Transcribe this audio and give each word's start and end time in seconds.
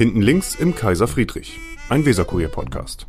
Hinten 0.00 0.22
links 0.22 0.54
im 0.54 0.74
Kaiser 0.74 1.06
Friedrich, 1.06 1.60
ein 1.90 2.06
Weserkurier-Podcast. 2.06 3.06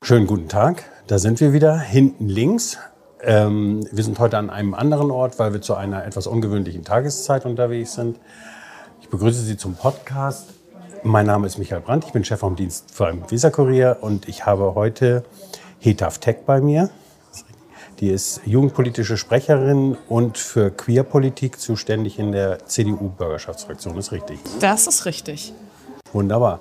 Schönen 0.00 0.28
guten 0.28 0.46
Tag, 0.46 0.84
da 1.08 1.18
sind 1.18 1.40
wir 1.40 1.52
wieder, 1.52 1.76
hinten 1.76 2.28
links. 2.28 2.78
Ähm, 3.22 3.88
wir 3.90 4.04
sind 4.04 4.20
heute 4.20 4.38
an 4.38 4.50
einem 4.50 4.72
anderen 4.72 5.10
Ort, 5.10 5.40
weil 5.40 5.52
wir 5.52 5.60
zu 5.60 5.74
einer 5.74 6.04
etwas 6.04 6.28
ungewöhnlichen 6.28 6.84
Tageszeit 6.84 7.44
unterwegs 7.44 7.94
sind. 7.94 8.20
Ich 9.00 9.08
begrüße 9.08 9.40
Sie 9.40 9.56
zum 9.56 9.74
Podcast. 9.74 10.50
Mein 11.02 11.26
Name 11.26 11.48
ist 11.48 11.58
Michael 11.58 11.80
Brandt, 11.80 12.04
ich 12.04 12.12
bin 12.12 12.22
Chef 12.22 12.38
vom 12.38 12.54
Dienst 12.54 12.94
für 12.94 13.08
einen 13.08 13.28
Weserkurier 13.28 13.96
und 14.02 14.28
ich 14.28 14.46
habe 14.46 14.76
heute 14.76 15.24
Hetaf 15.80 16.18
Tech 16.18 16.44
bei 16.46 16.60
mir. 16.60 16.88
Die 18.00 18.10
ist 18.10 18.42
jugendpolitische 18.44 19.16
Sprecherin 19.16 19.96
und 20.08 20.36
für 20.36 20.70
Queerpolitik 20.70 21.58
zuständig 21.58 22.18
in 22.18 22.32
der 22.32 22.66
CDU-Bürgerschaftsfraktion. 22.66 23.96
Ist 23.96 24.12
richtig? 24.12 24.38
Das 24.60 24.86
ist 24.86 25.06
richtig. 25.06 25.54
Wunderbar. 26.12 26.60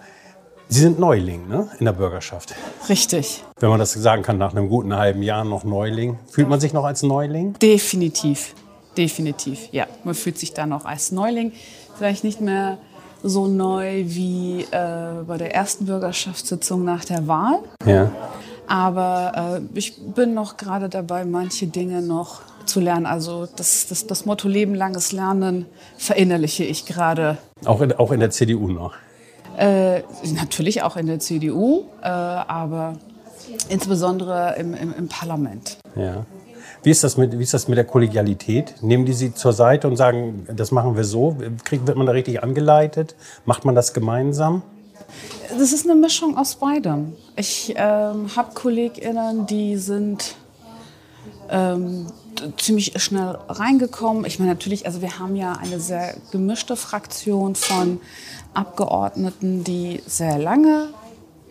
Sie 0.69 0.79
sind 0.79 0.97
Neuling 0.97 1.47
ne? 1.49 1.69
in 1.77 1.85
der 1.85 1.91
Bürgerschaft. 1.91 2.55
Richtig. 2.87 3.43
Wenn 3.59 3.69
man 3.69 3.79
das 3.79 3.91
sagen 3.93 4.23
kann, 4.23 4.37
nach 4.37 4.51
einem 4.51 4.69
guten 4.69 4.95
halben 4.95 5.21
Jahr 5.21 5.43
noch 5.43 5.65
Neuling. 5.65 6.17
Fühlt 6.29 6.47
man 6.47 6.59
sich 6.61 6.71
noch 6.71 6.85
als 6.85 7.03
Neuling? 7.03 7.53
Definitiv. 7.59 8.55
Definitiv, 8.97 9.67
ja. 9.73 9.87
Man 10.05 10.15
fühlt 10.15 10.39
sich 10.39 10.53
da 10.53 10.65
noch 10.65 10.85
als 10.85 11.11
Neuling. 11.11 11.51
Vielleicht 11.97 12.23
nicht 12.23 12.39
mehr 12.39 12.77
so 13.21 13.47
neu 13.47 14.05
wie 14.07 14.61
äh, 14.71 15.23
bei 15.27 15.37
der 15.37 15.53
ersten 15.53 15.85
Bürgerschaftssitzung 15.85 16.85
nach 16.85 17.03
der 17.03 17.27
Wahl. 17.27 17.59
Ja. 17.85 18.09
Aber 18.67 19.59
äh, 19.73 19.77
ich 19.77 19.97
bin 20.13 20.33
noch 20.33 20.57
gerade 20.57 20.89
dabei, 20.89 21.25
manche 21.25 21.67
Dinge 21.67 22.01
noch 22.01 22.41
zu 22.65 22.79
lernen. 22.79 23.05
Also 23.05 23.47
das, 23.55 23.87
das, 23.87 24.07
das 24.07 24.25
Motto 24.25 24.47
lebenlanges 24.47 25.11
Lernen 25.11 25.65
verinnerliche 25.97 26.63
ich 26.63 26.85
gerade. 26.85 27.37
Auch 27.65 27.81
in, 27.81 27.93
auch 27.93 28.11
in 28.11 28.19
der 28.19 28.31
CDU 28.31 28.67
noch? 28.67 28.93
Äh, 29.57 30.01
natürlich 30.33 30.83
auch 30.83 30.97
in 30.97 31.07
der 31.07 31.19
CDU, 31.19 31.85
äh, 32.01 32.07
aber 32.07 32.97
insbesondere 33.69 34.55
im, 34.57 34.73
im, 34.73 34.93
im 34.97 35.07
Parlament. 35.07 35.77
Ja. 35.95 36.25
Wie 36.83 36.91
ist, 36.91 37.03
das 37.03 37.17
mit, 37.17 37.37
wie 37.39 37.41
ist 37.41 37.53
das 37.53 37.67
mit 37.67 37.77
der 37.77 37.85
Kollegialität? 37.85 38.75
Nehmen 38.81 39.05
die 39.05 39.13
Sie 39.13 39.33
zur 39.33 39.53
Seite 39.53 39.87
und 39.87 39.95
sagen, 39.95 40.45
das 40.53 40.71
machen 40.71 40.95
wir 40.95 41.03
so? 41.03 41.35
Krieg, 41.63 41.87
wird 41.87 41.97
man 41.97 42.05
da 42.05 42.13
richtig 42.13 42.43
angeleitet? 42.43 43.15
Macht 43.45 43.65
man 43.65 43.73
das 43.73 43.93
gemeinsam? 43.93 44.61
Das 45.49 45.73
ist 45.73 45.85
eine 45.85 45.95
Mischung 45.95 46.37
aus 46.37 46.55
beidem. 46.55 47.13
Ich 47.35 47.73
ähm, 47.77 48.29
habe 48.35 48.53
KollegInnen, 48.53 49.45
die 49.45 49.77
sind 49.77 50.35
ähm, 51.49 52.07
ziemlich 52.57 53.01
schnell 53.01 53.37
reingekommen. 53.47 54.25
Ich 54.25 54.39
meine 54.39 54.51
natürlich, 54.51 54.85
also 54.85 55.01
wir 55.01 55.19
haben 55.19 55.35
ja 55.35 55.53
eine 55.53 55.79
sehr 55.79 56.15
gemischte 56.31 56.75
Fraktion 56.75 57.55
von 57.55 57.99
Abgeordneten, 58.53 59.63
die 59.63 60.01
sehr 60.05 60.37
lange 60.37 60.89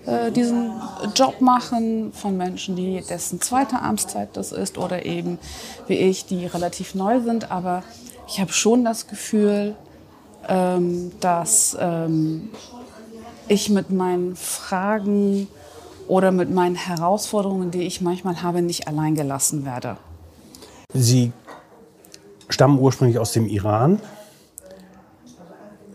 äh, 0.06 0.30
diesen 0.30 0.72
Job 1.14 1.40
machen, 1.40 2.12
von 2.12 2.36
Menschen, 2.36 2.76
die 2.76 3.02
dessen 3.08 3.40
zweite 3.40 3.80
Amtszeit 3.80 4.30
das 4.34 4.52
ist 4.52 4.78
oder 4.78 5.06
eben 5.06 5.38
wie 5.86 5.94
ich, 5.94 6.26
die 6.26 6.46
relativ 6.46 6.94
neu 6.94 7.20
sind. 7.20 7.50
Aber 7.50 7.82
ich 8.28 8.40
habe 8.40 8.52
schon 8.52 8.84
das 8.84 9.06
Gefühl, 9.06 9.76
ähm, 10.48 11.12
dass 11.20 11.76
ähm, 11.80 12.50
ich 13.48 13.70
mit 13.70 13.90
meinen 13.90 14.36
Fragen 14.36 15.48
oder 16.08 16.32
mit 16.32 16.50
meinen 16.50 16.74
Herausforderungen, 16.74 17.70
die 17.70 17.82
ich 17.82 18.00
manchmal 18.00 18.42
habe, 18.42 18.62
nicht 18.62 18.88
allein 18.88 19.14
gelassen 19.14 19.64
werde. 19.64 19.96
Sie 20.92 21.32
stammen 22.48 22.78
ursprünglich 22.78 23.18
aus 23.18 23.32
dem 23.32 23.46
Iran. 23.48 24.00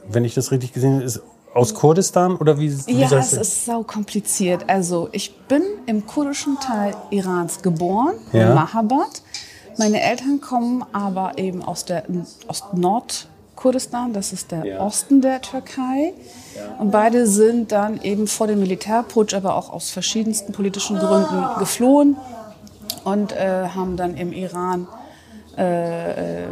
Wenn 0.08 0.26
ich 0.26 0.34
das 0.34 0.52
richtig 0.52 0.74
gesehen 0.74 0.96
habe, 0.96 1.04
ist 1.04 1.22
aus 1.54 1.74
Kurdistan 1.74 2.36
oder 2.36 2.60
wie? 2.60 2.72
wie 2.88 3.02
ja, 3.02 3.12
es 3.12 3.34
ist 3.34 3.66
sau 3.66 3.84
kompliziert. 3.84 4.66
Also 4.68 5.10
ich 5.12 5.36
bin 5.48 5.64
im 5.86 6.06
kurdischen 6.06 6.60
Teil 6.60 6.96
Irans 7.10 7.62
geboren, 7.62 8.16
ja. 8.32 8.50
in 8.50 8.56
Mahabad. 8.56 9.22
Meine 9.78 10.02
Eltern 10.02 10.42
kommen 10.42 10.84
aber 10.92 11.38
eben 11.38 11.64
aus 11.64 11.86
der 11.86 12.04
aus 12.48 12.64
Nord 12.74 13.28
Kurdistan, 13.60 14.14
das 14.14 14.32
ist 14.32 14.52
der 14.52 14.66
ja. 14.66 14.80
Osten 14.80 15.22
der 15.22 15.42
Türkei. 15.42 16.14
Ja. 16.56 16.80
Und 16.80 16.92
beide 16.92 17.28
sind 17.28 17.74
dann 17.74 18.02
eben 18.02 18.26
vor 18.26 18.48
dem 18.48 18.60
Militärputsch, 18.60 19.34
aber 19.34 19.56
auch 19.56 19.70
aus 19.70 19.90
verschiedensten 19.90 20.54
politischen 20.54 20.98
Gründen 20.98 21.44
geflohen 21.60 22.16
und 23.04 23.34
äh, 23.34 23.68
haben 23.76 23.98
dann 23.98 24.16
im 24.16 24.32
Iran 24.32 24.88
äh, 25.58 26.44
äh, 26.44 26.48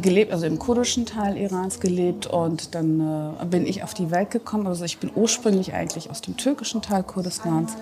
gelebt, 0.00 0.32
also 0.32 0.46
im 0.46 0.60
kurdischen 0.60 1.06
Teil 1.06 1.36
Irans 1.36 1.80
gelebt 1.80 2.28
und 2.28 2.76
dann 2.76 3.34
äh, 3.40 3.44
bin 3.46 3.66
ich 3.66 3.82
auf 3.82 3.92
die 3.92 4.12
Welt 4.12 4.30
gekommen. 4.30 4.68
Also 4.68 4.84
ich 4.84 4.98
bin 4.98 5.10
ursprünglich 5.12 5.74
eigentlich 5.74 6.08
aus 6.08 6.20
dem 6.20 6.36
türkischen 6.36 6.82
Teil 6.82 7.02
Kurdistans, 7.02 7.72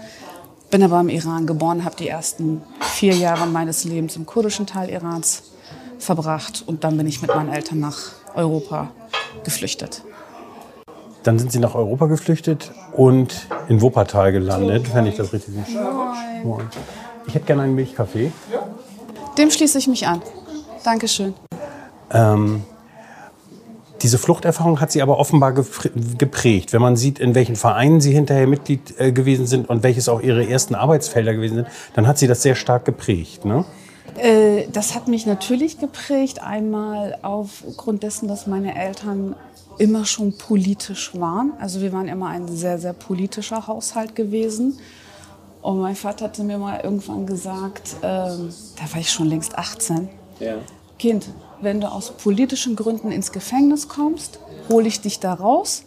bin 0.70 0.82
aber 0.82 0.98
im 1.00 1.10
Iran 1.10 1.46
geboren, 1.46 1.84
habe 1.84 1.96
die 1.96 2.08
ersten 2.08 2.62
vier 2.80 3.14
Jahre 3.14 3.46
meines 3.46 3.84
Lebens 3.84 4.16
im 4.16 4.24
kurdischen 4.24 4.66
Teil 4.66 4.88
Irans 4.88 5.42
verbracht 5.98 6.64
und 6.66 6.84
dann 6.84 6.96
bin 6.96 7.06
ich 7.06 7.20
mit 7.20 7.34
meinen 7.34 7.52
Eltern 7.52 7.80
nach 7.80 8.19
Europa 8.34 8.91
geflüchtet. 9.44 10.02
Dann 11.22 11.38
sind 11.38 11.52
Sie 11.52 11.58
nach 11.58 11.74
Europa 11.74 12.06
geflüchtet 12.06 12.72
und 12.92 13.46
in 13.68 13.82
Wuppertal 13.82 14.32
gelandet, 14.32 14.94
wenn 14.94 15.06
ich 15.06 15.16
das 15.16 15.32
richtig 15.32 15.54
sehe. 15.54 15.80
Ich 17.26 17.34
hätte 17.34 17.46
gerne 17.46 17.62
einen 17.62 17.74
Milchkaffee. 17.74 18.32
Dem 19.36 19.50
schließe 19.50 19.78
ich 19.78 19.86
mich 19.86 20.06
an. 20.06 20.22
Dankeschön. 20.82 21.34
Ähm, 22.10 22.64
diese 24.02 24.16
Fluchterfahrung 24.16 24.80
hat 24.80 24.90
Sie 24.92 25.02
aber 25.02 25.19
offenbar 25.19 25.52
geprägt. 25.52 26.72
Wenn 26.72 26.80
man 26.80 26.96
sieht, 26.96 27.19
in 27.19 27.34
welchen 27.34 27.56
Vereinen 27.56 28.00
Sie 28.00 28.12
hinterher 28.12 28.46
Mitglied 28.46 28.98
äh, 28.98 29.12
gewesen 29.12 29.46
sind 29.46 29.69
und 29.69 29.82
welches 29.82 30.08
auch 30.08 30.22
Ihre 30.22 30.48
ersten 30.48 30.74
Arbeitsfelder 30.74 31.34
gewesen 31.34 31.56
sind, 31.56 31.69
dann 31.94 32.06
hat 32.06 32.19
Sie 32.19 32.26
das 32.26 32.42
sehr 32.42 32.54
stark 32.54 32.86
geprägt. 32.86 33.44
Ne? 33.44 33.64
Äh, 34.16 34.66
das 34.72 34.94
hat 34.94 35.09
mich 35.09 35.26
natürlich 35.26 35.78
geprägt. 35.78 36.43
Einmal 36.43 37.19
aufgrund 37.22 38.03
dessen, 38.03 38.28
dass 38.28 38.47
meine 38.47 38.75
Eltern 38.75 39.34
immer 39.78 40.04
schon 40.04 40.37
politisch 40.37 41.12
waren. 41.15 41.53
Also 41.59 41.81
wir 41.81 41.93
waren 41.93 42.09
immer 42.09 42.28
ein 42.28 42.49
sehr, 42.49 42.78
sehr 42.78 42.93
politischer 42.93 43.66
Haushalt 43.66 44.15
gewesen. 44.15 44.78
Und 45.62 45.81
mein 45.81 45.97
Vater 45.97 46.26
hatte 46.26 46.43
mir 46.43 46.59
mal 46.59 46.81
irgendwann 46.81 47.26
gesagt, 47.26 47.97
ähm, 48.03 48.53
da 48.76 48.93
war 48.93 49.00
ich 49.00 49.10
schon 49.10 49.26
längst 49.26 49.56
18, 49.56 50.09
ja. 50.38 50.54
Kind, 50.99 51.28
wenn 51.60 51.81
du 51.81 51.91
aus 51.91 52.10
politischen 52.10 52.76
Gründen 52.76 53.10
ins 53.10 53.32
Gefängnis 53.32 53.88
kommst, 53.88 54.38
hole 54.69 54.88
ich 54.88 55.00
dich 55.00 55.20
da 55.20 55.34
raus. 55.34 55.82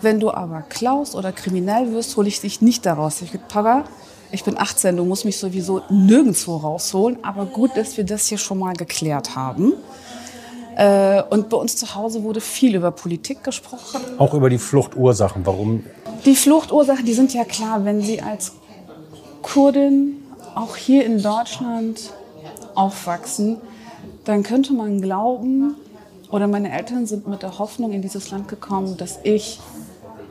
Wenn 0.00 0.18
du 0.18 0.32
aber 0.32 0.62
klaust 0.62 1.14
oder 1.14 1.32
kriminell 1.32 1.92
wirst, 1.92 2.16
hole 2.16 2.28
ich 2.28 2.40
dich 2.40 2.60
nicht 2.60 2.86
da 2.86 2.94
raus. 2.94 3.22
Ich 3.22 3.30
gesagt, 3.30 3.48
Papa, 3.48 3.84
ich 4.32 4.44
bin 4.44 4.58
18, 4.58 4.96
du 4.96 5.04
musst 5.04 5.24
mich 5.24 5.38
sowieso 5.38 5.82
nirgendwo 5.90 6.56
rausholen. 6.56 7.18
Aber 7.22 7.46
gut, 7.46 7.76
dass 7.76 7.96
wir 7.96 8.04
das 8.04 8.26
hier 8.26 8.38
schon 8.38 8.58
mal 8.58 8.72
geklärt 8.74 9.36
haben. 9.36 9.74
Äh, 10.76 11.22
und 11.28 11.50
bei 11.50 11.56
uns 11.56 11.76
zu 11.76 11.94
Hause 11.94 12.22
wurde 12.22 12.40
viel 12.40 12.74
über 12.74 12.90
Politik 12.90 13.44
gesprochen. 13.44 14.00
Auch 14.18 14.32
über 14.32 14.48
die 14.48 14.58
Fluchtursachen. 14.58 15.44
Warum? 15.44 15.84
Die 16.24 16.34
Fluchtursachen, 16.34 17.04
die 17.04 17.12
sind 17.12 17.34
ja 17.34 17.44
klar, 17.44 17.84
wenn 17.84 18.00
Sie 18.00 18.22
als 18.22 18.52
Kurdin 19.42 20.22
auch 20.54 20.76
hier 20.76 21.04
in 21.04 21.22
Deutschland 21.22 22.12
aufwachsen, 22.74 23.58
dann 24.24 24.42
könnte 24.42 24.72
man 24.72 25.00
glauben, 25.02 25.74
oder 26.30 26.46
meine 26.46 26.72
Eltern 26.72 27.06
sind 27.06 27.28
mit 27.28 27.42
der 27.42 27.58
Hoffnung 27.58 27.92
in 27.92 28.00
dieses 28.00 28.30
Land 28.30 28.48
gekommen, 28.48 28.96
dass 28.96 29.18
ich 29.22 29.60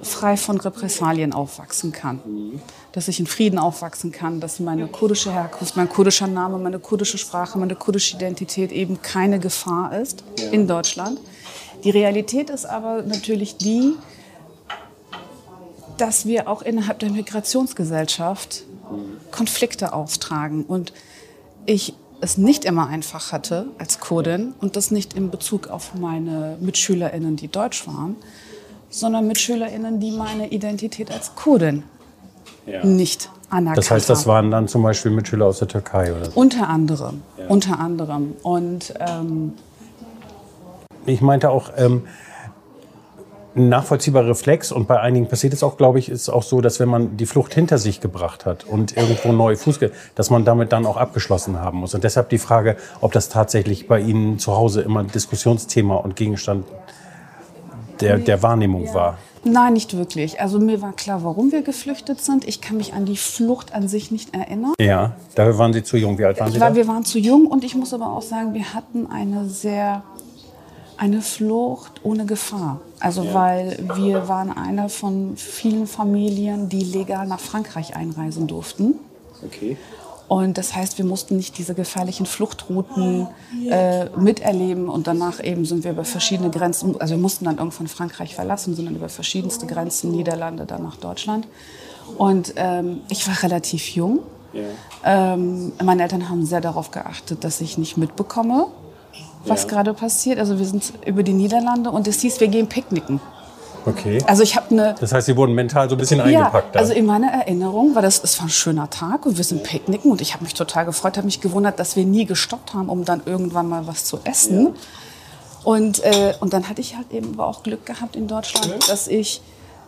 frei 0.01 0.37
von 0.37 0.59
Repressalien 0.59 1.33
aufwachsen 1.33 1.91
kann. 1.91 2.19
Dass 2.93 3.07
ich 3.07 3.19
in 3.19 3.27
Frieden 3.27 3.57
aufwachsen 3.57 4.11
kann, 4.11 4.41
dass 4.41 4.59
meine 4.59 4.87
kurdische 4.87 5.31
Herkunft, 5.31 5.77
mein 5.77 5.87
kurdischer 5.87 6.27
Name, 6.27 6.57
meine 6.57 6.79
kurdische 6.79 7.17
Sprache, 7.17 7.57
meine 7.57 7.75
kurdische 7.75 8.17
Identität 8.17 8.71
eben 8.71 9.01
keine 9.01 9.39
Gefahr 9.39 9.97
ist 9.97 10.23
in 10.51 10.67
Deutschland. 10.67 11.19
Die 11.83 11.89
Realität 11.89 12.49
ist 12.49 12.65
aber 12.65 13.01
natürlich 13.03 13.57
die, 13.57 13.93
dass 15.97 16.25
wir 16.25 16.49
auch 16.49 16.61
innerhalb 16.61 16.99
der 16.99 17.11
Migrationsgesellschaft 17.11 18.63
Konflikte 19.31 19.93
austragen. 19.93 20.65
Und 20.65 20.93
ich 21.65 21.93
es 22.21 22.37
nicht 22.37 22.65
immer 22.65 22.87
einfach 22.87 23.31
hatte 23.31 23.67
als 23.77 23.99
Kurdin 23.99 24.53
und 24.61 24.75
das 24.75 24.91
nicht 24.91 25.13
in 25.13 25.31
Bezug 25.31 25.67
auf 25.67 25.95
meine 25.95 26.57
MitschülerInnen, 26.61 27.35
die 27.35 27.47
deutsch 27.47 27.87
waren, 27.87 28.15
sondern 28.89 29.27
mit 29.27 29.39
SchülerInnen, 29.39 29.99
die 29.99 30.11
meine 30.11 30.51
Identität 30.51 31.11
als 31.11 31.35
Kurdin 31.35 31.83
ja. 32.65 32.85
nicht 32.85 33.29
anerkannt. 33.49 33.77
Das 33.77 33.91
heißt, 33.91 34.09
das 34.09 34.27
waren 34.27 34.51
dann 34.51 34.67
zum 34.67 34.83
Beispiel 34.83 35.11
Mitschüler 35.11 35.45
aus 35.45 35.59
der 35.59 35.67
Türkei 35.67 36.13
oder 36.13 36.25
so? 36.25 36.31
Unter 36.39 36.69
anderem, 36.69 37.21
ja. 37.37 37.47
unter 37.47 37.79
anderem. 37.79 38.33
Und 38.43 38.93
ähm, 38.99 39.53
ich 41.05 41.21
meinte 41.21 41.49
auch, 41.49 41.71
ähm, 41.77 42.03
ein 43.53 43.67
nachvollziehbarer 43.67 44.29
Reflex 44.29 44.71
und 44.71 44.87
bei 44.87 44.99
einigen 44.99 45.27
passiert 45.27 45.51
es 45.51 45.61
auch, 45.61 45.75
glaube 45.75 45.99
ich, 45.99 46.07
ist 46.09 46.29
auch 46.29 46.43
so, 46.43 46.61
dass 46.61 46.79
wenn 46.79 46.87
man 46.87 47.17
die 47.17 47.25
Flucht 47.25 47.53
hinter 47.53 47.77
sich 47.77 47.99
gebracht 47.99 48.45
hat 48.45 48.63
und 48.63 48.95
irgendwo 48.95 49.33
neu 49.33 49.57
Fuß 49.57 49.79
dass 50.15 50.29
man 50.29 50.45
damit 50.45 50.71
dann 50.71 50.85
auch 50.85 50.95
abgeschlossen 50.95 51.59
haben 51.59 51.79
muss. 51.79 51.93
Und 51.93 52.03
deshalb 52.03 52.29
die 52.29 52.37
Frage, 52.37 52.77
ob 53.01 53.11
das 53.11 53.27
tatsächlich 53.27 53.87
bei 53.87 53.99
Ihnen 53.99 54.39
zu 54.39 54.55
Hause 54.55 54.81
immer 54.81 55.03
Diskussionsthema 55.03 55.95
und 55.97 56.15
Gegenstand 56.15 56.65
der, 57.99 58.19
der 58.19 58.41
Wahrnehmung 58.41 58.85
ja. 58.85 58.93
war. 58.93 59.17
Nein, 59.43 59.73
nicht 59.73 59.97
wirklich. 59.97 60.39
Also 60.39 60.59
mir 60.59 60.81
war 60.81 60.93
klar, 60.93 61.23
warum 61.23 61.51
wir 61.51 61.63
geflüchtet 61.63 62.21
sind. 62.21 62.47
Ich 62.47 62.61
kann 62.61 62.77
mich 62.77 62.93
an 62.93 63.05
die 63.05 63.17
Flucht 63.17 63.73
an 63.73 63.87
sich 63.87 64.11
nicht 64.11 64.35
erinnern. 64.35 64.73
Ja, 64.79 65.15
da 65.35 65.57
waren 65.57 65.73
Sie 65.73 65.83
zu 65.83 65.97
jung. 65.97 66.17
Wie 66.17 66.25
alt 66.25 66.39
waren 66.39 66.51
Sie 66.51 66.59
war, 66.59 66.69
da? 66.69 66.75
Wir 66.75 66.87
waren 66.87 67.03
zu 67.03 67.17
jung 67.17 67.47
und 67.47 67.63
ich 67.63 67.75
muss 67.75 67.93
aber 67.93 68.11
auch 68.11 68.21
sagen, 68.21 68.53
wir 68.53 68.73
hatten 68.73 69.07
eine 69.07 69.49
sehr 69.49 70.03
eine 71.01 71.23
Flucht 71.23 72.01
ohne 72.03 72.25
Gefahr. 72.27 72.79
Also 72.99 73.23
ja. 73.23 73.33
weil 73.33 73.79
wir 73.95 74.27
waren 74.27 74.55
einer 74.55 74.87
von 74.87 75.35
vielen 75.35 75.87
Familien, 75.87 76.69
die 76.69 76.83
legal 76.83 77.25
nach 77.25 77.39
Frankreich 77.39 77.95
einreisen 77.95 78.45
durften. 78.45 78.99
Okay. 79.43 79.77
Und 80.31 80.57
das 80.57 80.73
heißt, 80.73 80.97
wir 80.97 81.03
mussten 81.03 81.35
nicht 81.35 81.57
diese 81.57 81.73
gefährlichen 81.73 82.25
Fluchtrouten 82.25 83.27
äh, 83.69 84.05
miterleben 84.17 84.87
und 84.87 85.05
danach 85.05 85.43
eben 85.43 85.65
sind 85.65 85.83
wir 85.83 85.91
über 85.91 86.05
verschiedene 86.05 86.49
Grenzen, 86.49 86.95
also 87.01 87.15
wir 87.15 87.21
mussten 87.21 87.43
dann 87.43 87.57
irgendwann 87.57 87.87
Frankreich 87.87 88.33
verlassen, 88.33 88.73
sondern 88.73 88.95
über 88.95 89.09
verschiedenste 89.09 89.65
Grenzen, 89.65 90.09
Niederlande, 90.11 90.65
dann 90.65 90.83
nach 90.83 90.95
Deutschland. 90.95 91.49
Und 92.17 92.53
ähm, 92.55 93.01
ich 93.09 93.27
war 93.27 93.43
relativ 93.43 93.89
jung. 93.89 94.19
Ja. 94.53 95.33
Ähm, 95.33 95.73
meine 95.83 96.03
Eltern 96.03 96.29
haben 96.29 96.45
sehr 96.45 96.61
darauf 96.61 96.91
geachtet, 96.91 97.43
dass 97.43 97.59
ich 97.59 97.77
nicht 97.77 97.97
mitbekomme, 97.97 98.67
was 99.43 99.63
ja. 99.63 99.67
gerade 99.67 99.93
passiert. 99.93 100.39
Also 100.39 100.57
wir 100.57 100.65
sind 100.65 100.93
über 101.05 101.23
die 101.23 101.33
Niederlande 101.33 101.91
und 101.91 102.07
es 102.07 102.21
hieß, 102.21 102.39
wir 102.39 102.47
gehen 102.47 102.67
picknicken. 102.67 103.19
Okay. 103.85 104.21
Also 104.27 104.43
ich 104.43 104.55
habe 104.55 104.71
eine. 104.71 104.95
Das 104.99 105.11
heißt, 105.11 105.27
Sie 105.27 105.35
wurden 105.35 105.53
mental 105.53 105.89
so 105.89 105.95
ein 105.95 105.97
bisschen 105.97 106.21
eingepackt. 106.21 106.75
Ja, 106.75 106.81
also 106.81 106.93
in 106.93 107.05
meiner 107.05 107.31
Erinnerung 107.31 107.95
war 107.95 108.01
das, 108.01 108.23
es 108.23 108.37
war 108.39 108.47
ein 108.47 108.49
schöner 108.49 108.89
Tag 108.89 109.25
und 109.25 109.37
wir 109.37 109.43
sind 109.43 109.63
picknicken 109.63 110.11
und 110.11 110.21
ich 110.21 110.33
habe 110.33 110.43
mich 110.43 110.53
total 110.53 110.85
gefreut, 110.85 111.17
habe 111.17 111.25
mich 111.25 111.41
gewundert, 111.41 111.79
dass 111.79 111.95
wir 111.95 112.05
nie 112.05 112.25
gestoppt 112.25 112.73
haben, 112.73 112.89
um 112.89 113.05
dann 113.05 113.21
irgendwann 113.25 113.67
mal 113.67 113.87
was 113.87 114.05
zu 114.05 114.19
essen. 114.23 114.67
Ja. 114.67 114.71
Und, 115.63 116.03
äh, 116.03 116.33
und 116.39 116.53
dann 116.53 116.69
hatte 116.69 116.81
ich 116.81 116.95
halt 116.95 117.11
eben 117.11 117.39
auch 117.39 117.63
Glück 117.63 117.85
gehabt 117.85 118.15
in 118.15 118.27
Deutschland, 118.27 118.89
dass 118.89 119.07
ich 119.07 119.41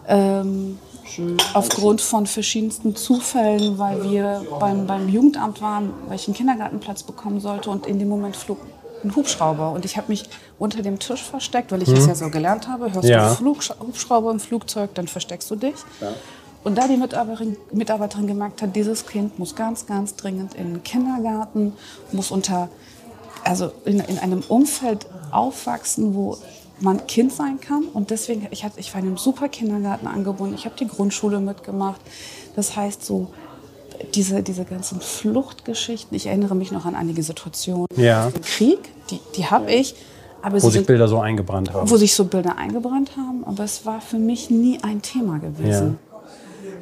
ähm, 0.07 0.77
aufgrund 1.53 2.01
von 2.01 2.27
verschiedensten 2.27 2.95
Zufällen, 2.95 3.77
weil 3.77 4.03
wir 4.03 4.45
beim, 4.59 4.87
beim 4.87 5.09
Jugendamt 5.09 5.61
waren, 5.61 5.91
weil 6.07 6.15
ich 6.15 6.27
einen 6.27 6.35
Kindergartenplatz 6.35 7.03
bekommen 7.03 7.39
sollte 7.39 7.69
und 7.69 7.87
in 7.87 7.99
dem 7.99 8.09
Moment 8.09 8.35
flog 8.35 8.59
ein 9.03 9.15
Hubschrauber. 9.15 9.71
Und 9.71 9.85
ich 9.85 9.97
habe 9.97 10.07
mich 10.09 10.29
unter 10.59 10.81
dem 10.81 10.99
Tisch 10.99 11.23
versteckt, 11.23 11.71
weil 11.71 11.81
ich 11.81 11.89
mhm. 11.89 11.95
es 11.95 12.07
ja 12.07 12.15
so 12.15 12.29
gelernt 12.29 12.67
habe. 12.67 12.93
Hörst 12.93 13.07
ja. 13.07 13.29
du 13.29 13.35
Flug, 13.35 13.63
Hubschrauber 13.79 14.31
im 14.31 14.39
Flugzeug, 14.39 14.93
dann 14.95 15.07
versteckst 15.07 15.49
du 15.51 15.55
dich. 15.55 15.75
Ja. 16.01 16.13
Und 16.63 16.77
da 16.77 16.87
die 16.87 16.95
Mitarbeiterin, 16.97 17.57
Mitarbeiterin 17.71 18.27
gemerkt 18.27 18.61
hat, 18.61 18.75
dieses 18.75 19.05
Kind 19.05 19.37
muss 19.37 19.55
ganz, 19.55 19.85
ganz 19.85 20.15
dringend 20.15 20.53
in 20.53 20.75
den 20.75 20.83
Kindergarten, 20.83 21.73
muss 22.11 22.31
unter, 22.31 22.69
also 23.43 23.71
in, 23.85 23.99
in 23.99 24.17
einem 24.17 24.43
Umfeld 24.47 25.05
aufwachsen, 25.31 26.15
wo 26.15 26.37
man 26.79 27.05
Kind 27.07 27.33
sein 27.33 27.59
kann. 27.59 27.83
Und 27.93 28.11
deswegen, 28.11 28.47
ich, 28.51 28.63
hatte, 28.63 28.79
ich 28.79 28.93
war 28.93 29.01
in 29.01 29.07
einem 29.07 29.17
super 29.17 29.49
Kindergarten 29.49 30.07
angebunden, 30.07 30.55
ich 30.55 30.65
habe 30.65 30.75
die 30.79 30.87
Grundschule 30.87 31.39
mitgemacht. 31.39 31.99
Das 32.55 32.75
heißt, 32.75 33.03
so 33.03 33.27
diese, 34.13 34.43
diese 34.43 34.65
ganzen 34.65 35.01
Fluchtgeschichten, 35.01 36.15
ich 36.15 36.27
erinnere 36.27 36.55
mich 36.55 36.71
noch 36.71 36.85
an 36.85 36.95
einige 36.95 37.23
Situationen 37.23 37.87
ja. 37.95 38.27
im 38.27 38.41
Krieg, 38.41 38.79
die, 39.09 39.19
die 39.35 39.45
habe 39.45 39.71
ich. 39.71 39.95
Aber 40.41 40.55
wo 40.55 40.67
sich 40.67 40.73
sind, 40.73 40.87
Bilder 40.87 41.07
so 41.07 41.19
eingebrannt 41.19 41.73
haben. 41.73 41.89
Wo 41.89 41.95
sich 41.95 42.13
so 42.13 42.25
Bilder 42.25 42.57
eingebrannt 42.57 43.11
haben, 43.15 43.45
aber 43.45 43.63
es 43.63 43.85
war 43.85 44.01
für 44.01 44.17
mich 44.17 44.49
nie 44.49 44.77
ein 44.83 45.01
Thema 45.01 45.39
gewesen. 45.39 45.97
Ja. 46.11 46.19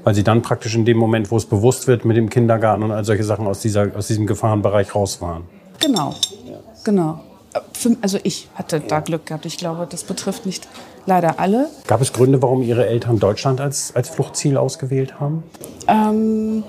Weil 0.03 0.15
sie 0.15 0.23
dann 0.23 0.41
praktisch 0.41 0.73
in 0.73 0.83
dem 0.83 0.97
Moment, 0.97 1.29
wo 1.29 1.37
es 1.37 1.45
bewusst 1.45 1.87
wird 1.87 2.03
mit 2.03 2.17
dem 2.17 2.29
Kindergarten 2.29 2.81
und 2.81 2.91
all 2.91 3.05
solche 3.05 3.23
Sachen 3.23 3.45
aus, 3.45 3.59
dieser, 3.59 3.95
aus 3.95 4.07
diesem 4.07 4.25
Gefahrenbereich 4.25 4.95
raus 4.95 5.21
waren. 5.21 5.43
Genau, 5.79 6.15
genau. 6.83 7.19
Also 8.01 8.17
ich 8.23 8.47
hatte 8.55 8.79
da 8.79 8.99
Glück 8.99 9.27
gehabt. 9.27 9.45
Ich 9.45 9.57
glaube, 9.57 9.87
das 9.89 10.03
betrifft 10.03 10.45
nicht 10.45 10.67
leider 11.05 11.39
alle. 11.39 11.69
Gab 11.85 12.01
es 12.01 12.13
Gründe, 12.13 12.41
warum 12.41 12.63
Ihre 12.63 12.87
Eltern 12.87 13.19
Deutschland 13.19 13.61
als, 13.61 13.95
als 13.95 14.09
Fluchtziel 14.09 14.57
ausgewählt 14.57 15.19
haben? 15.19 15.43
Ähm, 15.87 16.63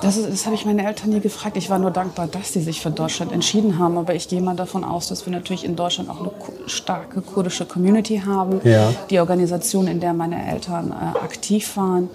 das, 0.00 0.22
das 0.22 0.46
habe 0.46 0.54
ich 0.54 0.64
meine 0.64 0.86
Eltern 0.86 1.10
nie 1.10 1.20
gefragt. 1.20 1.56
Ich 1.56 1.70
war 1.70 1.78
nur 1.78 1.90
dankbar, 1.90 2.26
dass 2.26 2.52
sie 2.52 2.60
sich 2.60 2.80
für 2.80 2.90
Deutschland 2.90 3.32
entschieden 3.32 3.78
haben. 3.78 3.98
Aber 3.98 4.14
ich 4.14 4.28
gehe 4.28 4.40
mal 4.40 4.56
davon 4.56 4.84
aus, 4.84 5.08
dass 5.08 5.26
wir 5.26 5.32
natürlich 5.32 5.64
in 5.64 5.76
Deutschland 5.76 6.10
auch 6.10 6.20
eine 6.20 6.30
starke 6.66 7.20
kurdische 7.20 7.66
Community 7.66 8.22
haben. 8.24 8.60
Ja. 8.64 8.92
Die 9.10 9.20
Organisation, 9.20 9.86
in 9.86 10.00
der 10.00 10.12
meine 10.12 10.50
Eltern 10.50 10.92
äh, 10.92 11.18
aktiv 11.18 11.76
waren, 11.76 12.08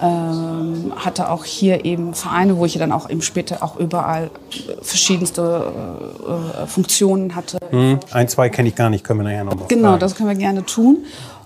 ähm, 0.00 0.92
hatte 0.96 1.30
auch 1.30 1.44
hier 1.44 1.84
eben 1.84 2.12
Vereine, 2.12 2.58
wo 2.58 2.66
ich 2.66 2.76
dann 2.78 2.92
auch 2.92 3.08
eben 3.08 3.22
später 3.22 3.62
auch 3.62 3.76
überall 3.76 4.30
verschiedenste 4.82 5.72
äh, 6.28 6.62
äh 6.62 6.66
Funktionen 6.66 7.34
hatte. 7.34 7.58
Mhm. 7.70 8.00
Ein, 8.10 8.28
zwei 8.28 8.50
kenne 8.50 8.68
ich 8.68 8.74
gar 8.74 8.90
nicht, 8.90 9.04
können 9.04 9.20
wir 9.20 9.24
nachher 9.24 9.44
noch 9.44 9.54
mal 9.54 9.66
Genau, 9.68 9.88
fragen. 9.90 10.00
das 10.00 10.14
können 10.14 10.28
wir 10.28 10.36
gerne 10.36 10.64
tun. 10.66 10.98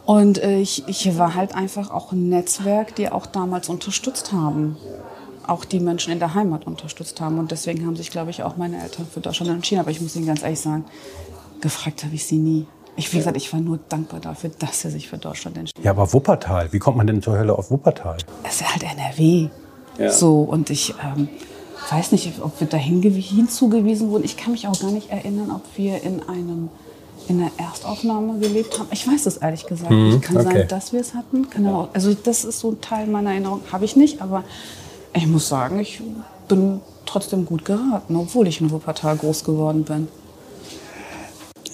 Und 0.05 0.43
äh, 0.43 0.59
ich, 0.59 0.83
ich 0.89 1.17
war 1.17 1.37
halt 1.37 1.55
einfach 1.55 1.93
auch 1.93 2.11
ein 2.11 2.29
Netzwerk, 2.29 2.97
die 2.97 3.13
auch 3.13 3.27
damals 3.27 3.69
unterstützt 3.69 4.33
haben 4.33 4.77
auch 5.51 5.65
die 5.65 5.81
Menschen 5.81 6.13
in 6.13 6.19
der 6.19 6.35
Heimat 6.35 6.67
unterstützt 6.67 7.21
haben. 7.21 7.39
Und 7.39 7.51
deswegen 7.51 7.87
haben 7.87 7.97
sich, 7.97 8.11
glaube 8.11 8.31
ich, 8.31 8.43
auch 8.43 8.57
meine 8.57 8.83
Eltern 8.83 9.07
für 9.13 9.21
Deutschland 9.21 9.51
entschieden. 9.51 9.81
Aber 9.81 9.91
ich 9.91 10.01
muss 10.01 10.17
Ihnen 10.17 10.27
ganz 10.27 10.43
ehrlich 10.43 10.61
sagen, 10.61 10.85
gefragt 11.61 12.05
habe 12.05 12.15
ich 12.15 12.25
sie 12.25 12.39
nie. 12.39 12.67
Ich, 12.97 13.13
wie 13.13 13.19
gesagt, 13.19 13.37
ich 13.37 13.53
war 13.53 13.61
nur 13.61 13.79
dankbar 13.89 14.21
dafür, 14.21 14.51
dass 14.59 14.83
sie 14.83 14.91
sich 14.91 15.09
für 15.09 15.17
Deutschland 15.17 15.57
entschieden 15.57 15.83
Ja, 15.83 15.93
aber 15.93 16.13
Wuppertal, 16.13 16.73
wie 16.73 16.79
kommt 16.79 16.97
man 16.97 17.07
denn 17.07 17.23
zur 17.23 17.39
Hölle 17.39 17.57
auf 17.57 17.71
Wuppertal? 17.71 18.19
Es 18.43 18.61
ist 18.61 18.71
halt 18.71 18.83
NRW. 18.83 19.49
Ja. 19.99 20.11
So, 20.11 20.41
und 20.41 20.71
ich 20.71 20.95
ähm, 21.03 21.29
weiß 21.91 22.13
nicht, 22.13 22.33
ob 22.43 22.61
wir 22.61 22.67
da 22.67 22.77
hinzugewiesen 22.77 24.11
wurden. 24.11 24.25
Ich 24.25 24.37
kann 24.37 24.53
mich 24.53 24.67
auch 24.67 24.79
gar 24.79 24.91
nicht 24.91 25.11
erinnern, 25.11 25.51
ob 25.51 25.63
wir 25.77 26.03
in 26.03 26.23
einem 26.29 26.69
in 27.29 27.39
der 27.39 27.51
Erstaufnahme 27.59 28.39
gelebt 28.41 28.79
haben. 28.79 28.89
Ich 28.91 29.07
weiß 29.07 29.27
es 29.27 29.37
ehrlich 29.37 29.67
gesagt 29.67 29.91
nicht. 29.91 30.17
Mhm, 30.17 30.21
kann 30.21 30.37
okay. 30.39 30.53
sein, 30.53 30.69
dass 30.69 30.93
wir 30.93 31.01
es 31.01 31.15
hatten. 31.15 31.47
also 31.93 32.13
das 32.15 32.45
ist 32.45 32.59
so 32.59 32.73
ein 32.73 32.81
Teil 32.81 33.07
meiner 33.07 33.31
Erinnerung. 33.31 33.61
Habe 33.71 33.85
ich 33.85 33.95
nicht, 33.95 34.21
aber 34.21 34.43
ich 35.13 35.27
muss 35.27 35.49
sagen, 35.49 35.81
ich 35.81 36.01
bin 36.49 36.81
trotzdem 37.07 37.47
gut 37.47 37.65
geraten, 37.65 38.17
obwohl 38.17 38.47
ich 38.49 38.61
in 38.61 38.71
Wuppertal 38.71 39.17
groß 39.17 39.45
geworden 39.45 39.85
bin. 39.85 40.09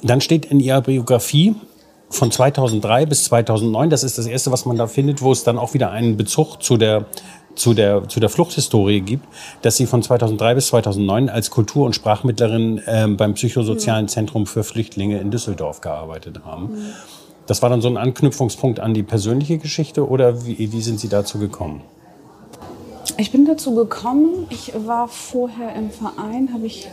Dann 0.03 0.21
steht 0.21 0.47
in 0.47 0.61
Ihrer 0.61 0.83
Biografie 0.83 1.55
von 2.09 2.31
2003 2.31 3.06
bis 3.06 3.25
2009, 3.25 3.91
das 3.91 4.05
ist 4.05 4.19
das 4.19 4.27
erste, 4.27 4.53
was 4.53 4.65
man 4.65 4.77
da 4.77 4.87
findet, 4.87 5.23
wo 5.23 5.33
es 5.33 5.44
dann 5.44 5.59
auch 5.59 5.75
wieder 5.75 5.91
einen 5.91 6.17
Bezug 6.17 6.62
zu 6.62 6.77
der, 6.77 7.06
zu 7.55 7.75
der, 7.75 8.09
zu 8.09 8.21
der 8.21 8.29
Fluchthistorie 8.29 9.00
gibt, 9.00 9.27
dass 9.62 9.77
Sie 9.77 9.87
von 9.87 10.03
2003 10.03 10.55
bis 10.55 10.69
2009 10.69 11.29
als 11.29 11.50
Kultur- 11.50 11.87
und 11.87 11.94
Sprachmittlerin 11.94 12.79
äh, 12.87 13.09
beim 13.09 13.35
Psychosozialen 13.35 14.09
Zentrum 14.09 14.47
für 14.47 14.62
Flüchtlinge 14.62 15.19
in 15.19 15.31
Düsseldorf 15.31 15.81
gearbeitet 15.81 16.41
haben. 16.44 16.77
Das 17.47 17.62
war 17.62 17.71
dann 17.71 17.81
so 17.81 17.89
ein 17.89 17.97
Anknüpfungspunkt 17.97 18.81
an 18.81 18.94
die 18.94 19.03
persönliche 19.03 19.58
Geschichte 19.58 20.08
oder 20.08 20.46
wie, 20.46 20.72
wie 20.72 20.81
sind 20.81 21.01
Sie 21.01 21.08
dazu 21.08 21.39
gekommen? 21.39 21.82
Ich 23.19 23.32
bin 23.32 23.46
dazu 23.46 23.75
gekommen, 23.75 24.46
ich 24.51 24.73
war 24.87 25.08
vorher 25.08 25.75
im 25.75 25.91
Verein, 25.91 26.53
habe 26.53 26.67
ich, 26.67 26.89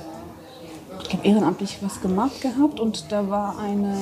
ich 1.08 1.14
habe 1.14 1.28
ehrenamtlich 1.28 1.80
was 1.82 2.02
gemacht 2.02 2.42
gehabt 2.42 2.80
und 2.80 3.12
da 3.12 3.30
war 3.30 3.60
eine 3.60 3.98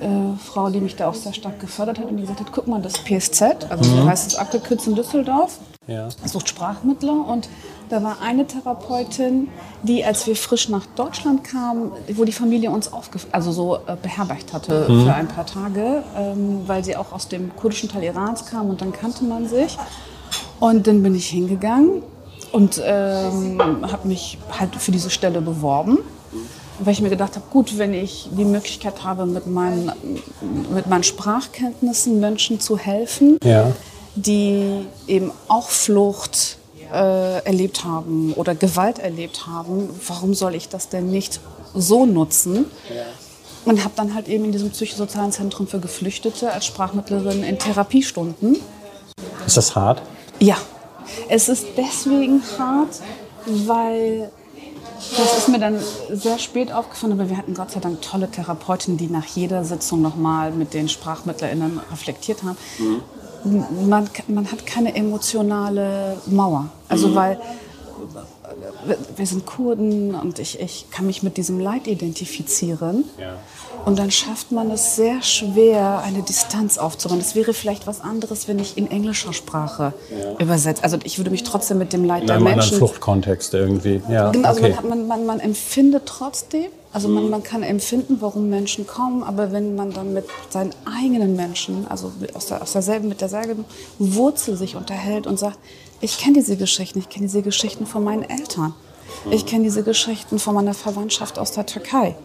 äh, 0.00 0.36
Frau, 0.38 0.68
die 0.68 0.80
mich 0.80 0.96
da 0.96 1.08
auch 1.08 1.14
sehr 1.14 1.32
stark 1.32 1.58
gefördert 1.58 1.98
hat 1.98 2.06
und 2.06 2.16
die 2.18 2.22
gesagt 2.22 2.40
hat, 2.40 2.52
guck 2.52 2.66
mal, 2.66 2.82
das 2.82 2.94
PSZ, 2.94 3.70
also 3.70 3.90
mhm. 3.90 3.96
so 3.96 4.04
heißt 4.06 4.26
es 4.28 4.34
abgekürzt 4.36 4.86
in 4.86 4.94
Düsseldorf, 4.94 5.58
ja. 5.86 6.08
sucht 6.24 6.50
Sprachmittler 6.50 7.26
und 7.26 7.48
da 7.88 8.02
war 8.02 8.20
eine 8.20 8.46
Therapeutin, 8.46 9.48
die, 9.82 10.04
als 10.04 10.26
wir 10.26 10.36
frisch 10.36 10.68
nach 10.68 10.84
Deutschland 10.96 11.44
kamen, 11.44 11.92
wo 12.14 12.24
die 12.24 12.32
Familie 12.32 12.70
uns 12.70 12.90
also 13.32 13.52
so 13.52 13.76
äh, 13.76 13.96
beherbergt 14.00 14.52
hatte 14.52 14.86
mhm. 14.86 15.04
für 15.04 15.14
ein 15.14 15.28
paar 15.28 15.46
Tage, 15.46 16.02
ähm, 16.14 16.62
weil 16.66 16.84
sie 16.84 16.94
auch 16.96 17.12
aus 17.12 17.28
dem 17.28 17.56
kurdischen 17.56 17.88
Teil 17.88 18.04
Irans 18.04 18.44
kam 18.44 18.68
und 18.68 18.82
dann 18.82 18.92
kannte 18.92 19.24
man 19.24 19.48
sich. 19.48 19.78
Und 20.62 20.86
dann 20.86 21.02
bin 21.02 21.16
ich 21.16 21.28
hingegangen 21.28 22.04
und 22.52 22.80
ähm, 22.84 23.60
habe 23.90 24.06
mich 24.06 24.38
halt 24.60 24.76
für 24.76 24.92
diese 24.92 25.10
Stelle 25.10 25.40
beworben. 25.40 25.98
Weil 26.78 26.92
ich 26.92 27.00
mir 27.00 27.10
gedacht 27.10 27.34
habe, 27.34 27.44
gut, 27.50 27.78
wenn 27.78 27.92
ich 27.92 28.28
die 28.30 28.44
Möglichkeit 28.44 29.02
habe, 29.02 29.26
mit 29.26 29.48
meinen, 29.48 29.90
mit 30.72 30.86
meinen 30.86 31.02
Sprachkenntnissen 31.02 32.20
Menschen 32.20 32.60
zu 32.60 32.78
helfen, 32.78 33.38
ja. 33.42 33.72
die 34.14 34.86
eben 35.08 35.32
auch 35.48 35.68
Flucht 35.68 36.58
äh, 36.92 37.44
erlebt 37.44 37.84
haben 37.84 38.32
oder 38.34 38.54
Gewalt 38.54 39.00
erlebt 39.00 39.48
haben, 39.48 39.90
warum 40.06 40.32
soll 40.32 40.54
ich 40.54 40.68
das 40.68 40.88
denn 40.88 41.10
nicht 41.10 41.40
so 41.74 42.06
nutzen? 42.06 42.66
Ja. 42.88 43.02
Und 43.64 43.82
habe 43.82 43.94
dann 43.96 44.14
halt 44.14 44.28
eben 44.28 44.44
in 44.44 44.52
diesem 44.52 44.70
psychosozialen 44.70 45.32
Zentrum 45.32 45.66
für 45.66 45.80
Geflüchtete 45.80 46.52
als 46.52 46.66
Sprachmittlerin 46.66 47.42
in 47.42 47.58
Therapiestunden. 47.58 48.58
Ist 49.44 49.56
das 49.56 49.74
hart? 49.74 50.02
Ja, 50.38 50.56
es 51.28 51.48
ist 51.48 51.66
deswegen 51.76 52.42
hart, 52.58 53.00
weil 53.46 54.30
das 55.16 55.38
ist 55.38 55.48
mir 55.48 55.58
dann 55.58 55.78
sehr 56.10 56.38
spät 56.38 56.72
aufgefallen, 56.72 57.12
aber 57.12 57.28
wir 57.28 57.36
hatten 57.36 57.54
Gott 57.54 57.72
sei 57.72 57.80
Dank 57.80 58.00
tolle 58.02 58.30
Therapeutinnen, 58.30 58.98
die 58.98 59.08
nach 59.08 59.26
jeder 59.26 59.64
Sitzung 59.64 60.00
nochmal 60.00 60.52
mit 60.52 60.74
den 60.74 60.88
SprachmittlerInnen 60.88 61.80
reflektiert 61.90 62.42
haben. 62.42 62.56
Mhm. 62.78 63.88
Man, 63.88 64.08
man 64.28 64.52
hat 64.52 64.66
keine 64.66 64.94
emotionale 64.94 66.16
Mauer. 66.26 66.68
Also, 66.88 67.08
mhm. 67.08 67.14
weil 67.16 67.40
wir 69.16 69.26
sind 69.26 69.46
Kurden 69.46 70.14
und 70.14 70.38
ich, 70.38 70.60
ich 70.60 70.86
kann 70.90 71.06
mich 71.06 71.22
mit 71.22 71.36
diesem 71.36 71.60
Leid 71.60 71.86
identifizieren. 71.86 73.04
Ja. 73.18 73.36
Und 73.84 73.98
dann 73.98 74.10
schafft 74.10 74.52
man 74.52 74.70
es 74.70 74.96
sehr 74.96 75.22
schwer, 75.22 76.02
eine 76.04 76.22
Distanz 76.22 76.78
aufzubauen. 76.78 77.18
Das 77.18 77.34
wäre 77.34 77.52
vielleicht 77.52 77.86
was 77.86 78.00
anderes, 78.00 78.46
wenn 78.46 78.58
ich 78.58 78.76
in 78.76 78.90
englischer 78.90 79.32
Sprache 79.32 79.92
übersetze. 80.38 80.84
Also 80.84 80.98
ich 81.04 81.18
würde 81.18 81.30
mich 81.30 81.42
trotzdem 81.42 81.78
mit 81.78 81.92
dem 81.92 82.04
Leid 82.04 82.22
In 82.22 82.26
der 82.28 82.36
einem 82.36 82.46
anderen 82.46 82.60
Menschen 82.60 82.78
Fluchtkontext 82.78 83.54
irgendwie. 83.54 84.02
Ja, 84.08 84.30
Genau, 84.30 84.48
also 84.48 84.62
okay. 84.62 84.76
man, 84.88 85.06
man, 85.06 85.26
man, 85.26 85.40
empfindet 85.40 86.06
trotzdem, 86.06 86.70
also 86.92 87.08
man, 87.08 87.28
man 87.28 87.42
kann 87.42 87.62
empfinden, 87.62 88.18
warum 88.20 88.48
Menschen 88.50 88.86
kommen, 88.86 89.22
aber 89.22 89.52
wenn 89.52 89.74
man 89.74 89.92
dann 89.92 90.12
mit 90.12 90.24
seinen 90.50 90.74
eigenen 90.84 91.36
Menschen, 91.36 91.86
also 91.88 92.12
aus, 92.34 92.46
der, 92.46 92.62
aus 92.62 92.72
derselben, 92.72 93.08
mit 93.08 93.20
derselben 93.20 93.64
Wurzel 93.98 94.56
sich 94.56 94.76
unterhält 94.76 95.26
und 95.26 95.38
sagt, 95.38 95.58
ich 96.02 96.18
kenne 96.18 96.34
diese 96.34 96.56
Geschichten, 96.56 96.98
ich 96.98 97.08
kenne 97.08 97.26
diese 97.26 97.42
Geschichten 97.42 97.86
von 97.86 98.04
meinen 98.04 98.24
Eltern, 98.24 98.74
ich 99.30 99.46
kenne 99.46 99.62
diese 99.62 99.84
Geschichten 99.84 100.38
von 100.38 100.54
meiner 100.54 100.74
Verwandtschaft 100.74 101.38
aus 101.38 101.52
der 101.52 101.64
Türkei. 101.64 102.16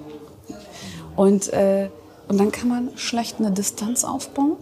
Und, 1.15 1.53
äh, 1.53 1.89
und 2.27 2.39
dann 2.39 2.51
kann 2.51 2.67
man 2.67 2.97
schlecht 2.97 3.39
eine 3.39 3.51
Distanz 3.51 4.03
aufbauen. 4.03 4.57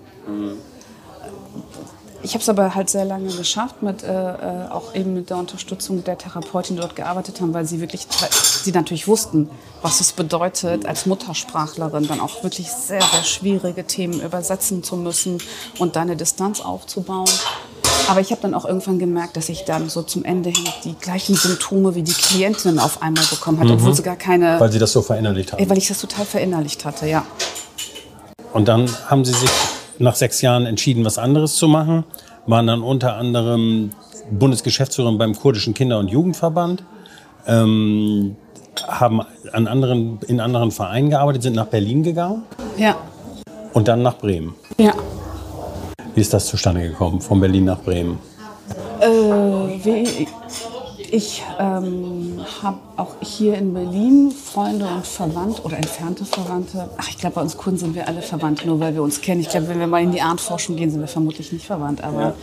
Ich 2.26 2.34
habe 2.34 2.42
es 2.42 2.50
aber 2.50 2.74
halt 2.74 2.90
sehr 2.90 3.06
lange 3.06 3.32
geschafft, 3.32 3.84
mit, 3.84 4.02
äh, 4.02 4.08
äh, 4.08 4.68
auch 4.72 4.96
eben 4.96 5.14
mit 5.14 5.30
der 5.30 5.38
Unterstützung 5.38 6.04
der 6.04 6.18
Therapeutin, 6.18 6.76
die 6.76 6.82
dort 6.82 6.96
gearbeitet 6.96 7.40
haben, 7.40 7.54
weil 7.54 7.68
sie 7.68 7.80
wirklich, 7.80 8.08
weil 8.20 8.30
sie 8.32 8.72
natürlich 8.72 9.08
wussten, 9.08 9.48
was 9.84 10.02
es 10.02 10.12
bedeutet, 10.12 10.88
als 10.88 11.06
Muttersprachlerin 11.06 12.08
dann 12.08 12.20
auch 12.20 12.42
wirklich 12.42 12.72
sehr, 12.72 13.04
sehr 13.04 13.24
schwierige 13.24 13.86
Themen 13.86 14.22
übersetzen 14.22 14.82
zu 14.82 14.96
müssen 14.96 15.38
und 15.78 15.96
da 15.96 16.02
eine 16.02 16.16
Distanz 16.16 16.62
aufzubauen. 16.62 17.30
Aber 18.08 18.22
ich 18.22 18.32
habe 18.32 18.42
dann 18.42 18.56
auch 18.56 18.66
irgendwann 18.66 18.98
gemerkt, 18.98 19.38
dass 19.38 19.48
ich 19.50 19.64
dann 19.66 19.88
so 19.90 20.02
zum 20.02 20.26
Ende 20.26 20.50
hin 20.50 20.66
die 20.84 20.96
gleichen 20.96 21.36
Symptome 21.36 21.94
wie 21.94 22.02
die 22.02 22.14
Klientin 22.14 22.80
auf 22.80 23.04
einmal 23.04 23.26
bekommen 23.26 23.60
hat, 23.60 23.70
obwohl 23.70 23.94
sie 23.94 24.02
gar 24.02 24.16
keine, 24.16 24.60
Weil 24.60 24.72
Sie 24.72 24.80
das 24.80 24.92
so 24.92 25.04
verinnerlicht 25.04 25.52
haben. 25.52 25.62
Ey, 25.62 25.70
weil 25.70 25.78
ich 25.78 25.88
das 25.88 26.00
total 26.00 26.26
verinnerlicht 26.26 26.86
hatte, 26.86 27.06
ja. 27.06 27.24
Und 28.52 28.68
dann 28.68 28.90
haben 29.10 29.24
Sie 29.24 29.34
sich 29.34 29.52
nach 30.00 30.16
sechs 30.16 30.42
Jahren 30.42 30.66
entschieden, 30.66 31.06
was 31.06 31.18
anderes 31.18 31.56
zu 31.56 31.68
machen. 31.68 32.04
Waren 32.48 32.68
dann 32.68 32.82
unter 32.84 33.16
anderem 33.16 33.92
Bundesgeschäftsführerin 34.32 35.18
beim 35.18 35.36
Kurdischen 35.36 35.74
Kinder- 35.74 36.00
und 36.00 36.10
Jugendverband. 36.10 36.84
Ähm, 37.48 38.36
haben 38.88 39.22
an 39.54 39.68
anderen, 39.68 40.20
in 40.28 40.40
anderen 40.42 40.72
Vereinen 40.72 41.10
gearbeitet, 41.10 41.44
sind 41.44 41.56
nach 41.56 41.68
Berlin 41.68 42.04
gegangen 42.04 42.44
Ja, 42.78 42.98
und 43.74 43.88
dann 43.88 44.02
nach 44.02 44.18
Bremen. 44.18 44.54
ja. 44.78 44.94
Wie 46.14 46.22
ist 46.22 46.34
das 46.34 46.46
zustande 46.48 46.82
gekommen, 46.82 47.20
von 47.22 47.40
Berlin 47.42 47.66
nach 47.66 47.80
Bremen? 47.82 48.18
Äh, 49.02 49.06
wie, 49.08 50.28
ich 51.16 51.42
ähm, 51.60 52.42
habe 52.62 52.78
auch 52.98 53.16
hier 53.22 53.58
in 53.58 53.74
Berlin 53.74 54.32
Freunde 54.32 54.86
und 54.86 55.08
Verwandte 55.08 55.62
oder 55.62 55.78
entfernte 55.78 56.26
Verwandte. 56.26 56.90
Ach, 56.98 57.08
ich 57.08 57.18
glaube, 57.18 57.36
bei 57.36 57.42
uns 57.42 57.56
Kunden 57.56 57.80
sind 57.80 57.96
wir 57.96 58.10
alle 58.10 58.22
verwandt, 58.22 58.66
nur 58.66 58.82
weil 58.82 58.94
wir 58.94 59.02
uns 59.02 59.22
kennen. 59.22 59.40
Ich 59.40 59.48
glaube, 59.48 59.70
wenn 59.70 59.80
wir 59.80 59.88
mal 59.88 60.04
in 60.04 60.12
die 60.12 60.22
Artforschung 60.22 60.76
gehen, 60.76 60.92
sind 60.92 61.00
wir 61.00 61.08
vermutlich 61.08 61.54
nicht 61.54 61.66
verwandt. 61.66 62.04
Aber 62.04 62.36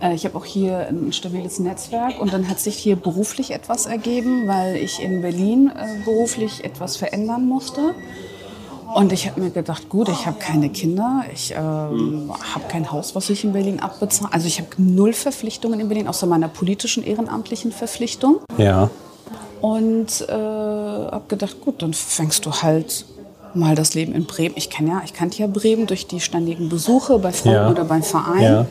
äh, 0.00 0.14
ich 0.14 0.24
habe 0.24 0.38
auch 0.38 0.44
hier 0.44 0.86
ein 0.88 1.12
stabiles 1.12 1.58
Netzwerk 1.58 2.20
und 2.20 2.32
dann 2.32 2.48
hat 2.48 2.60
sich 2.60 2.76
hier 2.76 2.94
beruflich 2.94 3.50
etwas 3.50 3.86
ergeben, 3.86 4.46
weil 4.46 4.76
ich 4.76 5.02
in 5.02 5.20
Berlin 5.20 5.72
äh, 5.74 6.04
beruflich 6.04 6.64
etwas 6.64 6.96
verändern 6.96 7.48
musste. 7.48 7.92
Und 8.94 9.12
ich 9.12 9.28
habe 9.28 9.40
mir 9.40 9.50
gedacht, 9.50 9.88
gut, 9.88 10.08
ich 10.08 10.26
habe 10.26 10.38
keine 10.38 10.68
Kinder, 10.68 11.24
ich 11.32 11.52
ähm, 11.56 12.30
habe 12.54 12.64
kein 12.68 12.90
Haus, 12.92 13.14
was 13.14 13.30
ich 13.30 13.42
in 13.44 13.52
Berlin 13.52 13.80
abbezahle. 13.80 14.32
Also 14.32 14.46
ich 14.46 14.58
habe 14.58 14.68
null 14.76 15.12
Verpflichtungen 15.14 15.80
in 15.80 15.88
Berlin, 15.88 16.08
außer 16.08 16.26
meiner 16.26 16.48
politischen, 16.48 17.02
ehrenamtlichen 17.02 17.72
Verpflichtung. 17.72 18.40
Ja. 18.58 18.90
Und 19.60 20.22
äh, 20.28 20.32
habe 20.32 21.22
gedacht, 21.28 21.60
gut, 21.60 21.80
dann 21.82 21.94
fängst 21.94 22.44
du 22.44 22.52
halt 22.52 23.06
mal 23.54 23.74
das 23.74 23.94
Leben 23.94 24.12
in 24.14 24.24
Bremen. 24.26 24.54
Ich 24.56 24.68
kenn 24.70 24.86
ja, 24.88 25.02
ich 25.04 25.12
kannte 25.14 25.38
ja 25.38 25.46
Bremen 25.46 25.86
durch 25.86 26.06
die 26.06 26.20
ständigen 26.20 26.68
Besuche 26.68 27.18
bei 27.18 27.32
Freunden 27.32 27.58
Ja. 27.60 27.70
oder 27.70 27.84
beim 27.84 28.02
Verein. 28.02 28.42
Ja. 28.42 28.66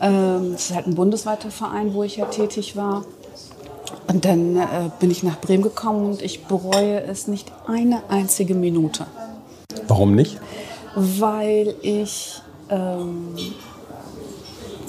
Ähm, 0.00 0.52
das 0.52 0.70
ist 0.70 0.74
halt 0.74 0.86
ein 0.88 0.94
bundesweiter 0.94 1.50
Verein, 1.50 1.94
wo 1.94 2.02
ich 2.02 2.16
ja 2.16 2.26
tätig 2.26 2.76
war. 2.76 3.04
Und 4.08 4.24
dann 4.24 4.56
äh, 4.56 4.90
bin 5.00 5.10
ich 5.10 5.22
nach 5.22 5.40
Bremen 5.40 5.62
gekommen 5.62 6.06
und 6.06 6.22
ich 6.22 6.44
bereue 6.44 7.02
es 7.02 7.28
nicht 7.28 7.50
eine 7.66 8.02
einzige 8.08 8.54
Minute 8.54 9.06
Warum 9.88 10.14
nicht? 10.14 10.38
weil 10.94 11.74
ich. 11.82 12.40
Ähm, 12.68 13.34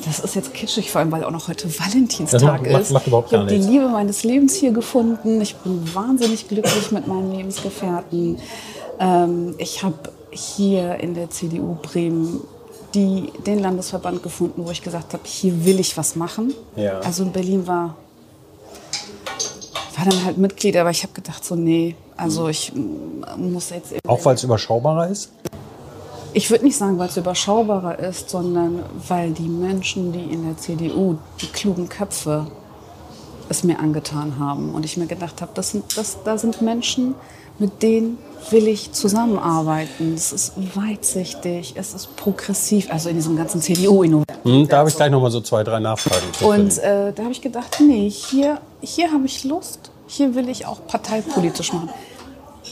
das 0.06 0.20
ist 0.20 0.36
jetzt 0.36 0.54
kitschig, 0.54 0.92
vor 0.92 1.00
allem 1.00 1.12
weil 1.14 1.24
auch 1.24 1.32
noch 1.32 1.48
heute 1.48 1.68
Valentinstag 1.80 2.42
Das 2.42 2.44
macht- 2.44 2.70
macht- 2.70 2.82
ist. 2.82 2.92
macht 2.92 3.08
überhaupt 3.08 3.32
ich 3.32 3.38
habe 3.38 3.48
die. 3.50 3.56
Liebe 3.58 3.88
meines 3.88 4.24
Lebens 4.26 4.54
hier 4.56 4.72
gefunden. 4.72 5.40
Ich 5.40 5.56
bin 5.56 5.96
wahnsinnig 5.96 6.48
glücklich 6.50 6.92
mit 6.92 7.08
meinen 7.08 7.32
Lebensgefährten. 7.32 8.38
Ähm, 9.00 9.56
ich 9.58 9.82
habe 9.84 9.96
hier 10.32 11.00
in 11.00 11.14
der 11.14 11.30
CDU 11.30 11.76
Bremen 11.82 12.42
die, 12.94 13.32
den 13.46 13.60
Landesverband 13.60 14.22
gefunden, 14.22 14.66
wo 14.66 14.72
ich 14.72 14.82
gesagt 14.82 15.14
habe, 15.14 15.24
hier 15.26 15.64
will 15.66 15.80
ich 15.80 15.96
was 15.98 16.16
machen. 16.18 16.54
Ja. 16.76 17.00
Also 17.00 17.24
in 17.24 17.32
Berlin 17.32 17.66
war 17.66 17.96
war 20.06 20.12
dann 20.12 20.26
halt 20.26 20.38
Mitglied, 20.38 20.76
aber 20.78 20.90
ich 20.90 21.04
habe 21.04 21.14
gedacht 21.14 21.44
so, 21.44 21.56
nee, 21.56 21.96
also 22.18 22.48
ich 22.48 22.74
mm, 22.74 23.52
muss 23.54 23.70
jetzt 23.70 23.94
Auch 24.08 24.24
weil 24.26 24.36
es 24.36 24.44
überschaubarer 24.44 25.08
ist? 25.08 25.32
ich 26.34 26.50
würde 26.50 26.66
nicht 26.66 26.78
sagen, 26.78 26.98
weil 26.98 27.10
es 27.10 27.18
überschaubarer 27.18 28.00
ist, 28.00 28.30
sondern 28.30 28.84
weil 29.08 29.32
die 29.32 29.48
Menschen, 29.48 30.12
die 30.12 30.34
in 30.34 30.46
der 30.46 30.58
CDU, 30.58 31.18
die 31.42 31.48
klugen 31.48 31.90
Köpfe, 31.90 32.48
es 33.50 33.64
mir 33.64 33.80
angetan 33.80 34.40
haben. 34.40 34.74
Und 34.74 34.86
ich 34.86 34.98
mir 34.98 35.06
gedacht 35.06 35.42
habe, 35.42 35.52
das 35.54 35.72
sind, 35.72 35.98
das, 35.98 36.18
da 36.24 36.38
sind 36.38 36.62
Menschen, 36.62 37.14
mit 37.60 37.84
denen 37.84 38.18
will 38.50 38.68
ich 38.68 38.92
zusammenarbeiten. 38.94 40.14
Es 40.16 40.34
ist 40.34 40.54
weitsichtig, 40.76 41.74
es 41.76 41.94
ist 41.94 42.16
progressiv, 42.16 42.92
also 42.92 43.10
in 43.10 43.16
diesem 43.16 43.36
ganzen 43.36 43.62
CDU-Innovation. 43.62 44.44
Hm, 44.44 44.68
da 44.68 44.80
habe 44.80 44.90
ich 44.90 44.96
gleich 44.96 45.12
noch 45.12 45.22
mal 45.22 45.30
so 45.30 45.42
zwei, 45.42 45.64
drei 45.64 45.80
Nachfragen. 45.80 46.26
Und 46.42 46.78
äh, 46.80 47.14
da 47.14 47.24
habe 47.24 47.32
ich 47.32 47.42
gedacht, 47.42 47.78
nee, 47.80 48.10
hier, 48.10 48.60
hier 48.82 49.12
habe 49.12 49.26
ich 49.26 49.44
Lust, 49.44 49.92
hier 50.14 50.36
will 50.36 50.48
ich 50.48 50.66
auch 50.68 50.86
parteipolitisch 50.86 51.74
machen. 51.74 51.90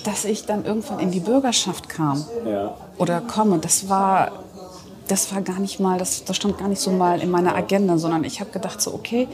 Dass 0.04 0.26
ich 0.26 0.46
dann 0.46 0.64
irgendwann 0.64 1.00
in 1.00 1.12
die 1.12 1.20
Bürgerschaft 1.20 1.90
kam 1.90 2.24
ja. 2.46 2.76
oder 2.98 3.22
komme, 3.22 3.58
das 3.60 3.90
war, 3.90 4.32
das 5.08 5.34
war 5.34 5.42
gar 5.42 5.60
nicht 5.60 5.80
mal, 5.80 5.98
das, 5.98 6.24
das 6.24 6.38
stand 6.38 6.58
gar 6.58 6.68
nicht 6.68 6.82
so 6.82 6.92
mal 6.92 7.20
in 7.20 7.30
meiner 7.30 7.56
Agenda, 7.56 7.98
sondern 7.98 8.24
ich 8.24 8.40
habe 8.40 8.52
gedacht 8.52 8.82
so, 8.82 8.94
okay, 8.94 9.28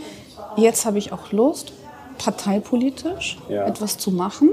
jetzt 0.56 0.86
habe 0.86 0.98
ich 0.98 1.12
auch 1.12 1.32
Lust, 1.32 1.74
parteipolitisch 2.18 3.38
Ja. 3.50 3.66
etwas 3.66 3.98
zu 3.98 4.10
machen, 4.12 4.50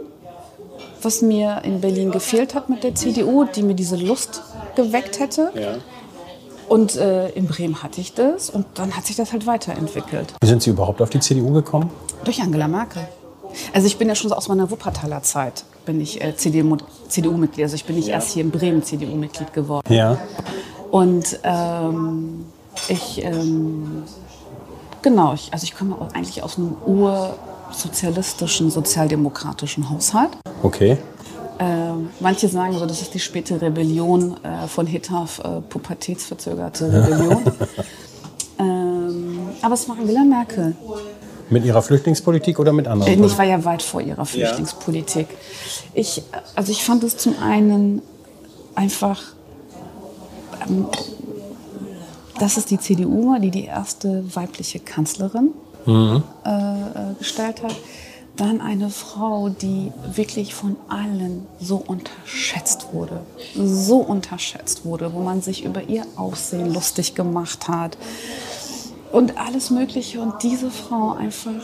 was 1.01 1.23
mir 1.23 1.63
in 1.65 1.81
Berlin 1.81 2.11
gefehlt 2.11 2.55
hat 2.55 2.69
mit 2.69 2.83
der 2.83 2.95
CDU, 2.95 3.45
die 3.45 3.63
mir 3.63 3.75
diese 3.75 3.97
Lust 3.97 4.43
geweckt 4.77 5.21
hätte. 5.21 5.51
Ja. 5.55 5.77
Und 6.69 6.97
äh, 6.97 7.29
in 7.31 7.47
Bremen 7.47 7.83
hatte 7.83 8.01
ich 8.01 8.15
das 8.15 8.51
und 8.51 8.67
dann 8.75 8.97
hat 8.97 9.07
sich 9.07 9.17
das 9.17 9.33
halt 9.33 9.47
weiterentwickelt. 9.47 10.35
Wie 10.41 10.47
sind 10.47 10.63
Sie 10.63 10.71
überhaupt 10.71 11.01
auf 11.03 11.11
die 11.11 11.21
CDU 11.21 11.53
gekommen? 11.53 11.91
Durch 12.25 12.41
Angela 12.41 12.69
Merkel. 12.69 13.07
Also 13.73 13.87
ich 13.87 13.99
bin 13.99 14.09
ja 14.09 14.15
schon 14.15 14.33
aus 14.33 14.49
meiner 14.49 14.71
Wuppertaler 14.71 15.23
Zeit 15.23 15.65
bin 15.85 16.01
ich 16.01 16.23
äh, 16.23 16.37
CDU 16.37 16.77
CDU-Mitglied. 17.09 17.65
Also 17.65 17.77
ich 17.77 17.85
bin 17.85 17.97
nicht 17.97 18.09
erst 18.09 18.33
hier 18.33 18.43
in 18.43 18.51
Bremen 18.51 18.83
CDU-Mitglied 18.83 19.53
geworden. 19.53 19.93
Ja. 19.93 20.19
Und 20.91 21.39
ähm, 21.43 22.47
ich, 22.89 23.23
ähm, 23.23 24.05
genau, 25.03 25.35
ich, 25.35 25.53
also 25.53 25.65
ich 25.65 25.77
komme 25.77 25.97
eigentlich 26.15 26.43
aus 26.43 26.57
einem 26.59 26.77
ursozialistischen, 26.87 28.71
sozialdemokratischen 28.71 29.91
Haushalt. 29.91 30.31
Okay. 30.63 30.99
Ähm, 31.59 32.09
manche 32.21 32.49
sagen 32.49 32.77
so, 32.79 32.87
das 32.87 33.01
ist 33.01 33.15
die 33.15 33.21
späte 33.21 33.61
Rebellion 33.61 34.37
äh, 34.43 34.67
von 34.67 34.87
Hittaf, 34.87 35.39
äh, 35.39 35.61
pubertätsverzögerte 35.61 36.93
Rebellion. 36.93 37.43
ähm, 38.59 39.39
aber 39.63 39.75
es 39.75 39.89
war 39.89 39.97
Angela 39.97 40.25
Merkel. 40.25 40.75
Mit 41.51 41.65
Ihrer 41.65 41.83
Flüchtlingspolitik 41.83 42.59
oder 42.59 42.73
mit 42.73 42.87
anderen? 42.89 43.23
Äh, 43.23 43.27
Ich 43.27 43.39
war 43.39 43.45
ja 43.45 43.65
weit 43.65 43.83
vor 43.83 44.01
ihrer 44.01 44.25
Flüchtlingspolitik. 44.25 45.29
Ich, 45.93 46.23
also 46.55 46.73
ich 46.73 46.85
fand 46.85 47.05
es 47.05 47.17
zum 47.17 47.39
einen 47.43 48.03
einfach, 48.75 49.21
ähm, 50.69 50.87
dass 52.39 52.57
es 52.57 52.67
die 52.67 52.79
CDU 52.79 53.31
war, 53.33 53.41
die 53.41 53.51
die 53.51 53.65
erste 53.65 54.25
weibliche 54.35 54.81
Kanzlerin 54.81 55.51
äh, 55.87 56.17
äh, 56.17 56.21
gestellt 57.19 57.63
hat. 57.63 57.75
Dann 58.37 58.61
eine 58.61 58.91
Frau, 58.91 59.49
die 59.49 59.93
wirklich 60.13 60.55
von 60.55 60.75
allen 60.89 61.47
so 61.61 61.77
unterschätzt 61.77 62.89
wurde. 62.93 63.21
So 63.55 63.99
unterschätzt 63.99 64.85
wurde, 64.85 65.13
wo 65.15 65.21
man 65.21 65.41
sich 65.41 65.65
über 65.65 65.83
ihr 65.85 66.05
Aussehen 66.17 66.73
lustig 66.73 67.15
gemacht 67.15 67.69
hat 67.69 67.97
und 69.15 69.39
alles 69.39 69.71
Mögliche. 69.71 70.21
Und 70.21 70.43
diese 70.43 70.71
Frau 70.71 71.13
einfach 71.13 71.63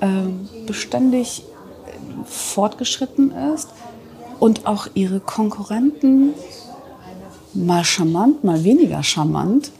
ähm, 0.00 0.48
beständig 0.66 1.42
fortgeschritten 2.26 3.32
ist 3.54 3.68
und 4.38 4.66
auch 4.66 4.88
ihre 4.94 5.20
Konkurrenten 5.20 6.34
mal 7.54 7.84
charmant, 7.84 8.44
mal 8.44 8.62
weniger 8.62 9.02
charmant 9.02 9.72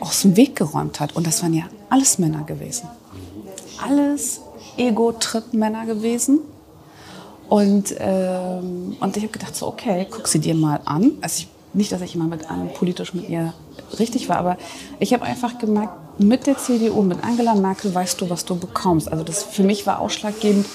aus 0.00 0.22
dem 0.22 0.36
Weg 0.36 0.56
geräumt 0.56 1.00
hat. 1.00 1.16
Und 1.16 1.26
das 1.26 1.42
waren 1.42 1.54
ja 1.54 1.64
alles 1.88 2.18
Männer 2.18 2.44
gewesen. 2.44 2.88
Alles 3.82 4.40
Ego-Trip-Männer 4.76 5.86
gewesen. 5.86 6.40
Und, 7.48 7.94
ähm, 7.98 8.96
und 9.00 9.16
ich 9.16 9.22
habe 9.22 9.32
gedacht, 9.32 9.56
so, 9.56 9.68
okay, 9.68 10.06
guck 10.10 10.28
sie 10.28 10.38
dir 10.38 10.54
mal 10.54 10.80
an. 10.84 11.12
Also 11.20 11.40
ich, 11.42 11.48
nicht, 11.74 11.92
dass 11.92 12.00
ich 12.00 12.14
immer 12.14 12.26
mit 12.26 12.50
einem 12.50 12.72
politisch 12.72 13.14
mit 13.14 13.28
ihr 13.28 13.52
richtig 13.98 14.28
war, 14.28 14.38
aber 14.38 14.56
ich 14.98 15.12
habe 15.12 15.24
einfach 15.24 15.58
gemerkt, 15.58 15.92
mit 16.18 16.46
der 16.46 16.56
CDU, 16.56 17.02
mit 17.02 17.24
Angela 17.24 17.54
Merkel 17.54 17.92
weißt 17.94 18.20
du, 18.20 18.30
was 18.30 18.44
du 18.44 18.56
bekommst. 18.56 19.10
Also 19.10 19.24
das 19.24 19.42
für 19.42 19.64
mich 19.64 19.86
war 19.86 19.98
ausschlaggebend, 19.98 20.66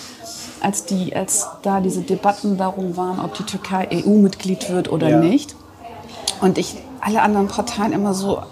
als, 0.61 0.85
die, 0.85 1.15
als 1.15 1.47
da 1.61 1.79
diese 1.79 2.01
Debatten 2.01 2.57
darum 2.57 2.97
waren, 2.97 3.19
ob 3.23 3.33
die 3.35 3.43
Türkei 3.43 3.87
EU-Mitglied 3.91 4.69
wird 4.69 4.91
oder 4.91 5.09
ja. 5.09 5.19
nicht. 5.19 5.55
Und 6.41 6.57
ich 6.57 6.75
alle 7.01 7.21
anderen 7.21 7.47
Parteien 7.47 7.93
immer 7.93 8.13
so 8.13 8.43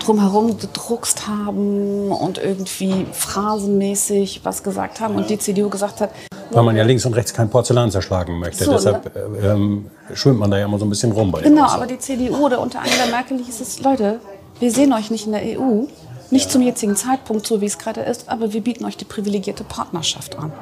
drumherum 0.00 0.58
gedruckst 0.58 1.26
haben 1.26 2.10
und 2.10 2.38
irgendwie 2.38 3.06
phrasenmäßig 3.12 4.40
was 4.44 4.62
gesagt 4.62 5.00
haben 5.00 5.14
und 5.16 5.30
die 5.30 5.38
CDU 5.38 5.68
gesagt 5.68 6.00
hat. 6.00 6.10
Weil 6.50 6.62
man 6.62 6.76
ja 6.76 6.84
links 6.84 7.04
und 7.04 7.14
rechts 7.14 7.32
kein 7.32 7.48
Porzellan 7.48 7.90
zerschlagen 7.90 8.38
möchte. 8.38 8.64
So, 8.64 8.72
Deshalb 8.72 9.14
ne? 9.14 9.48
ähm, 9.48 9.90
schwimmt 10.14 10.38
man 10.38 10.50
da 10.50 10.58
ja 10.58 10.66
immer 10.66 10.78
so 10.78 10.84
ein 10.84 10.90
bisschen 10.90 11.12
rum 11.12 11.32
bei 11.32 11.42
Genau, 11.42 11.66
aber 11.66 11.86
die 11.86 11.98
CDU 11.98 12.46
oder 12.46 12.60
unter 12.60 12.80
Angela 12.80 13.06
Merkel 13.10 13.38
hieß 13.38 13.60
es, 13.60 13.80
Leute, 13.80 14.20
wir 14.60 14.70
sehen 14.70 14.92
euch 14.92 15.10
nicht 15.10 15.26
in 15.26 15.32
der 15.32 15.42
EU, 15.42 15.84
nicht 16.30 16.50
zum 16.50 16.62
jetzigen 16.62 16.96
Zeitpunkt, 16.96 17.46
so 17.46 17.60
wie 17.60 17.66
es 17.66 17.78
gerade 17.78 18.00
ist, 18.02 18.28
aber 18.28 18.52
wir 18.52 18.60
bieten 18.60 18.84
euch 18.84 18.96
die 18.96 19.04
privilegierte 19.04 19.64
Partnerschaft 19.64 20.38
an. 20.38 20.52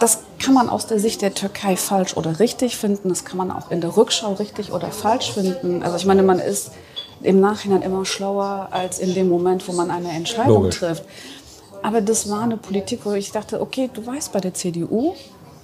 Das 0.00 0.20
kann 0.38 0.54
man 0.54 0.68
aus 0.68 0.86
der 0.86 0.98
Sicht 0.98 1.22
der 1.22 1.34
Türkei 1.34 1.76
falsch 1.76 2.16
oder 2.16 2.40
richtig 2.40 2.76
finden. 2.76 3.08
Das 3.08 3.24
kann 3.24 3.36
man 3.36 3.50
auch 3.50 3.70
in 3.70 3.80
der 3.80 3.96
Rückschau 3.96 4.34
richtig 4.34 4.72
oder 4.72 4.88
falsch 4.88 5.32
finden. 5.32 5.82
Also 5.82 5.96
ich 5.96 6.06
meine, 6.06 6.22
man 6.22 6.38
ist 6.38 6.72
im 7.22 7.40
Nachhinein 7.40 7.82
immer 7.82 8.04
schlauer 8.04 8.68
als 8.70 8.98
in 8.98 9.14
dem 9.14 9.28
Moment, 9.28 9.66
wo 9.68 9.72
man 9.72 9.90
eine 9.90 10.10
Entscheidung 10.10 10.62
Logisch. 10.62 10.78
trifft. 10.78 11.04
Aber 11.82 12.00
das 12.00 12.28
war 12.28 12.42
eine 12.42 12.56
Politik, 12.56 13.00
wo 13.04 13.12
ich 13.12 13.32
dachte, 13.32 13.60
okay, 13.60 13.90
du 13.92 14.06
weißt 14.06 14.32
bei 14.32 14.40
der 14.40 14.54
CDU, 14.54 15.14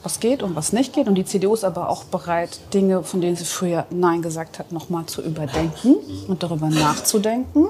was 0.02 0.20
geht 0.20 0.42
und 0.42 0.56
was 0.56 0.72
nicht 0.72 0.92
geht. 0.92 1.08
Und 1.08 1.16
die 1.16 1.24
CDU 1.24 1.54
ist 1.54 1.64
aber 1.64 1.88
auch 1.88 2.04
bereit, 2.04 2.58
Dinge, 2.72 3.02
von 3.02 3.20
denen 3.20 3.36
sie 3.36 3.44
früher 3.44 3.86
Nein 3.90 4.22
gesagt 4.22 4.58
hat, 4.58 4.72
nochmal 4.72 5.06
zu 5.06 5.22
überdenken 5.22 5.96
und 6.28 6.42
darüber 6.42 6.68
nachzudenken, 6.68 7.68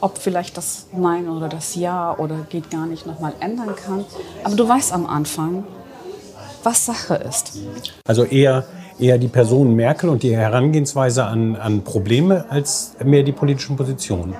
ob 0.00 0.18
vielleicht 0.18 0.56
das 0.56 0.86
Nein 0.92 1.28
oder 1.28 1.48
das 1.48 1.74
Ja 1.74 2.16
oder 2.16 2.46
geht 2.48 2.70
gar 2.70 2.86
nicht 2.86 3.06
nochmal 3.06 3.34
ändern 3.40 3.74
kann. 3.76 4.04
Aber 4.44 4.56
du 4.56 4.68
weißt 4.68 4.92
am 4.92 5.06
Anfang, 5.06 5.64
was 6.62 6.86
Sache 6.86 7.14
ist. 7.14 7.52
Also 8.06 8.24
eher 8.24 8.64
eher 8.98 9.18
die 9.18 9.28
Person 9.28 9.74
Merkel 9.74 10.08
und 10.08 10.22
die 10.22 10.34
Herangehensweise 10.36 11.24
an, 11.24 11.56
an 11.56 11.82
Probleme 11.84 12.46
als 12.48 12.94
mehr 13.04 13.22
die 13.22 13.32
politischen 13.32 13.76
Positionen? 13.76 14.34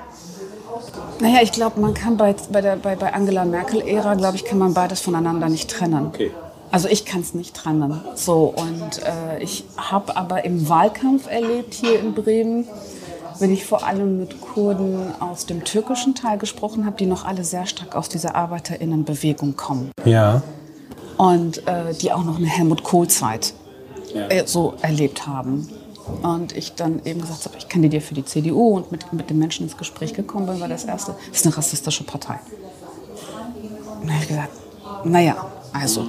Naja, 1.20 1.38
ich 1.42 1.52
glaube, 1.52 1.80
man 1.80 1.94
kann 1.94 2.16
bei, 2.16 2.34
bei, 2.50 2.60
der, 2.60 2.76
bei, 2.76 2.94
bei 2.96 3.12
Angela 3.12 3.44
Merkel-Ära, 3.44 4.14
glaube 4.14 4.36
ich, 4.36 4.44
kann 4.44 4.58
man 4.58 4.74
beides 4.74 5.00
voneinander 5.00 5.48
nicht 5.48 5.70
trennen. 5.70 6.06
Okay. 6.06 6.30
Also 6.70 6.88
ich 6.88 7.04
kann 7.04 7.20
es 7.20 7.32
nicht 7.32 7.54
trennen. 7.54 8.00
So, 8.14 8.54
und 8.54 9.02
äh, 9.02 9.42
ich 9.42 9.64
habe 9.76 10.16
aber 10.16 10.44
im 10.44 10.68
Wahlkampf 10.68 11.30
erlebt 11.30 11.74
hier 11.74 12.00
in 12.00 12.12
Bremen, 12.12 12.66
wenn 13.38 13.52
ich 13.52 13.64
vor 13.64 13.86
allem 13.86 14.18
mit 14.18 14.40
Kurden 14.40 15.14
aus 15.20 15.46
dem 15.46 15.64
türkischen 15.64 16.14
Teil 16.14 16.38
gesprochen 16.38 16.84
habe, 16.86 16.96
die 16.96 17.06
noch 17.06 17.24
alle 17.24 17.44
sehr 17.44 17.66
stark 17.66 17.94
aus 17.94 18.08
dieser 18.08 18.34
Arbeiterinnenbewegung 18.34 19.56
kommen. 19.56 19.90
Ja. 20.04 20.42
Und 21.16 21.66
äh, 21.66 21.94
die 21.94 22.12
auch 22.12 22.24
noch 22.24 22.36
eine 22.36 22.46
Helmut 22.46 22.82
Kohl-Zeit 22.82 23.54
ja. 24.14 24.28
Äh, 24.28 24.46
so 24.46 24.74
erlebt 24.82 25.26
haben. 25.26 25.68
Und 26.22 26.56
ich 26.56 26.74
dann 26.74 27.00
eben 27.04 27.20
gesagt 27.20 27.44
habe, 27.46 27.56
ich 27.58 27.68
kandidiere 27.68 28.02
für 28.02 28.14
die 28.14 28.24
CDU 28.24 28.76
und 28.76 28.92
mit, 28.92 29.12
mit 29.12 29.30
den 29.30 29.38
Menschen 29.38 29.64
ins 29.64 29.76
Gespräch 29.76 30.14
gekommen 30.14 30.46
bin, 30.46 30.60
war 30.60 30.68
das 30.68 30.84
erste, 30.84 31.14
das 31.28 31.40
ist 31.40 31.46
eine 31.46 31.56
rassistische 31.56 32.04
Partei. 32.04 32.38
Und 34.00 34.08
dann 34.08 34.12
habe 34.12 34.22
ich 34.22 34.28
gesagt, 34.28 34.52
naja, 35.04 35.46
also 35.72 36.06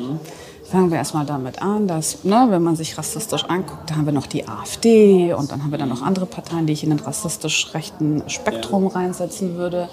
fangen 0.69 0.91
wir 0.91 0.97
erstmal 0.97 1.25
damit 1.25 1.61
an, 1.61 1.87
dass, 1.87 2.23
ne, 2.23 2.47
wenn 2.49 2.61
man 2.61 2.75
sich 2.75 2.97
rassistisch 2.97 3.45
anguckt, 3.45 3.89
da 3.89 3.95
haben 3.95 4.05
wir 4.05 4.13
noch 4.13 4.27
die 4.27 4.47
AfD 4.47 5.33
und 5.33 5.51
dann 5.51 5.63
haben 5.63 5.71
wir 5.71 5.77
dann 5.77 5.89
noch 5.89 6.01
andere 6.01 6.25
Parteien, 6.25 6.67
die 6.67 6.73
ich 6.73 6.83
in 6.83 6.89
den 6.89 6.99
rassistisch 6.99 7.73
rechten 7.73 8.23
Spektrum 8.29 8.87
reinsetzen 8.87 9.55
würde 9.55 9.89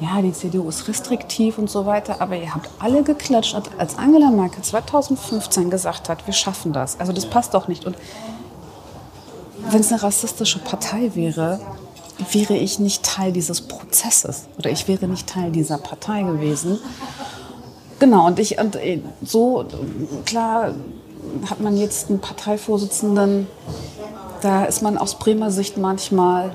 ja, 0.00 0.22
die 0.22 0.32
CDU 0.32 0.68
ist 0.68 0.88
restriktiv 0.88 1.58
und 1.58 1.68
so 1.68 1.84
weiter, 1.84 2.20
aber 2.20 2.36
ihr 2.36 2.54
habt 2.54 2.70
alle 2.78 3.02
geklatscht, 3.02 3.54
als 3.76 3.98
Angela 3.98 4.30
Merkel 4.30 4.62
2015 4.62 5.68
gesagt 5.68 6.08
hat, 6.08 6.26
wir 6.26 6.32
schaffen 6.32 6.72
das. 6.72 6.98
Also 6.98 7.12
das 7.12 7.26
passt 7.26 7.52
doch 7.52 7.68
nicht. 7.68 7.84
Und 7.84 7.96
wenn 9.70 9.80
es 9.80 9.92
eine 9.92 10.02
rassistische 10.02 10.58
Partei 10.58 11.10
wäre, 11.14 11.60
wäre 12.32 12.54
ich 12.54 12.78
nicht 12.78 13.02
Teil 13.02 13.32
dieses 13.32 13.62
Prozesses 13.62 14.46
oder 14.58 14.70
ich 14.70 14.88
wäre 14.88 15.06
nicht 15.06 15.26
Teil 15.26 15.50
dieser 15.50 15.78
Partei 15.78 16.22
gewesen. 16.22 16.78
Genau, 17.98 18.26
und 18.26 18.38
ich, 18.38 18.58
und 18.58 18.76
äh, 18.76 19.00
so, 19.22 19.66
klar, 20.24 20.74
hat 21.48 21.60
man 21.60 21.76
jetzt 21.76 22.08
einen 22.08 22.20
Parteivorsitzenden, 22.20 23.46
da 24.40 24.64
ist 24.64 24.82
man 24.82 24.96
aus 24.96 25.18
Bremer 25.18 25.50
Sicht 25.50 25.76
manchmal 25.76 26.52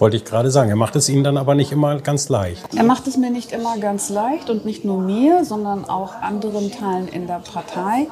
wollte 0.00 0.16
ich 0.16 0.24
gerade 0.24 0.50
sagen. 0.50 0.70
Er 0.70 0.76
macht 0.76 0.96
es 0.96 1.08
Ihnen 1.08 1.24
dann 1.24 1.36
aber 1.36 1.54
nicht 1.54 1.72
immer 1.72 2.00
ganz 2.00 2.28
leicht. 2.28 2.74
Er 2.74 2.84
macht 2.84 3.06
es 3.06 3.16
mir 3.16 3.30
nicht 3.30 3.52
immer 3.52 3.78
ganz 3.78 4.10
leicht 4.10 4.48
und 4.48 4.64
nicht 4.64 4.84
nur 4.84 5.00
mir, 5.00 5.44
sondern 5.44 5.88
auch 5.88 6.14
anderen 6.22 6.70
Teilen 6.70 7.08
in 7.08 7.26
der 7.26 7.40
Partei. 7.40 8.06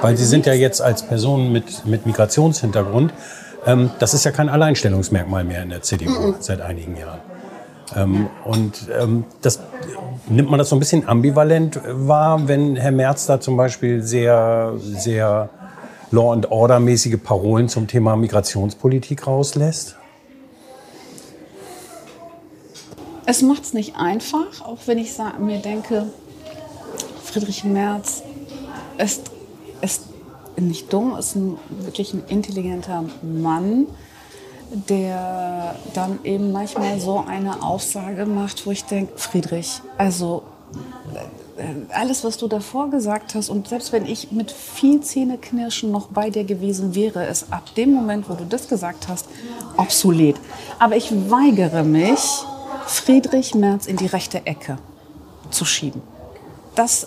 Weil 0.00 0.16
Sie 0.16 0.24
sind 0.24 0.46
ja 0.46 0.54
jetzt 0.54 0.80
als 0.80 1.02
Person 1.02 1.52
mit, 1.52 1.84
mit 1.84 2.06
Migrationshintergrund, 2.06 3.12
ähm, 3.66 3.90
das 3.98 4.14
ist 4.14 4.24
ja 4.24 4.30
kein 4.30 4.48
Alleinstellungsmerkmal 4.48 5.44
mehr 5.44 5.62
in 5.62 5.70
der 5.70 5.82
CDU 5.82 6.28
mhm. 6.28 6.34
seit 6.40 6.60
einigen 6.60 6.96
Jahren. 6.96 7.20
Ähm, 7.94 8.28
und 8.44 8.88
ähm, 9.00 9.24
das 9.42 9.60
nimmt 10.28 10.50
man 10.50 10.58
das 10.58 10.70
so 10.70 10.76
ein 10.76 10.78
bisschen 10.78 11.08
ambivalent 11.08 11.80
wahr, 11.84 12.48
wenn 12.48 12.76
Herr 12.76 12.92
Merz 12.92 13.26
da 13.26 13.40
zum 13.40 13.56
Beispiel 13.56 14.02
sehr, 14.02 14.72
sehr 14.78 15.50
Law 16.10 16.32
and 16.32 16.50
Order 16.50 16.80
mäßige 16.80 17.18
Parolen 17.22 17.68
zum 17.68 17.88
Thema 17.88 18.16
Migrationspolitik 18.16 19.26
rauslässt? 19.26 19.96
Es 23.26 23.42
macht 23.42 23.64
es 23.64 23.72
nicht 23.72 23.96
einfach, 23.96 24.60
auch 24.64 24.78
wenn 24.86 24.98
ich 24.98 25.12
mir 25.40 25.58
denke, 25.58 26.06
Friedrich 27.24 27.64
Merz 27.64 28.22
ist, 28.98 29.30
ist 29.80 30.05
nicht 30.56 30.92
dumm, 30.92 31.16
ist 31.16 31.36
ein, 31.36 31.58
wirklich 31.70 32.14
ein 32.14 32.22
intelligenter 32.28 33.04
Mann, 33.22 33.86
der 34.88 35.76
dann 35.94 36.18
eben 36.24 36.52
manchmal 36.52 36.98
so 36.98 37.24
eine 37.26 37.62
Aussage 37.62 38.26
macht, 38.26 38.66
wo 38.66 38.70
ich 38.70 38.84
denke, 38.84 39.12
Friedrich, 39.16 39.80
also 39.96 40.42
äh, 41.56 41.94
alles, 41.94 42.24
was 42.24 42.36
du 42.36 42.48
davor 42.48 42.90
gesagt 42.90 43.34
hast, 43.34 43.48
und 43.48 43.68
selbst 43.68 43.92
wenn 43.92 44.06
ich 44.06 44.32
mit 44.32 44.50
viel 44.50 45.00
Zähneknirschen 45.00 45.90
noch 45.90 46.08
bei 46.08 46.30
dir 46.30 46.44
gewesen 46.44 46.94
wäre, 46.94 47.24
ist 47.26 47.52
ab 47.52 47.74
dem 47.76 47.92
Moment, 47.92 48.28
wo 48.28 48.34
du 48.34 48.44
das 48.44 48.68
gesagt 48.68 49.08
hast, 49.08 49.26
obsolet. 49.76 50.36
Aber 50.78 50.96
ich 50.96 51.12
weigere 51.30 51.82
mich, 51.82 52.44
Friedrich 52.86 53.54
Merz 53.54 53.86
in 53.86 53.96
die 53.96 54.06
rechte 54.06 54.46
Ecke 54.46 54.78
zu 55.50 55.64
schieben. 55.64 56.02
Das, 56.74 57.06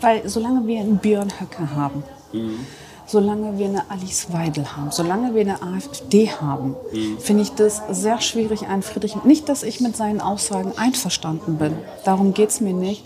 weil 0.00 0.28
solange 0.28 0.66
wir 0.66 0.80
einen 0.80 0.98
Björn 0.98 1.32
Höcke 1.38 1.74
haben, 1.74 2.02
mhm. 2.32 2.66
Solange 3.06 3.58
wir 3.58 3.66
eine 3.66 3.90
Alice 3.90 4.32
Weidel 4.32 4.76
haben, 4.76 4.90
solange 4.90 5.34
wir 5.34 5.42
eine 5.42 5.62
AfD 5.62 6.30
haben, 6.30 6.76
mhm. 6.92 7.18
finde 7.18 7.42
ich 7.42 7.50
das 7.50 7.82
sehr 7.90 8.20
schwierig, 8.20 8.66
einen 8.66 8.82
Friedrich, 8.82 9.16
nicht, 9.24 9.48
dass 9.48 9.62
ich 9.62 9.80
mit 9.80 9.96
seinen 9.96 10.20
Aussagen 10.20 10.72
einverstanden 10.76 11.56
bin, 11.58 11.74
darum 12.04 12.34
geht 12.34 12.50
es 12.50 12.60
mir 12.60 12.74
nicht, 12.74 13.04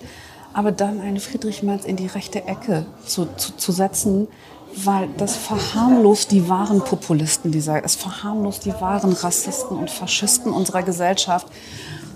aber 0.53 0.73
dann 0.73 1.01
einen 1.01 1.21
Friedrich 1.21 1.63
Merz 1.63 1.85
in 1.85 1.97
die 1.97 2.07
rechte 2.07 2.45
Ecke 2.45 2.87
zu, 3.05 3.27
zu, 3.37 3.57
zu 3.57 3.73
setzen, 3.73 4.29
weil 4.75 5.09
das 5.17 5.37
verharmlost 5.37 6.31
die 6.31 6.49
wahren 6.49 6.81
Populisten 6.81 7.51
dieser, 7.51 7.85
es 7.85 7.97
verharmlost 7.97 8.65
die 8.65 8.75
wahren 8.81 9.13
Rassisten 9.13 9.77
und 9.77 9.91
Faschisten 9.91 10.53
unserer 10.53 10.83
Gesellschaft. 10.83 11.47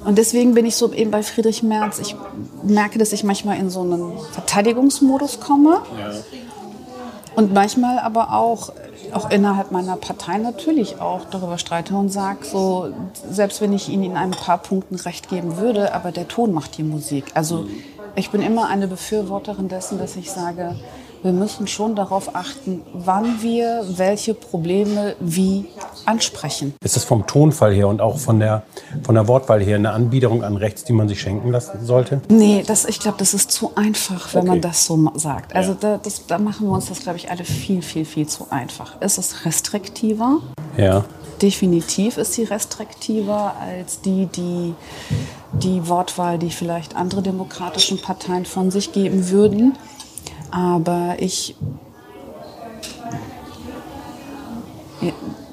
Und 0.05 0.19
deswegen 0.19 0.55
bin 0.55 0.67
ich 0.67 0.77
so 0.77 0.93
eben 0.93 1.11
bei 1.11 1.23
Friedrich 1.23 1.63
Merz. 1.63 2.01
Ich 2.01 2.17
merke, 2.65 2.99
dass 2.99 3.13
ich 3.13 3.23
manchmal 3.23 3.59
in 3.59 3.71
so 3.71 3.83
einen 3.83 4.19
Verteidigungsmodus 4.33 5.39
komme. 5.39 5.83
Ja. 5.99 6.13
Und 7.35 7.53
manchmal 7.55 7.99
aber 7.99 8.33
auch, 8.35 8.73
auch 9.13 9.31
innerhalb 9.31 9.73
meiner 9.73 9.97
Partei 9.97 10.39
natürlich 10.39 11.01
auch 11.01 11.25
darüber 11.31 11.59
streite 11.59 11.95
und 11.95 12.11
sage, 12.11 12.45
so, 12.45 12.93
selbst 13.31 13.61
wenn 13.61 13.73
ich 13.73 13.89
Ihnen 13.89 14.05
in 14.05 14.17
ein 14.17 14.33
paar 14.33 14.59
Punkten 14.59 14.97
recht 14.97 15.29
geben 15.29 15.57
würde, 15.57 15.95
aber 15.95 16.13
der 16.13 16.29
Ton 16.29 16.53
macht 16.53 16.77
die 16.77 16.83
Musik. 16.83 17.25
Also 17.35 17.67
ich 18.17 18.31
bin 18.31 18.43
immer 18.43 18.69
eine 18.69 18.87
Befürworterin 18.87 19.69
dessen, 19.69 19.99
dass 19.99 20.17
ich 20.17 20.31
sage, 20.31 20.75
wir 21.23 21.33
müssen 21.33 21.69
schon 21.69 21.95
darauf 21.95 22.35
achten, 22.35 22.83
wann 22.93 23.43
wir 23.43 23.85
welche 23.97 24.35
Probleme 24.35 25.15
wie 25.21 25.67
ansprechen. 26.07 26.75
Ist 26.85 26.97
das 26.97 27.05
vom 27.05 27.27
Tonfall 27.27 27.73
her 27.73 27.89
und 27.89 28.01
auch 28.01 28.19
von 28.19 28.41
der, 28.41 28.63
von 29.03 29.15
der 29.15 29.29
Wortwahl 29.29 29.63
her 29.63 29.77
eine 29.77 29.93
Anbiederung 29.93 30.45
an 30.45 30.57
rechts, 30.57 30.85
die 30.85 30.93
man 30.93 31.09
sich 31.09 31.21
schenken 31.21 31.51
lassen 31.51 31.85
sollte? 31.85 32.21
Nee, 32.29 32.65
das, 32.67 32.85
ich 32.85 33.01
glaube, 33.01 33.19
das 33.19 33.35
ist 33.35 33.51
zu 33.51 33.73
einfach, 33.75 34.35
wenn 34.35 34.43
okay. 34.43 34.51
man 34.51 34.61
das 34.61 34.87
so 34.87 35.11
sagt. 35.15 35.55
Also 35.55 35.73
ja. 35.73 35.79
da, 35.81 35.99
das, 35.99 36.27
da 36.27 36.39
machen 36.39 36.67
wir 36.67 36.75
uns 36.75 36.87
das, 36.87 37.01
glaube 37.01 37.19
ich, 37.19 37.31
alle 37.31 37.45
viel, 37.45 37.83
viel, 37.83 38.05
viel 38.05 38.27
zu 38.27 38.47
einfach. 38.51 38.97
Es 39.01 39.19
ist 39.19 39.45
restriktiver. 39.45 40.39
Ja. 40.77 41.05
definitiv 41.43 42.17
ist 42.17 42.33
sie 42.33 42.45
restriktiver 42.45 43.55
als 43.61 44.01
die, 44.01 44.25
die 44.27 44.75
die 45.53 45.87
Wortwahl, 45.89 46.39
die 46.39 46.51
vielleicht 46.51 46.97
andere 46.97 47.23
demokratischen 47.23 48.01
Parteien 48.01 48.47
von 48.47 48.71
sich 48.71 48.93
geben 48.93 49.29
würden. 49.31 49.77
Aber 50.51 51.17
ich 51.19 51.57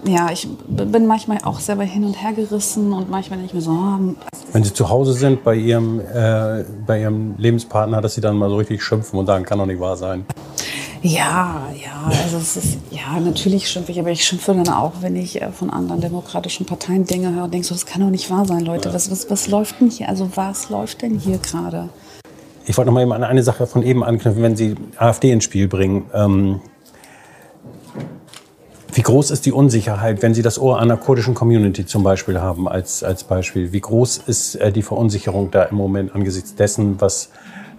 ja, 0.09 0.29
ich 0.31 0.47
bin 0.67 1.05
manchmal 1.05 1.39
auch 1.43 1.59
selber 1.59 1.83
hin 1.83 2.03
und 2.03 2.21
her 2.21 2.33
gerissen 2.33 2.93
und 2.93 3.09
manchmal 3.09 3.39
denke 3.39 3.51
ich 3.51 3.53
mir 3.53 3.61
so. 3.61 3.71
Oh, 3.71 4.15
Wenn 4.51 4.63
Sie 4.63 4.73
zu 4.73 4.89
Hause 4.89 5.13
sind 5.13 5.43
bei 5.43 5.55
Ihrem, 5.55 5.99
äh, 5.99 6.63
bei 6.85 7.01
Ihrem 7.01 7.35
Lebenspartner, 7.37 8.01
dass 8.01 8.15
Sie 8.15 8.21
dann 8.21 8.37
mal 8.37 8.49
so 8.49 8.57
richtig 8.57 8.83
schimpfen 8.83 9.19
und 9.19 9.25
sagen, 9.25 9.45
kann 9.45 9.59
doch 9.59 9.65
nicht 9.65 9.79
wahr 9.79 9.97
sein. 9.97 10.25
Ja, 11.01 11.69
ja, 11.81 12.11
also 12.23 12.37
es 12.37 12.57
ist, 12.57 12.77
ja, 12.91 13.19
natürlich 13.21 13.69
schimpfe 13.69 13.93
ich, 13.93 13.99
aber 13.99 14.11
ich 14.11 14.25
schimpfe 14.25 14.53
dann 14.53 14.67
auch, 14.67 14.93
wenn 14.99 15.15
ich 15.15 15.41
äh, 15.41 15.49
von 15.51 15.69
anderen 15.69 16.01
demokratischen 16.01 16.65
Parteien 16.65 17.05
Dinge 17.05 17.33
höre 17.33 17.45
und 17.45 17.53
denke 17.53 17.65
so, 17.65 17.73
das 17.73 17.85
kann 17.85 18.01
doch 18.01 18.09
nicht 18.09 18.29
wahr 18.29 18.45
sein, 18.45 18.65
Leute. 18.65 18.93
Was, 18.93 19.09
was, 19.09 19.29
was 19.29 19.47
läuft 19.47 19.79
denn 19.79 19.89
hier? 19.89 20.09
Also 20.09 20.29
was 20.35 20.69
läuft 20.69 21.01
denn 21.01 21.17
hier 21.17 21.37
gerade? 21.37 21.87
Ich 22.65 22.77
wollte 22.77 22.87
noch 22.87 22.93
mal 22.93 23.01
eben 23.01 23.13
an 23.13 23.23
eine 23.23 23.43
Sache 23.43 23.65
von 23.65 23.81
eben 23.81 24.03
anknüpfen, 24.03 24.43
wenn 24.43 24.57
Sie 24.57 24.75
AfD 24.97 25.31
ins 25.31 25.45
Spiel 25.45 25.67
bringen. 25.69 26.05
Ähm, 26.13 26.59
wie 28.99 29.03
groß 29.03 29.31
ist 29.31 29.45
die 29.45 29.53
Unsicherheit, 29.53 30.21
wenn 30.21 30.33
Sie 30.33 30.41
das 30.41 30.59
Ohr 30.59 30.77
einer 30.77 30.97
kurdischen 30.97 31.33
Community 31.33 31.85
zum 31.85 32.03
Beispiel 32.03 32.41
haben 32.41 32.67
als, 32.67 33.01
als 33.01 33.23
Beispiel? 33.23 33.71
Wie 33.71 33.79
groß 33.79 34.17
ist 34.27 34.55
äh, 34.55 34.73
die 34.73 34.81
Verunsicherung 34.81 35.51
da 35.51 35.63
im 35.63 35.77
Moment 35.77 36.13
angesichts 36.13 36.53
dessen, 36.53 36.99
was 36.99 37.29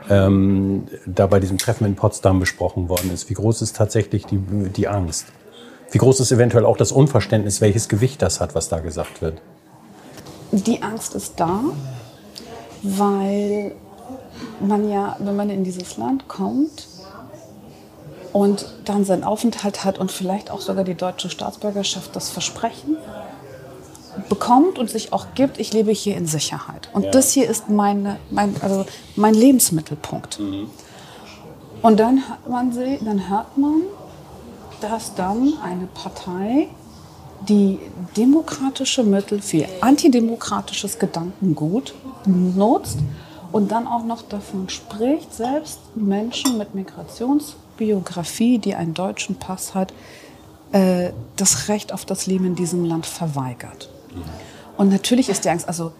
ähm, 0.08 0.86
da 1.04 1.26
bei 1.26 1.38
diesem 1.38 1.58
Treffen 1.58 1.84
in 1.84 1.94
Potsdam 1.94 2.40
besprochen 2.40 2.88
worden 2.88 3.12
ist? 3.12 3.28
Wie 3.28 3.34
groß 3.34 3.60
ist 3.60 3.76
tatsächlich 3.76 4.24
die, 4.24 4.38
die 4.38 4.88
Angst? 4.88 5.26
Wie 5.90 5.98
groß 5.98 6.20
ist 6.20 6.32
eventuell 6.32 6.64
auch 6.64 6.78
das 6.78 6.90
Unverständnis, 6.90 7.60
welches 7.60 7.90
Gewicht 7.90 8.22
das 8.22 8.40
hat, 8.40 8.54
was 8.54 8.70
da 8.70 8.78
gesagt 8.78 9.20
wird? 9.20 9.42
Die 10.52 10.80
Angst 10.80 11.14
ist 11.14 11.34
da, 11.36 11.60
weil 12.82 13.72
man 14.66 14.90
ja, 14.90 15.16
wenn 15.18 15.36
man 15.36 15.50
in 15.50 15.64
dieses 15.64 15.98
Land 15.98 16.28
kommt 16.28 16.88
und 18.32 18.66
dann 18.84 19.04
seinen 19.04 19.24
Aufenthalt 19.24 19.84
hat 19.84 19.98
und 19.98 20.12
vielleicht 20.12 20.50
auch 20.50 20.60
sogar 20.60 20.84
die 20.84 20.94
deutsche 20.94 21.30
Staatsbürgerschaft 21.30 22.14
das 22.14 22.30
Versprechen 22.30 22.96
bekommt 24.28 24.78
und 24.78 24.90
sich 24.90 25.12
auch 25.12 25.26
gibt, 25.34 25.58
ich 25.58 25.72
lebe 25.72 25.92
hier 25.92 26.16
in 26.16 26.26
Sicherheit. 26.26 26.88
Und 26.92 27.04
ja. 27.04 27.10
das 27.10 27.32
hier 27.32 27.48
ist 27.48 27.68
meine, 27.68 28.18
mein, 28.30 28.54
also 28.60 28.84
mein 29.16 29.34
Lebensmittelpunkt. 29.34 30.38
Mhm. 30.38 30.70
Und 31.82 31.98
dann 31.98 32.28
hört 32.28 32.48
man, 32.48 32.74
dann 33.04 33.30
hört 33.30 33.56
man, 33.56 33.82
dass 34.80 35.14
dann 35.14 35.54
eine 35.62 35.86
Partei 35.86 36.68
die 37.48 37.78
demokratische 38.16 39.02
Mittel 39.02 39.40
für 39.40 39.66
antidemokratisches 39.80 40.98
Gedankengut 40.98 41.94
nutzt 42.26 42.98
und 43.50 43.72
dann 43.72 43.86
auch 43.86 44.04
noch 44.04 44.22
davon 44.22 44.68
spricht, 44.68 45.32
selbst 45.32 45.80
Menschen 45.94 46.58
mit 46.58 46.74
Migrationsbiografie, 47.80 48.58
die 48.58 48.74
einen 48.74 48.94
deutschen 48.94 49.36
Pass 49.36 49.74
hat, 49.74 49.92
äh, 50.72 51.10
das 51.36 51.68
Recht 51.68 51.92
auf 51.92 52.04
das 52.04 52.26
Leben 52.26 52.44
in 52.44 52.54
diesem 52.54 52.84
Land 52.84 53.06
verweigert. 53.06 53.90
Und 54.76 54.90
natürlich 54.90 55.28
ist 55.28 55.44
die 55.44 55.50
Angst, 55.50 55.66
also 55.66 55.92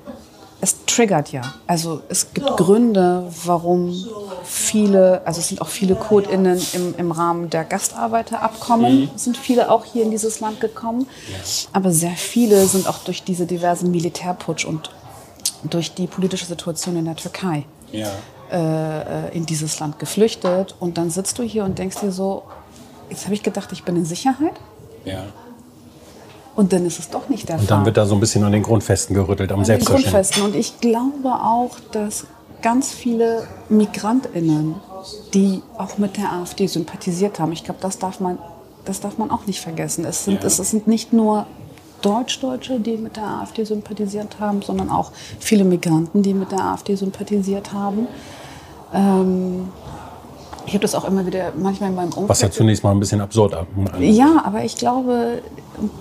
es 0.62 0.84
triggert 0.84 1.32
ja. 1.32 1.54
Also 1.66 2.02
es 2.10 2.34
gibt 2.34 2.56
Gründe, 2.58 3.32
warum 3.44 3.94
viele, 4.44 5.22
also 5.26 5.40
es 5.40 5.48
sind 5.48 5.62
auch 5.62 5.68
viele 5.68 5.94
CodeInnen 5.94 6.60
im, 6.74 6.94
im 6.98 7.12
Rahmen 7.12 7.48
der 7.48 7.64
Gastarbeiterabkommen, 7.64 9.00
mhm. 9.02 9.10
sind 9.16 9.38
viele 9.38 9.70
auch 9.70 9.86
hier 9.86 10.02
in 10.02 10.10
dieses 10.10 10.40
Land 10.40 10.60
gekommen. 10.60 11.06
Aber 11.72 11.90
sehr 11.92 12.12
viele 12.12 12.66
sind 12.66 12.86
auch 12.88 12.98
durch 12.98 13.22
diese 13.22 13.46
diversen 13.46 13.90
Militärputsch 13.90 14.66
und 14.66 14.90
durch 15.64 15.94
die 15.94 16.06
politische 16.06 16.46
Situation 16.46 16.96
in 16.96 17.06
der 17.06 17.16
Türkei 17.16 17.64
ja. 17.92 18.08
Äh, 18.50 19.36
in 19.36 19.46
dieses 19.46 19.78
Land 19.80 19.98
geflüchtet. 19.98 20.74
Und 20.80 20.98
dann 20.98 21.10
sitzt 21.10 21.38
du 21.38 21.42
hier 21.42 21.64
und 21.64 21.78
denkst 21.78 22.00
dir 22.00 22.12
so, 22.12 22.42
jetzt 23.08 23.24
habe 23.24 23.34
ich 23.34 23.42
gedacht, 23.42 23.70
ich 23.72 23.84
bin 23.84 23.96
in 23.96 24.04
Sicherheit. 24.04 24.54
Ja. 25.04 25.24
Und 26.56 26.72
dann 26.72 26.84
ist 26.84 26.98
es 26.98 27.08
doch 27.08 27.28
nicht 27.28 27.48
der 27.48 27.56
Fall. 27.56 27.62
Und 27.62 27.70
dann 27.70 27.84
wird 27.84 27.96
da 27.96 28.06
so 28.06 28.14
ein 28.14 28.20
bisschen 28.20 28.44
an 28.44 28.52
den 28.52 28.62
Grundfesten 28.62 29.14
gerüttelt, 29.14 29.52
am 29.52 29.64
Selbstverständnis. 29.64 30.12
Grundfesten. 30.12 30.44
Und 30.44 30.56
ich 30.56 30.80
glaube 30.80 31.28
auch, 31.28 31.78
dass 31.92 32.26
ganz 32.60 32.92
viele 32.92 33.46
MigrantInnen, 33.68 34.74
die 35.32 35.62
auch 35.78 35.96
mit 35.98 36.16
der 36.16 36.32
AfD 36.32 36.66
sympathisiert 36.66 37.38
haben, 37.38 37.52
ich 37.52 37.64
glaube, 37.64 37.80
das 37.80 37.98
darf 37.98 38.20
man, 38.20 38.38
das 38.84 39.00
darf 39.00 39.16
man 39.16 39.30
auch 39.30 39.46
nicht 39.46 39.60
vergessen. 39.60 40.04
Es 40.04 40.24
sind, 40.24 40.42
ja. 40.42 40.46
es, 40.46 40.58
es 40.58 40.70
sind 40.70 40.86
nicht 40.86 41.12
nur 41.12 41.46
Deutsch-Deutsche, 42.02 42.80
die 42.80 42.96
mit 42.96 43.16
der 43.16 43.24
AfD 43.24 43.64
sympathisiert 43.64 44.40
haben, 44.40 44.62
sondern 44.62 44.90
auch 44.90 45.12
viele 45.38 45.64
Migranten, 45.64 46.22
die 46.22 46.34
mit 46.34 46.52
der 46.52 46.60
AfD 46.60 46.94
sympathisiert 46.94 47.72
haben. 47.72 48.06
Ähm, 48.92 49.68
ich 50.66 50.74
habe 50.74 50.83
das 50.83 50.94
auch 50.94 51.05
immer 51.05 51.26
wieder 51.26 51.53
manchmal 51.57 51.90
in 51.90 51.96
meinem 51.96 52.11
Umfeld. 52.11 52.29
Was 52.29 52.40
ja 52.42 52.50
zunächst 52.50 52.85
mal 52.85 52.92
ein 52.92 53.00
bisschen 53.00 53.20
absurd 53.20 53.55
ab. 53.55 53.66
Ja, 53.98 54.42
aber 54.44 54.64
ich 54.64 54.76
glaube, 54.76 55.42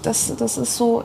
das, 0.04 0.34
das 0.38 0.58
ist 0.58 0.76
so, 0.76 1.04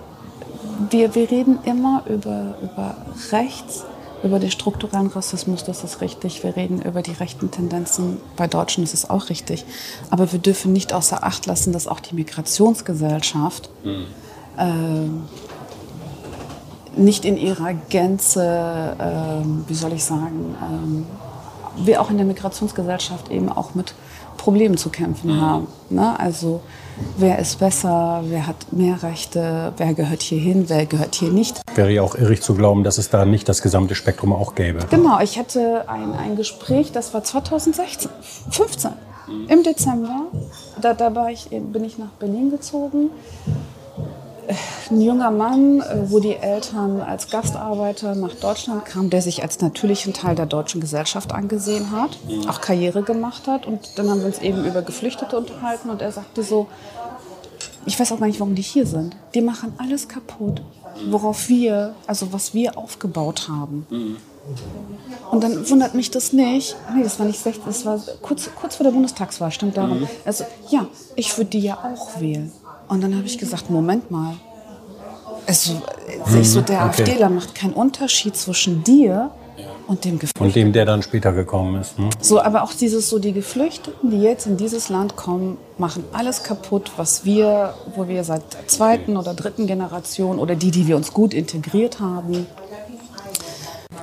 wir, 0.91 1.15
wir 1.15 1.31
reden 1.31 1.59
immer 1.65 2.03
über, 2.07 2.57
über 2.61 2.97
rechts, 3.31 3.85
über 4.23 4.39
den 4.39 4.51
strukturellen 4.51 5.07
Rassismus, 5.07 5.65
das 5.65 5.85
ist 5.85 6.01
richtig. 6.01 6.43
Wir 6.43 6.57
reden 6.57 6.83
über 6.83 7.03
die 7.03 7.13
rechten 7.13 7.51
Tendenzen 7.51 8.19
bei 8.37 8.47
Deutschen, 8.47 8.85
das 8.85 8.95
ist 8.95 9.11
auch 9.11 9.29
richtig. 9.29 9.65
Aber 10.11 10.33
wir 10.33 10.39
dürfen 10.39 10.73
nicht 10.73 10.93
außer 10.93 11.25
Acht 11.25 11.47
lassen, 11.47 11.73
dass 11.73 11.87
auch 11.87 12.01
die 12.01 12.15
Migrationsgesellschaft 12.15 13.71
mhm. 13.85 14.07
äh, 14.59 15.09
nicht 17.01 17.25
in 17.25 17.37
ihrer 17.37 17.75
Gänze, 17.75 18.97
äh, 18.99 19.69
wie 19.69 19.75
soll 19.75 19.93
ich 19.93 20.05
sagen, 20.05 20.55
äh, 20.61 21.24
wir 21.77 22.01
auch 22.01 22.11
in 22.11 22.17
der 22.17 22.27
Migrationsgesellschaft 22.27 23.31
eben 23.31 23.49
auch 23.49 23.75
mit 23.75 23.95
Problemen 24.37 24.77
zu 24.77 24.91
kämpfen 24.91 25.37
mhm. 25.37 25.41
haben. 25.41 25.67
Ne? 25.91 26.19
Also 26.19 26.61
wer 27.17 27.39
ist 27.39 27.59
besser, 27.59 28.23
wer 28.27 28.47
hat 28.47 28.73
mehr 28.73 29.03
Rechte, 29.03 29.73
wer 29.77 29.95
gehört 29.95 30.23
hier 30.23 30.39
hin, 30.39 30.65
wer 30.69 30.87
gehört 30.87 31.15
hier 31.15 31.31
nicht. 31.31 31.61
Wäre 31.75 31.91
ja 31.91 32.03
auch 32.03 32.15
irrig 32.15 32.43
zu 32.43 32.55
glauben, 32.55 32.85
dass 32.85 32.99
es 32.99 33.11
da 33.11 33.25
nicht 33.25 33.49
das 33.49 33.63
gesamte 33.63 33.95
Spektrum 33.95 34.33
auch 34.33 34.55
gäbe. 34.55 34.87
Genau, 34.91 35.21
ich 35.21 35.39
hatte 35.39 35.89
ein, 35.89 36.13
ein 36.13 36.37
Gespräch, 36.37 36.93
das 36.93 37.15
war 37.15 37.25
2016, 37.25 38.11
15, 38.51 38.91
im 39.49 39.63
Dezember. 39.63 40.27
Da, 40.81 40.95
da 40.95 41.29
ich, 41.29 41.49
bin 41.51 41.85
ich 41.85 41.99
nach 41.99 42.11
Berlin 42.19 42.51
gezogen 42.51 43.11
ein 44.91 45.01
junger 45.01 45.31
Mann, 45.31 45.81
äh, 45.81 46.11
wo 46.11 46.21
die 46.21 46.37
Eltern 46.37 47.01
als 47.01 47.31
Gastarbeiter 47.31 48.15
nach 48.15 48.35
Deutschland 48.35 48.85
kamen, 48.85 49.11
der 49.11 49.23
sich 49.23 49.43
als 49.43 49.61
natürlichen 49.61 50.13
Teil 50.13 50.35
der 50.35 50.47
deutschen 50.47 50.81
Gesellschaft 50.81 51.33
angesehen 51.33 51.91
hat, 51.91 52.19
auch 52.49 52.61
Karriere 52.61 53.03
gemacht 53.03 53.47
hat. 53.47 53.67
Und 53.67 53.99
dann 53.99 54.09
haben 54.11 54.21
wir 54.21 54.27
uns 54.27 54.39
eben 54.41 54.65
über 54.65 54.83
Geflüchtete 54.83 55.37
unterhalten 55.37 55.91
und 55.91 56.03
er 56.03 56.13
sagte 56.13 56.43
so, 56.43 56.67
ich 57.87 57.99
weiß 57.99 58.13
auch 58.13 58.19
gar 58.19 58.27
nicht, 58.27 58.41
warum 58.41 58.55
die 58.55 58.63
hier 58.63 58.87
sind. 58.87 59.17
Die 59.35 59.43
machen 59.43 59.73
alles 59.79 60.09
kaputt, 60.09 60.63
worauf 61.11 61.49
wir, 61.49 61.95
also 62.07 62.33
was 62.33 62.55
wir 62.55 62.79
aufgebaut 62.79 63.49
haben. 63.49 63.87
Und 65.31 65.43
dann 65.43 65.69
wundert 65.71 65.95
mich 65.95 66.11
das 66.11 66.33
nicht. 66.33 66.77
Nee, 66.95 67.03
das 67.03 67.19
war 67.19 67.27
nicht 67.27 67.41
16, 67.41 67.63
das 67.67 67.85
war 67.87 68.01
kurz, 68.23 68.51
kurz 68.55 68.77
vor 68.77 68.85
der 68.85 68.93
Bundestagswahl, 68.93 69.51
stimmt 69.51 69.77
darum. 69.77 70.07
Also 70.25 70.45
ja, 70.71 70.87
ich 71.17 71.37
würde 71.37 71.51
die 71.51 71.61
ja 71.61 71.79
auch 71.79 72.21
wählen. 72.21 72.53
Und 72.89 73.03
dann 73.03 73.17
habe 73.17 73.27
ich 73.27 73.39
gesagt, 73.39 73.71
Moment 73.71 74.11
mal. 74.11 74.35
Also, 75.47 75.75
hm, 76.25 76.45
so, 76.45 76.61
der 76.61 76.87
okay. 76.87 77.03
AfDler 77.03 77.29
macht 77.29 77.55
keinen 77.55 77.75
Unterschied 77.75 78.37
zwischen 78.37 78.83
dir 78.83 79.31
und 79.87 80.05
dem 80.05 80.19
Geflüchteten. 80.19 80.47
Und 80.47 80.55
dem, 80.55 80.73
der 80.73 80.85
dann 80.85 81.03
später 81.03 81.33
gekommen 81.33 81.81
ist. 81.81 81.99
Ne? 81.99 82.09
So, 82.21 82.41
aber 82.41 82.63
auch 82.63 82.73
dieses 82.73 83.11
so, 83.11 83.19
die 83.19 83.33
Geflüchteten, 83.33 84.11
die 84.11 84.21
jetzt 84.21 84.47
in 84.47 84.57
dieses 84.57 84.89
Land 84.89 85.17
kommen, 85.17 85.59
machen 85.79 86.05
alles 86.13 86.43
kaputt, 86.43 86.93
was 86.97 87.25
wir, 87.25 87.75
wo 87.95 88.09
wir 88.09 88.25
seit 88.25 88.55
der 88.55 88.67
zweiten 88.67 89.17
oder 89.17 89.35
dritten 89.35 89.67
Generation 89.67 90.39
oder 90.39 90.55
die, 90.55 90.71
die 90.71 90.87
wir 90.87 90.97
uns 90.97 91.13
gut 91.13 91.35
integriert 91.35 92.01
haben. 92.01 92.47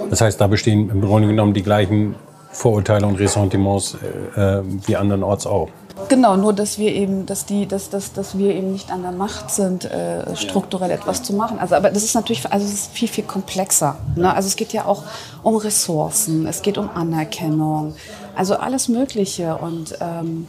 Das 0.09 0.21
heißt, 0.21 0.39
da 0.39 0.47
bestehen 0.47 0.89
im 0.89 1.01
Grunde 1.01 1.27
genommen 1.27 1.53
die 1.53 1.63
gleichen 1.63 2.15
Vorurteile 2.51 3.07
und 3.07 3.15
Ressentiments 3.19 3.97
äh, 4.35 4.57
äh 4.59 4.63
wie 4.85 4.95
andernorts 4.95 5.47
auch. 5.47 5.69
Genau, 6.09 6.35
nur 6.35 6.53
dass 6.53 6.77
wir 6.77 6.93
eben, 6.93 7.25
dass 7.25 7.45
die, 7.45 7.67
dass, 7.67 7.89
dass, 7.89 8.13
dass 8.13 8.37
wir 8.37 8.53
eben 8.53 8.71
nicht 8.71 8.91
an 8.91 9.01
der 9.01 9.11
Macht 9.11 9.51
sind, 9.51 9.85
äh, 9.85 10.35
strukturell 10.35 10.89
ja. 10.89 10.95
etwas 10.95 11.23
zu 11.23 11.33
machen. 11.33 11.59
Also, 11.59 11.75
aber 11.75 11.89
das 11.89 12.03
ist 12.03 12.15
natürlich, 12.15 12.51
also 12.51 12.65
es 12.65 12.73
ist 12.73 12.91
viel, 12.91 13.07
viel 13.07 13.23
komplexer. 13.23 13.97
Ne? 14.15 14.33
Also 14.33 14.47
es 14.47 14.55
geht 14.55 14.73
ja 14.73 14.85
auch 14.85 15.03
um 15.43 15.55
Ressourcen, 15.55 16.47
es 16.47 16.61
geht 16.61 16.77
um 16.77 16.89
Anerkennung, 16.93 17.95
also 18.35 18.55
alles 18.55 18.87
Mögliche 18.87 19.55
und 19.57 19.97
ähm, 20.01 20.47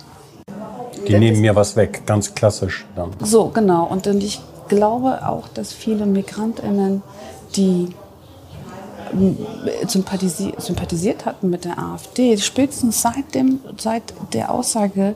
die 1.09 1.19
nehmen 1.19 1.41
mir 1.41 1.57
was 1.57 1.77
weg, 1.77 2.03
ganz 2.07 2.35
klassisch. 2.35 2.85
Dann. 2.95 3.11
So, 3.21 3.49
genau. 3.49 3.85
Und, 3.85 4.07
und 4.07 4.23
ich 4.23 4.41
glaube 4.69 5.27
auch, 5.27 5.49
dass 5.49 5.73
viele 5.73 6.07
MigrantInnen, 6.07 7.03
die 7.57 7.89
sympathisi 9.87 10.55
sympathisiert 10.59 11.27
hatten 11.27 11.51
mit 11.51 11.65
der 11.65 11.79
AfD, 11.79 12.37
spätestens 12.39 13.03
seit, 13.03 13.35
dem, 13.35 13.61
seit 13.79 14.15
der 14.33 14.51
Aussage, 14.53 15.15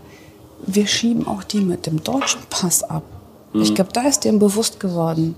wir 0.67 0.87
schieben 0.87 1.27
auch 1.27 1.43
die 1.45 1.61
mit 1.61 1.87
dem 1.87 2.03
deutschen 2.03 2.41
Pass 2.51 2.83
ab, 2.83 3.03
Mhm. 3.57 3.63
Ich 3.63 3.75
glaube, 3.75 3.93
da 3.93 4.03
ist 4.03 4.25
dem 4.25 4.39
bewusst 4.39 4.81
geworden. 4.81 5.35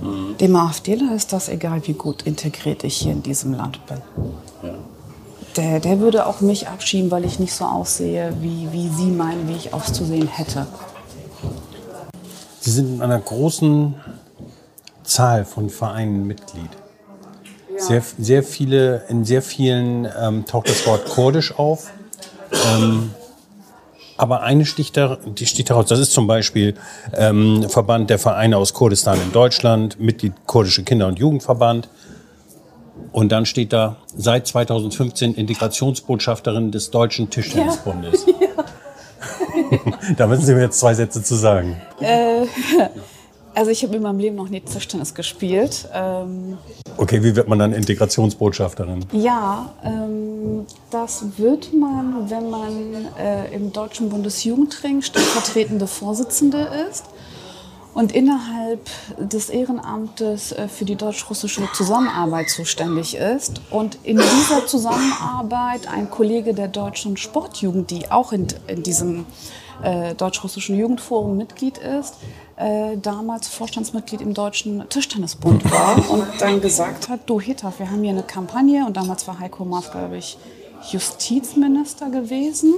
Mhm. 0.00 0.36
Dem 0.38 0.56
AfDler 0.56 1.14
ist 1.14 1.32
das 1.32 1.48
egal, 1.48 1.86
wie 1.86 1.94
gut 1.94 2.22
integriert 2.22 2.84
ich 2.84 2.96
hier 2.96 3.12
in 3.12 3.22
diesem 3.22 3.54
Land 3.54 3.84
bin. 3.86 3.98
Ja. 4.62 4.74
Der, 5.56 5.80
der 5.80 6.00
würde 6.00 6.26
auch 6.26 6.40
mich 6.40 6.68
abschieben, 6.68 7.10
weil 7.10 7.24
ich 7.24 7.38
nicht 7.38 7.54
so 7.54 7.64
aussehe, 7.64 8.34
wie, 8.40 8.68
wie 8.72 8.88
Sie 8.88 9.10
meinen, 9.10 9.48
wie 9.48 9.54
ich 9.54 9.72
auszusehen 9.72 10.28
hätte. 10.28 10.66
Sie 12.60 12.70
sind 12.70 12.96
in 12.96 13.02
einer 13.02 13.18
großen 13.18 13.94
Zahl 15.02 15.44
von 15.44 15.70
Vereinen 15.70 16.26
Mitglied. 16.26 16.68
Ja. 17.76 17.82
Sehr, 17.82 18.02
sehr 18.18 18.42
viele, 18.42 19.04
in 19.08 19.24
sehr 19.24 19.42
vielen 19.42 20.08
ähm, 20.20 20.44
taucht 20.46 20.68
das 20.68 20.86
Wort 20.86 21.06
Kurdisch 21.06 21.58
auf. 21.58 21.90
Ähm, 22.52 23.10
aber 24.16 24.42
eine 24.42 24.64
sticht, 24.64 24.96
da, 24.96 25.18
die 25.26 25.46
sticht 25.46 25.68
heraus. 25.68 25.86
Das 25.86 25.98
ist 25.98 26.12
zum 26.12 26.26
Beispiel 26.26 26.74
ähm, 27.12 27.68
Verband 27.68 28.08
der 28.08 28.18
Vereine 28.18 28.56
aus 28.56 28.72
Kurdistan 28.72 29.20
in 29.20 29.32
Deutschland, 29.32 30.00
Mitglied 30.00 30.32
Kurdische 30.46 30.84
Kinder- 30.84 31.06
und 31.06 31.18
Jugendverband. 31.18 31.88
Und 33.12 33.30
dann 33.30 33.44
steht 33.44 33.72
da 33.72 33.96
seit 34.16 34.46
2015 34.46 35.34
Integrationsbotschafterin 35.34 36.70
des 36.70 36.90
Deutschen 36.90 37.28
Tischtennisbundes. 37.28 38.26
Ja. 38.26 38.32
Ja. 38.32 38.64
da 40.16 40.26
müssen 40.26 40.44
Sie 40.44 40.54
mir 40.54 40.62
jetzt 40.62 40.78
zwei 40.78 40.94
Sätze 40.94 41.22
zu 41.22 41.34
sagen. 41.34 41.80
Äh, 42.00 42.46
also 43.56 43.70
ich 43.70 43.82
habe 43.82 43.96
in 43.96 44.02
meinem 44.02 44.18
Leben 44.18 44.36
noch 44.36 44.50
nie 44.50 44.60
Tischtennis 44.60 45.14
gespielt. 45.14 45.88
Ähm, 45.92 46.58
okay, 46.98 47.22
wie 47.24 47.34
wird 47.34 47.48
man 47.48 47.58
dann 47.58 47.72
Integrationsbotschafterin? 47.72 49.06
Ja, 49.12 49.72
ähm, 49.82 50.66
das 50.90 51.24
wird 51.38 51.72
man, 51.72 52.28
wenn 52.28 52.50
man 52.50 53.08
äh, 53.18 53.54
im 53.54 53.72
Deutschen 53.72 54.10
Bundesjugendring 54.10 55.00
stellvertretende 55.00 55.86
Vorsitzende 55.86 56.68
ist 56.90 57.06
und 57.94 58.14
innerhalb 58.14 58.90
des 59.18 59.48
Ehrenamtes 59.48 60.52
äh, 60.52 60.68
für 60.68 60.84
die 60.84 60.96
deutsch-russische 60.96 61.66
Zusammenarbeit 61.72 62.50
zuständig 62.50 63.16
ist. 63.16 63.62
Und 63.70 63.98
in 64.02 64.18
dieser 64.18 64.66
Zusammenarbeit 64.66 65.88
ein 65.90 66.10
Kollege 66.10 66.52
der 66.52 66.68
deutschen 66.68 67.16
Sportjugend, 67.16 67.90
die 67.90 68.10
auch 68.10 68.32
in, 68.32 68.48
in 68.66 68.82
diesem 68.82 69.24
äh, 69.82 70.14
deutsch-russischen 70.14 70.78
Jugendforum 70.78 71.38
Mitglied 71.38 71.78
ist, 71.78 72.16
äh, 72.56 72.96
damals 72.96 73.48
Vorstandsmitglied 73.48 74.20
im 74.20 74.32
Deutschen 74.34 74.88
Tischtennisbund 74.88 75.70
war 75.70 75.96
und 76.10 76.26
dann 76.38 76.60
gesagt 76.60 77.08
hat, 77.08 77.20
du 77.26 77.40
Hitaf, 77.40 77.78
wir 77.78 77.90
haben 77.90 78.02
hier 78.02 78.12
eine 78.12 78.22
Kampagne 78.22 78.86
und 78.86 78.96
damals 78.96 79.26
war 79.28 79.38
Heiko 79.38 79.64
Maas, 79.64 79.90
glaube 79.90 80.16
ich, 80.16 80.38
Justizminister 80.90 82.10
gewesen. 82.10 82.74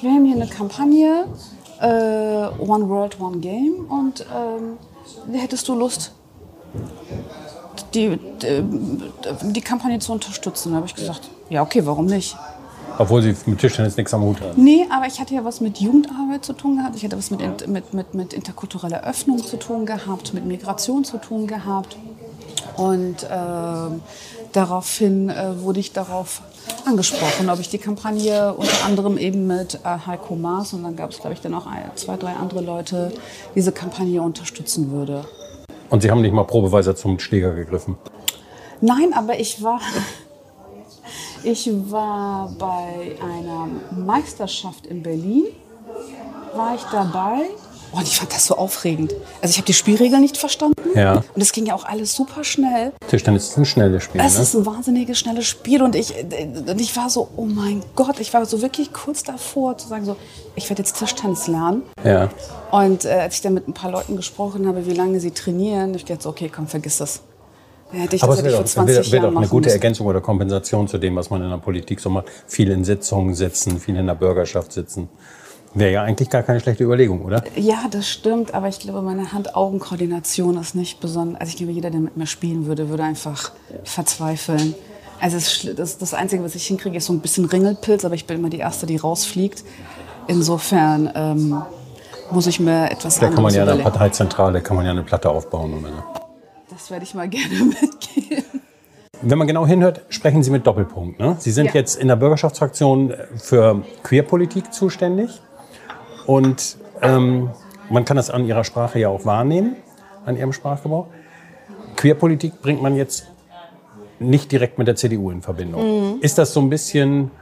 Wir 0.00 0.10
haben 0.10 0.24
hier 0.24 0.36
eine 0.36 0.46
Kampagne, 0.46 1.26
äh, 1.80 1.86
One 1.86 2.88
World, 2.88 3.20
One 3.20 3.38
Game 3.38 3.86
und 3.88 4.24
ähm, 4.34 4.78
hättest 5.34 5.68
du 5.68 5.74
Lust, 5.74 6.12
die, 7.94 8.18
die, 8.42 8.62
die 9.42 9.60
Kampagne 9.60 9.98
zu 9.98 10.12
unterstützen? 10.12 10.70
Da 10.70 10.76
habe 10.76 10.86
ich 10.86 10.94
gesagt, 10.94 11.28
ja 11.50 11.62
okay, 11.62 11.84
warum 11.84 12.06
nicht? 12.06 12.36
Obwohl 12.98 13.22
Sie 13.22 13.34
mit 13.46 13.60
Tischtennis 13.60 13.96
nichts 13.96 14.12
am 14.12 14.22
Hut 14.22 14.40
haben. 14.40 14.62
Nee, 14.62 14.84
aber 14.90 15.06
ich 15.06 15.20
hatte 15.20 15.32
ja 15.32 15.44
was 15.44 15.60
mit 15.60 15.78
Jugendarbeit 15.78 16.44
zu 16.44 16.52
tun 16.52 16.76
gehabt. 16.78 16.96
Ich 16.96 17.04
hatte 17.04 17.16
was 17.16 17.30
mit, 17.30 17.68
mit, 17.68 17.94
mit, 17.94 18.14
mit 18.14 18.32
interkultureller 18.32 19.04
Öffnung 19.04 19.38
zu 19.38 19.56
tun 19.56 19.86
gehabt, 19.86 20.34
mit 20.34 20.44
Migration 20.44 21.04
zu 21.04 21.18
tun 21.18 21.46
gehabt. 21.46 21.96
Und 22.76 23.22
äh, 23.22 23.26
daraufhin 24.52 25.30
äh, 25.30 25.62
wurde 25.62 25.78
ich 25.78 25.92
darauf 25.92 26.42
angesprochen, 26.84 27.48
ob 27.50 27.60
ich 27.60 27.68
die 27.68 27.78
Kampagne 27.78 28.52
unter 28.54 28.84
anderem 28.84 29.16
eben 29.16 29.46
mit 29.46 29.76
äh, 29.84 30.06
Heiko 30.06 30.34
Maas 30.34 30.72
und 30.72 30.82
dann 30.82 30.96
gab 30.96 31.10
es, 31.10 31.20
glaube 31.20 31.34
ich, 31.34 31.40
dann 31.40 31.54
auch 31.54 31.66
ein, 31.66 31.90
zwei, 31.94 32.16
drei 32.16 32.32
andere 32.32 32.60
Leute, 32.60 33.12
diese 33.54 33.72
Kampagne 33.72 34.20
unterstützen 34.22 34.90
würde. 34.90 35.24
Und 35.90 36.02
Sie 36.02 36.10
haben 36.10 36.20
nicht 36.20 36.34
mal 36.34 36.44
probeweise 36.44 36.94
zum 36.94 37.18
Schläger 37.18 37.54
gegriffen? 37.54 37.96
Nein, 38.80 39.12
aber 39.14 39.38
ich 39.40 39.62
war, 39.62 39.80
ich 41.42 41.70
war 41.90 42.50
bei 42.58 43.16
einer 43.22 43.68
Meisterschaft 43.90 44.86
in 44.86 45.02
Berlin, 45.02 45.44
war 46.54 46.74
ich 46.74 46.82
dabei. 46.92 47.48
Oh, 47.92 47.96
und 47.96 48.02
ich 48.02 48.18
fand 48.18 48.32
das 48.34 48.46
so 48.46 48.56
aufregend. 48.56 49.14
Also 49.40 49.52
ich 49.52 49.56
habe 49.56 49.66
die 49.66 49.72
Spielregeln 49.72 50.20
nicht 50.20 50.36
verstanden. 50.36 50.74
Ja. 50.94 51.24
Und 51.34 51.40
es 51.40 51.52
ging 51.52 51.64
ja 51.64 51.74
auch 51.74 51.84
alles 51.84 52.14
super 52.14 52.44
schnell. 52.44 52.92
Tischtennis 53.08 53.48
ist 53.48 53.56
ein 53.56 53.64
schnelles 53.64 54.02
Spiel. 54.02 54.20
Es 54.20 54.36
ne? 54.36 54.42
ist 54.42 54.54
ein 54.54 54.66
wahnsinniges 54.66 55.18
schnelles 55.18 55.46
Spiel 55.46 55.82
und 55.82 55.94
ich, 55.96 56.12
und 56.14 56.80
ich 56.80 56.94
war 56.96 57.08
so, 57.08 57.28
oh 57.36 57.46
mein 57.46 57.82
Gott, 57.94 58.20
ich 58.20 58.34
war 58.34 58.44
so 58.44 58.60
wirklich 58.60 58.92
kurz 58.92 59.22
davor 59.22 59.78
zu 59.78 59.88
sagen 59.88 60.04
so, 60.04 60.16
ich 60.54 60.68
werde 60.68 60.82
jetzt 60.82 60.98
Tischtennis 60.98 61.46
lernen. 61.46 61.82
Ja. 62.04 62.28
Und 62.70 63.06
äh, 63.06 63.10
als 63.10 63.36
ich 63.36 63.40
dann 63.40 63.54
mit 63.54 63.66
ein 63.66 63.74
paar 63.74 63.90
Leuten 63.90 64.16
gesprochen 64.16 64.66
habe, 64.66 64.86
wie 64.86 64.94
lange 64.94 65.18
sie 65.20 65.30
trainieren, 65.30 65.94
ich 65.94 66.04
dachte 66.04 66.24
so, 66.24 66.28
okay, 66.28 66.50
komm, 66.54 66.66
vergiss 66.66 66.98
das. 66.98 67.22
Hätte 67.90 68.16
ich 68.16 68.22
Aber 68.22 68.34
es 68.34 68.44
wird 68.44 68.54
auch, 68.54 68.86
wird, 68.86 69.12
wird 69.12 69.24
auch 69.24 69.36
eine 69.36 69.48
gute 69.48 69.70
Ergänzung 69.70 70.06
oder 70.06 70.20
Kompensation 70.20 70.88
zu 70.88 70.98
dem, 70.98 71.16
was 71.16 71.30
man 71.30 71.42
in 71.42 71.50
der 71.50 71.56
Politik 71.58 72.00
so 72.00 72.10
macht. 72.10 72.26
Viel 72.46 72.70
in 72.70 72.84
Sitzungen 72.84 73.34
sitzen, 73.34 73.80
viel 73.80 73.96
in 73.96 74.06
der 74.06 74.14
Bürgerschaft 74.14 74.72
sitzen. 74.72 75.08
Wäre 75.74 75.92
ja 75.92 76.02
eigentlich 76.02 76.30
gar 76.30 76.42
keine 76.42 76.60
schlechte 76.60 76.84
Überlegung, 76.84 77.24
oder? 77.24 77.42
Ja, 77.54 77.84
das 77.90 78.08
stimmt, 78.08 78.54
aber 78.54 78.68
ich 78.68 78.78
glaube, 78.78 79.02
meine 79.02 79.32
Hand-Augen-Koordination 79.32 80.58
ist 80.58 80.74
nicht 80.74 81.00
besonders. 81.00 81.40
Also 81.40 81.50
ich 81.50 81.56
glaube, 81.56 81.72
jeder, 81.72 81.90
der 81.90 82.00
mit 82.00 82.16
mir 82.16 82.26
spielen 82.26 82.66
würde, 82.66 82.88
würde 82.88 83.04
einfach 83.04 83.52
verzweifeln. 83.84 84.74
Also 85.20 85.36
das, 85.74 85.98
das 85.98 86.14
Einzige, 86.14 86.42
was 86.44 86.54
ich 86.54 86.66
hinkriege, 86.66 86.96
ist 86.96 87.06
so 87.06 87.12
ein 87.12 87.20
bisschen 87.20 87.44
Ringelpilz, 87.44 88.04
aber 88.04 88.14
ich 88.14 88.26
bin 88.26 88.38
immer 88.38 88.50
die 88.50 88.58
Erste, 88.58 88.86
die 88.86 88.96
rausfliegt. 88.96 89.64
Insofern 90.26 91.10
ähm, 91.14 91.62
muss 92.30 92.46
ich 92.46 92.60
mir 92.60 92.90
etwas 92.90 93.18
Da 93.18 93.28
kann 93.28 93.42
man 93.42 93.52
ja 93.52 93.62
in 93.62 93.78
der 93.78 93.82
Parteizentrale 93.82 94.60
kann 94.60 94.76
man 94.76 94.86
ja 94.86 94.92
eine 94.92 95.02
Platte 95.02 95.28
aufbauen. 95.28 95.74
Oder? 95.74 96.27
Das 96.78 96.92
werde 96.92 97.04
ich 97.04 97.12
mal 97.12 97.28
gerne 97.28 97.64
mitgehen. 97.64 98.44
Wenn 99.20 99.36
man 99.36 99.48
genau 99.48 99.66
hinhört, 99.66 100.02
sprechen 100.10 100.44
Sie 100.44 100.50
mit 100.52 100.64
Doppelpunkt. 100.64 101.18
Ne? 101.18 101.34
Sie 101.40 101.50
sind 101.50 101.66
ja. 101.66 101.74
jetzt 101.74 101.96
in 101.96 102.06
der 102.06 102.14
Bürgerschaftsfraktion 102.14 103.14
für 103.36 103.82
Queerpolitik 104.04 104.72
zuständig. 104.72 105.42
Und 106.24 106.76
ähm, 107.02 107.50
man 107.90 108.04
kann 108.04 108.16
das 108.16 108.30
an 108.30 108.46
Ihrer 108.46 108.62
Sprache 108.62 109.00
ja 109.00 109.08
auch 109.08 109.24
wahrnehmen, 109.24 109.74
an 110.24 110.36
Ihrem 110.36 110.52
Sprachgebrauch. 110.52 111.08
Queerpolitik 111.96 112.62
bringt 112.62 112.80
man 112.80 112.94
jetzt 112.94 113.26
nicht 114.20 114.52
direkt 114.52 114.78
mit 114.78 114.86
der 114.86 114.94
CDU 114.94 115.32
in 115.32 115.42
Verbindung. 115.42 116.12
Mhm. 116.12 116.20
Ist 116.20 116.38
das 116.38 116.52
so 116.52 116.60
ein 116.60 116.70
bisschen, 116.70 117.32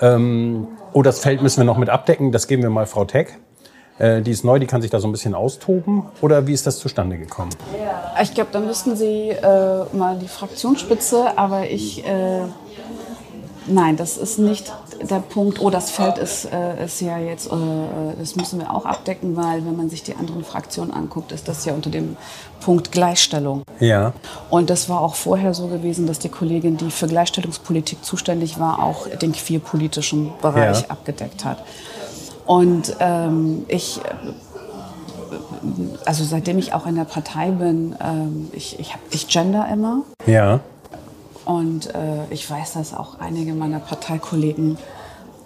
ähm, 0.00 0.68
oh, 0.94 1.02
das 1.02 1.20
Feld 1.20 1.42
müssen 1.42 1.58
wir 1.58 1.64
noch 1.64 1.76
mit 1.76 1.90
abdecken, 1.90 2.32
das 2.32 2.46
geben 2.46 2.62
wir 2.62 2.70
mal 2.70 2.86
Frau 2.86 3.04
Teck. 3.04 3.38
Äh, 3.98 4.22
die 4.22 4.30
ist 4.30 4.44
neu, 4.44 4.58
die 4.58 4.66
kann 4.66 4.82
sich 4.82 4.90
da 4.90 5.00
so 5.00 5.08
ein 5.08 5.12
bisschen 5.12 5.34
austoben. 5.34 6.04
Oder 6.20 6.46
wie 6.46 6.52
ist 6.52 6.66
das 6.66 6.78
zustande 6.78 7.18
gekommen? 7.18 7.50
Ich 8.22 8.34
glaube, 8.34 8.50
da 8.52 8.60
müssten 8.60 8.96
Sie 8.96 9.30
äh, 9.30 9.84
mal 9.92 10.18
die 10.18 10.28
Fraktionsspitze, 10.28 11.36
aber 11.36 11.68
ich, 11.68 12.06
äh, 12.06 12.42
nein, 13.66 13.96
das 13.96 14.16
ist 14.16 14.38
nicht 14.38 14.72
der 15.02 15.20
Punkt, 15.20 15.60
oh, 15.60 15.70
das 15.70 15.90
Feld 15.90 16.18
ist, 16.18 16.46
äh, 16.46 16.84
ist 16.84 17.00
ja 17.00 17.18
jetzt, 17.18 17.46
äh, 17.46 17.50
das 18.18 18.36
müssen 18.36 18.58
wir 18.60 18.72
auch 18.72 18.84
abdecken, 18.84 19.36
weil 19.36 19.64
wenn 19.64 19.76
man 19.76 19.90
sich 19.90 20.02
die 20.02 20.14
anderen 20.14 20.44
Fraktionen 20.44 20.92
anguckt, 20.92 21.32
ist 21.32 21.48
das 21.48 21.64
ja 21.64 21.74
unter 21.74 21.90
dem 21.90 22.16
Punkt 22.60 22.92
Gleichstellung. 22.92 23.62
Ja. 23.80 24.12
Und 24.50 24.70
das 24.70 24.88
war 24.88 25.00
auch 25.00 25.14
vorher 25.14 25.54
so 25.54 25.68
gewesen, 25.68 26.06
dass 26.06 26.18
die 26.18 26.28
Kollegin, 26.28 26.76
die 26.76 26.90
für 26.90 27.06
Gleichstellungspolitik 27.06 28.04
zuständig 28.04 28.58
war, 28.58 28.82
auch 28.82 29.06
den 29.08 29.32
queerpolitischen 29.32 30.32
Bereich 30.40 30.82
ja. 30.82 30.90
abgedeckt 30.90 31.44
hat. 31.44 31.58
Und 32.46 32.96
ähm, 33.00 33.64
ich 33.68 34.00
also 36.04 36.24
seitdem 36.24 36.58
ich 36.58 36.72
auch 36.72 36.86
in 36.86 36.94
der 36.94 37.04
Partei 37.04 37.50
bin, 37.50 37.94
ähm, 38.02 38.48
ich, 38.52 38.78
ich, 38.78 38.92
hab, 38.92 39.00
ich 39.10 39.28
gender 39.28 39.66
immer. 39.72 40.02
Ja. 40.26 40.60
Und 41.44 41.94
äh, 41.94 42.24
ich 42.30 42.48
weiß, 42.50 42.74
dass 42.74 42.94
auch 42.94 43.20
einige 43.20 43.54
meiner 43.54 43.78
Parteikollegen 43.78 44.78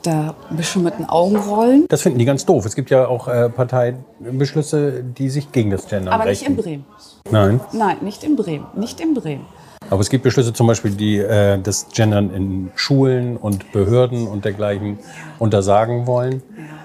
da 0.02 0.34
ein 0.48 0.56
bisschen 0.56 0.82
mit 0.82 0.98
den 0.98 1.08
Augen 1.08 1.36
rollen. 1.36 1.84
Das 1.88 2.02
finden 2.02 2.18
die 2.18 2.24
ganz 2.24 2.46
doof. 2.46 2.64
Es 2.64 2.74
gibt 2.74 2.88
ja 2.88 3.06
auch 3.06 3.28
äh, 3.28 3.50
Parteibeschlüsse, 3.50 5.04
die 5.04 5.28
sich 5.28 5.52
gegen 5.52 5.70
das 5.70 5.86
Gendern 5.88 6.14
Aber 6.14 6.24
nicht 6.24 6.46
in 6.46 6.56
Bremen. 6.56 6.86
Nein? 7.30 7.60
Nein, 7.72 7.98
nicht 8.00 8.24
in 8.24 8.34
Bremen. 8.36 8.66
Nicht 8.74 8.98
in 9.00 9.12
Bremen. 9.12 9.44
Aber 9.90 10.00
es 10.00 10.08
gibt 10.08 10.24
Beschlüsse 10.24 10.54
zum 10.54 10.66
Beispiel, 10.66 10.92
die 10.92 11.18
äh, 11.18 11.60
das 11.60 11.88
Gendern 11.92 12.32
in 12.32 12.70
Schulen 12.76 13.36
und 13.36 13.72
Behörden 13.72 14.26
und 14.26 14.44
dergleichen 14.46 14.98
untersagen 15.38 16.06
wollen. 16.06 16.42
Ja. 16.56 16.79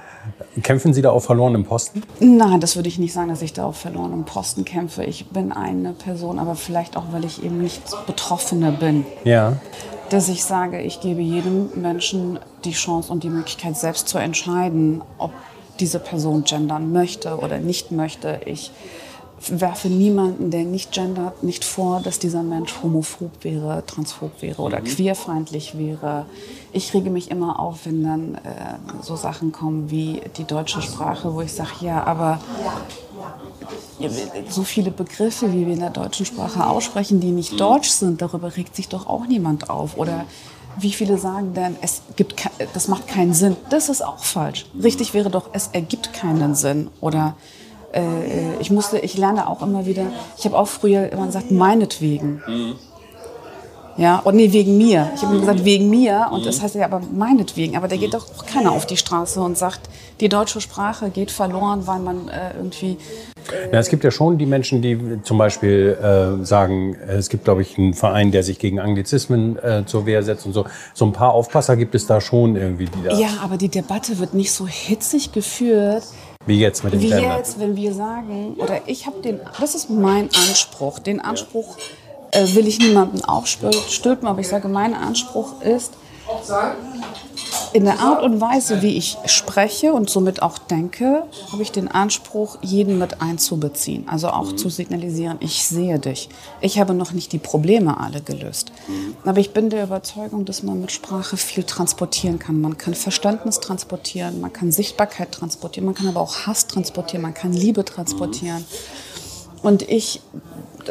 Kämpfen 0.64 0.94
Sie 0.94 1.02
da 1.02 1.12
auf 1.12 1.26
verlorenem 1.26 1.64
Posten? 1.64 2.04
Nein, 2.20 2.60
das 2.60 2.76
würde 2.76 2.90
ich 2.90 3.00
nicht 3.00 3.14
sagen, 3.14 3.30
dass 3.30 3.42
ich 3.42 3.54
da 3.54 3.66
auf 3.66 3.78
verlorenem 3.78 4.26
Posten 4.26 4.66
kämpfe. 4.66 5.04
Ich 5.04 5.28
bin 5.28 5.52
eine 5.52 5.94
Person, 5.94 6.40
aber 6.40 6.56
vielleicht 6.56 6.98
auch, 6.98 7.06
weil 7.12 7.24
ich 7.26 7.44
eben 7.44 7.62
nicht 7.62 7.82
Betroffene 8.06 8.72
bin. 8.72 9.06
Ja. 9.24 9.58
Dass 10.10 10.28
ich 10.30 10.44
sage, 10.44 10.82
ich 10.82 11.00
gebe 11.00 11.22
jedem 11.22 11.70
Menschen 11.76 12.40
die 12.66 12.74
Chance 12.74 13.12
und 13.12 13.24
die 13.24 13.30
Möglichkeit, 13.30 13.78
selbst 13.78 14.08
zu 14.08 14.18
entscheiden, 14.18 15.02
ob 15.18 15.32
diese 15.80 16.00
Person 16.00 16.44
gendern 16.44 16.92
möchte 16.92 17.38
oder 17.38 17.60
nicht 17.60 17.92
möchte. 17.92 18.42
Ich 18.46 18.72
werfe 19.48 19.90
niemanden, 19.90 20.50
der 20.50 20.64
nicht 20.64 20.92
gendert, 20.92 21.44
nicht 21.44 21.66
vor, 21.66 22.00
dass 22.02 22.20
dieser 22.20 22.42
Mensch 22.42 22.74
homophob 22.82 23.32
wäre, 23.44 23.84
transphob 23.86 24.42
wäre 24.42 24.62
oder 24.62 24.80
mhm. 24.80 24.86
queerfeindlich 24.86 25.78
wäre. 25.78 26.26
Ich 26.72 26.94
rege 26.94 27.10
mich 27.10 27.32
immer 27.32 27.60
auf, 27.60 27.86
wenn 27.86 28.04
dann 28.04 28.36
äh, 28.36 28.40
so 29.02 29.16
Sachen 29.16 29.52
kommen 29.52 29.92
wie 29.92 30.22
die 30.38 30.46
deutsche 30.46 30.82
Sprache, 30.82 31.34
wo 31.34 31.42
ich 31.42 31.54
sage, 31.54 31.70
ja, 31.82 32.04
aber 32.04 32.40
so 34.50 34.64
viele 34.64 34.92
Begriffe, 34.92 35.52
wie 35.54 35.66
wir 35.66 35.74
in 35.74 35.80
der 35.80 35.90
deutschen 35.90 36.26
Sprache 36.26 36.66
aussprechen, 36.68 37.20
die 37.20 37.32
nicht 37.32 37.60
deutsch 37.60 37.90
sind, 37.90 38.22
darüber 38.22 38.56
regt 38.56 38.76
sich 38.76 38.90
doch 38.90 39.08
auch 39.08 39.26
niemand 39.28 39.70
auf. 39.70 39.98
Oder 39.98 40.26
wie 40.78 40.92
viele 40.92 41.18
sagen 41.18 41.54
denn, 41.54 41.76
es 41.82 42.02
gibt, 42.16 42.36
das 42.74 42.88
macht 42.88 43.08
keinen 43.08 43.34
Sinn. 43.34 43.56
Das 43.70 43.90
ist 43.90 44.04
auch 44.04 44.24
falsch. 44.24 44.66
Richtig 44.82 45.14
wäre 45.14 45.30
doch, 45.30 45.50
es 45.54 45.70
ergibt 45.72 46.14
keinen 46.14 46.56
Sinn. 46.56 46.90
Oder 47.00 47.36
äh, 48.00 48.60
ich 48.60 48.72
musste, 48.72 49.00
ich 49.00 49.18
lerne 49.18 49.50
auch 49.50 49.62
immer 49.62 49.86
wieder, 49.86 50.08
ich 50.38 50.46
habe 50.46 50.58
auch 50.58 50.68
früher 50.68 51.12
immer 51.12 51.28
gesagt, 51.28 51.52
meinetwegen. 51.52 52.42
Mhm. 52.48 52.76
Ja, 53.98 54.20
und 54.20 54.36
nee, 54.36 54.52
wegen 54.52 54.78
mir. 54.78 55.10
Ich 55.16 55.22
habe 55.22 55.32
immer 55.32 55.42
gesagt, 55.42 55.64
wegen 55.64 55.90
mir. 55.90 56.28
Und 56.32 56.46
das 56.46 56.62
heißt 56.62 56.76
ja 56.76 56.86
aber 56.86 57.02
meinetwegen. 57.14 57.78
Aber 57.78 57.88
da 57.88 57.96
geht 57.96 58.14
doch 58.14 58.28
auch 58.38 58.46
keiner 58.46 58.74
auf 58.74 58.86
die 58.86 58.98
Straße 58.98 59.40
und 59.40 59.58
sagt, 59.58 59.82
die 60.20 60.28
deutsche 60.28 60.60
Sprache 60.60 61.10
geht 61.10 61.32
verloren, 61.32 61.88
weil 61.88 62.00
man 62.00 62.28
äh, 62.28 62.56
irgendwie. 62.58 62.98
Ja, 63.72 63.80
es 63.80 63.90
gibt 63.90 64.04
ja 64.04 64.12
schon 64.12 64.38
die 64.38 64.46
Menschen, 64.46 64.82
die 64.82 65.22
zum 65.24 65.38
Beispiel 65.38 65.98
äh, 66.02 66.44
sagen, 66.44 66.98
es 67.08 67.30
gibt, 67.30 67.46
glaube 67.46 67.62
ich, 67.62 67.78
einen 67.78 67.94
Verein, 67.94 68.32
der 68.32 68.44
sich 68.44 68.60
gegen 68.60 68.80
Anglizismen 68.80 69.58
äh, 69.60 69.84
zur 69.86 70.06
Wehr 70.06 70.24
setzt 70.24 70.46
und 70.46 70.52
so. 70.52 70.66
So 70.94 71.06
ein 71.06 71.14
paar 71.14 71.32
Aufpasser 71.32 71.78
gibt 71.78 71.96
es 71.96 72.06
da 72.06 72.20
schon 72.20 72.58
irgendwie. 72.58 72.86
Die 72.86 73.04
da 73.04 73.18
ja, 73.18 73.30
aber 73.44 73.56
die 73.56 73.70
Debatte 73.70 74.20
wird 74.20 74.34
nicht 74.34 74.52
so 74.52 74.68
hitzig 74.68 75.32
geführt. 75.32 76.04
Wie 76.46 76.60
jetzt 76.60 76.84
mit 76.84 76.94
dem 76.94 77.02
Wie 77.02 77.10
Gender. 77.10 77.38
jetzt, 77.38 77.60
wenn 77.60 77.76
wir 77.76 77.94
sagen, 77.94 78.56
oder 78.58 78.82
ich 78.86 79.06
habe 79.08 79.22
den, 79.22 79.40
das 79.60 79.76
ist 79.76 79.90
mein 79.90 80.30
Anspruch, 80.48 81.00
den 81.00 81.20
Anspruch 81.20 81.78
äh, 82.32 82.48
will 82.54 82.68
ich 82.68 82.80
niemanden 82.80 83.24
aufstülpen, 83.24 84.28
aber 84.28 84.40
ich 84.42 84.48
sage, 84.48 84.68
mein 84.68 84.94
Anspruch 84.94 85.62
ist, 85.62 85.94
in 87.76 87.84
der 87.84 88.00
Art 88.00 88.24
und 88.24 88.40
Weise, 88.40 88.82
wie 88.82 88.96
ich 88.96 89.18
spreche 89.26 89.92
und 89.92 90.10
somit 90.10 90.42
auch 90.42 90.58
denke, 90.58 91.24
habe 91.52 91.62
ich 91.62 91.74
den 91.74 91.90
Anspruch, 91.90 92.58
jeden 92.62 92.98
mit 92.98 93.22
einzubeziehen. 93.22 94.08
Also 94.08 94.30
auch 94.30 94.54
mhm. 94.54 94.58
zu 94.58 94.70
signalisieren, 94.70 95.38
ich 95.42 95.66
sehe 95.66 96.00
dich. 96.00 96.30
Ich 96.62 96.80
habe 96.80 96.94
noch 96.94 97.12
nicht 97.12 97.34
die 97.34 97.38
Probleme 97.38 98.00
alle 98.00 98.22
gelöst. 98.22 98.72
Mhm. 98.88 99.18
Aber 99.26 99.42
ich 99.42 99.52
bin 99.52 99.70
der 99.70 99.84
Überzeugung, 99.84 100.46
dass 100.46 100.64
man 100.64 100.80
mit 100.80 100.94
Sprache 100.94 101.36
viel 101.36 101.66
transportieren 101.66 102.40
kann. 102.40 102.62
Man 102.62 102.78
kann 102.78 102.94
Verständnis 102.94 103.60
transportieren, 103.60 104.40
man 104.40 104.54
kann 104.54 104.72
Sichtbarkeit 104.72 105.34
transportieren, 105.34 105.86
man 105.86 105.96
kann 105.96 106.08
aber 106.08 106.22
auch 106.22 106.48
Hass 106.48 106.68
transportieren, 106.68 107.24
man 107.24 107.34
kann 107.34 107.52
Liebe 107.52 107.84
transportieren. 107.84 108.60
Mhm. 108.60 109.66
Und 109.68 109.82
ich, 109.90 110.22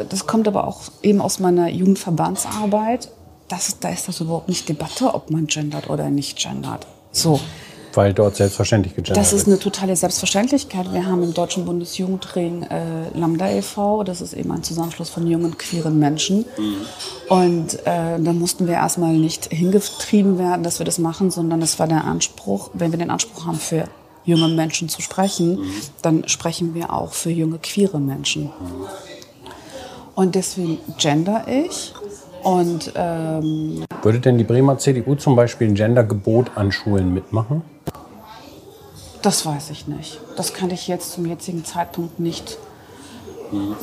das 0.09 0.27
kommt 0.27 0.47
aber 0.47 0.67
auch 0.67 0.81
eben 1.01 1.19
aus 1.19 1.39
meiner 1.39 1.67
Jugendverbandsarbeit, 1.69 3.09
das, 3.47 3.79
da 3.79 3.89
ist 3.89 4.07
das 4.07 4.21
überhaupt 4.21 4.49
nicht 4.49 4.67
Debatte, 4.67 5.13
ob 5.13 5.29
man 5.29 5.47
gendert 5.47 5.89
oder 5.89 6.09
nicht 6.09 6.37
gendert. 6.37 6.87
So. 7.11 7.39
Weil 7.93 8.13
dort 8.13 8.35
selbstverständlich 8.35 8.93
gegendert 8.93 9.15
Das 9.15 9.31
ist 9.31 9.47
eine 9.47 9.57
totale 9.57 9.95
Selbstverständlichkeit. 9.95 10.91
Wir 10.91 11.05
haben 11.05 11.23
im 11.23 11.33
Deutschen 11.33 11.63
Bundesjugendring 11.63 12.63
äh, 12.63 13.17
Lambda 13.17 13.49
e.V., 13.49 14.03
das 14.03 14.19
ist 14.19 14.33
eben 14.33 14.51
ein 14.51 14.63
Zusammenschluss 14.63 15.09
von 15.09 15.25
jungen, 15.25 15.57
queeren 15.57 15.97
Menschen. 15.97 16.45
Mhm. 16.57 16.75
Und 17.29 17.75
äh, 17.85 18.19
da 18.19 18.33
mussten 18.33 18.67
wir 18.67 18.73
erstmal 18.73 19.13
nicht 19.13 19.45
hingetrieben 19.45 20.37
werden, 20.37 20.63
dass 20.63 20.79
wir 20.79 20.85
das 20.85 20.99
machen, 20.99 21.31
sondern 21.31 21.61
es 21.61 21.79
war 21.79 21.87
der 21.87 22.03
Anspruch, 22.03 22.69
wenn 22.73 22.91
wir 22.91 22.99
den 22.99 23.11
Anspruch 23.11 23.45
haben, 23.45 23.59
für 23.59 23.85
junge 24.25 24.49
Menschen 24.49 24.89
zu 24.89 25.01
sprechen, 25.01 25.59
mhm. 25.59 25.71
dann 26.01 26.27
sprechen 26.27 26.73
wir 26.73 26.91
auch 26.91 27.13
für 27.13 27.29
junge, 27.29 27.59
queere 27.59 27.99
Menschen. 27.99 28.45
Mhm. 28.45 28.87
Und 30.15 30.35
deswegen 30.35 30.79
gender 30.97 31.45
ich 31.47 31.93
und, 32.45 32.93
ähm, 32.95 33.83
Würde 34.03 34.19
denn 34.19 34.37
die 34.37 34.43
Bremer 34.43 34.77
CDU 34.77 35.15
zum 35.15 35.35
Beispiel 35.35 35.67
ein 35.67 35.73
Gendergebot 35.73 36.51
an 36.55 36.71
Schulen 36.71 37.11
mitmachen? 37.11 37.63
Das 39.23 39.47
weiß 39.47 39.71
ich 39.71 39.87
nicht. 39.87 40.19
Das 40.37 40.53
kann 40.53 40.69
ich 40.69 40.87
jetzt 40.87 41.13
zum 41.13 41.25
jetzigen 41.25 41.65
Zeitpunkt 41.65 42.19
nicht, 42.19 42.59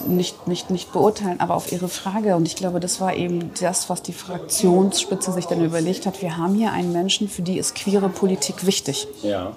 nicht, 0.07 0.47
nicht, 0.47 0.71
nicht 0.71 0.93
beurteilen. 0.93 1.41
Aber 1.41 1.57
auf 1.57 1.73
Ihre 1.73 1.89
Frage, 1.89 2.37
und 2.37 2.47
ich 2.47 2.55
glaube, 2.55 2.79
das 2.79 3.01
war 3.01 3.17
eben 3.17 3.51
das, 3.61 3.91
was 3.91 4.03
die 4.03 4.13
Fraktionsspitze 4.13 5.33
sich 5.33 5.47
dann 5.47 5.65
überlegt 5.65 6.07
hat, 6.07 6.23
wir 6.23 6.37
haben 6.37 6.55
hier 6.55 6.71
einen 6.73 6.93
Menschen, 6.93 7.29
für 7.29 7.43
die 7.43 7.59
ist 7.59 7.75
queere 7.75 8.09
Politik 8.09 8.65
wichtig. 8.65 9.09
Ja. 9.23 9.57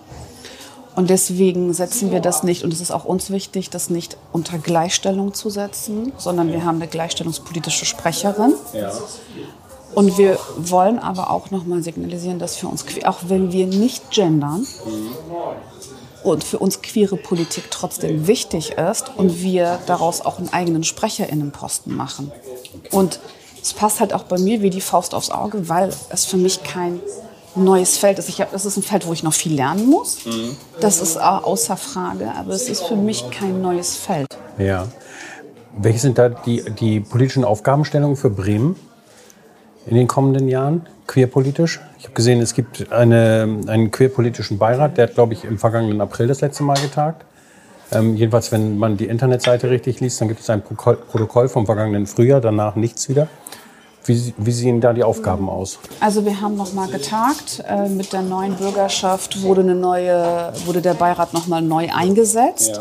Und 0.95 1.10
deswegen 1.10 1.73
setzen 1.73 2.12
wir 2.12 2.21
das 2.21 2.43
nicht, 2.43 2.63
und 2.63 2.71
es 2.71 2.79
ist 2.79 2.91
auch 2.91 3.03
uns 3.03 3.29
wichtig, 3.29 3.69
das 3.69 3.89
nicht 3.89 4.17
unter 4.31 4.58
Gleichstellung 4.58 5.34
zu 5.34 5.49
setzen, 5.49 6.13
sondern 6.17 6.51
wir 6.53 6.63
haben 6.63 6.77
eine 6.77 6.88
gleichstellungspolitische 6.88 7.86
Sprecherin. 7.86 8.53
Ja. 8.73 8.91
Und 9.93 10.17
wir 10.17 10.38
wollen 10.58 10.99
aber 10.99 11.31
auch 11.31 11.51
nochmal 11.51 11.84
signalisieren, 11.84 12.39
dass 12.39 12.55
für 12.55 12.67
uns, 12.67 12.86
auch 13.03 13.19
wenn 13.27 13.51
wir 13.51 13.67
nicht 13.67 14.12
gendern, 14.12 14.62
mhm. 14.86 15.10
und 16.23 16.43
für 16.43 16.60
uns 16.60 16.81
queere 16.81 17.17
Politik 17.17 17.71
trotzdem 17.71 18.27
wichtig 18.27 18.71
ist 18.71 19.12
und 19.15 19.41
wir 19.41 19.79
daraus 19.86 20.21
auch 20.21 20.38
einen 20.38 20.51
eigenen 20.51 20.84
Sprecherinnenposten 20.84 21.95
machen. 21.95 22.31
Und 22.91 23.19
es 23.62 23.73
passt 23.73 23.99
halt 23.99 24.13
auch 24.13 24.23
bei 24.23 24.38
mir 24.38 24.62
wie 24.62 24.69
die 24.69 24.81
Faust 24.81 25.13
aufs 25.13 25.29
Auge, 25.29 25.67
weil 25.69 25.91
es 26.10 26.25
für 26.25 26.38
mich 26.38 26.63
kein 26.63 26.99
neues 27.55 27.97
Feld 27.97 28.19
ist. 28.19 28.29
Ich 28.29 28.41
hab, 28.41 28.51
das 28.51 28.65
ist 28.65 28.77
ein 28.77 28.83
Feld, 28.83 29.07
wo 29.07 29.13
ich 29.13 29.23
noch 29.23 29.33
viel 29.33 29.55
lernen 29.55 29.87
muss. 29.87 30.25
Mhm. 30.25 30.55
Das 30.79 31.01
ist 31.01 31.17
außer 31.17 31.77
Frage, 31.77 32.31
aber 32.37 32.53
es 32.53 32.69
ist 32.69 32.83
für 32.83 32.95
mich 32.95 33.29
kein 33.31 33.61
neues 33.61 33.95
Feld. 33.95 34.27
Ja. 34.57 34.87
Welche 35.77 35.99
sind 35.99 36.17
da 36.17 36.29
die, 36.29 36.63
die 36.79 37.01
politischen 37.01 37.43
Aufgabenstellungen 37.43 38.15
für 38.15 38.29
Bremen 38.29 38.75
in 39.85 39.95
den 39.95 40.07
kommenden 40.07 40.47
Jahren, 40.47 40.87
queerpolitisch? 41.07 41.81
Ich 41.99 42.05
habe 42.05 42.13
gesehen, 42.13 42.41
es 42.41 42.53
gibt 42.53 42.91
eine, 42.91 43.61
einen 43.67 43.91
queerpolitischen 43.91 44.57
Beirat, 44.57 44.97
der 44.97 45.07
hat, 45.07 45.15
glaube 45.15 45.33
ich, 45.33 45.43
im 45.43 45.57
vergangenen 45.57 45.99
April 46.01 46.27
das 46.27 46.41
letzte 46.41 46.63
Mal 46.63 46.77
getagt. 46.79 47.25
Ähm, 47.91 48.15
jedenfalls, 48.15 48.51
wenn 48.51 48.77
man 48.77 48.97
die 48.97 49.05
Internetseite 49.05 49.69
richtig 49.69 49.99
liest, 49.99 50.19
dann 50.21 50.27
gibt 50.27 50.39
es 50.39 50.49
ein 50.49 50.63
Protokoll 50.63 51.49
vom 51.49 51.65
vergangenen 51.65 52.07
Frühjahr, 52.07 52.41
danach 52.41 52.75
nichts 52.75 53.09
wieder. 53.09 53.27
Wie, 54.05 54.33
wie, 54.37 54.51
sehen 54.51 54.81
da 54.81 54.93
die 54.93 55.03
Aufgaben 55.03 55.49
aus? 55.49 55.79
Also 55.99 56.25
wir 56.25 56.39
haben 56.39 56.55
noch 56.55 56.73
mal 56.73 56.87
getagt. 56.87 57.63
Äh, 57.67 57.89
mit 57.89 58.13
der 58.13 58.21
neuen 58.21 58.55
Bürgerschaft 58.55 59.41
wurde, 59.41 59.61
eine 59.61 59.73
neue, 59.73 60.53
wurde 60.65 60.81
der 60.81 60.93
Beirat 60.93 61.33
noch 61.33 61.47
mal 61.47 61.61
neu 61.61 61.89
eingesetzt. 61.91 62.79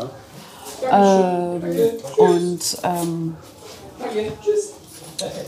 Ja. 0.91 1.55
Ähm, 1.55 1.61
und 2.17 2.77
ähm, 2.83 3.35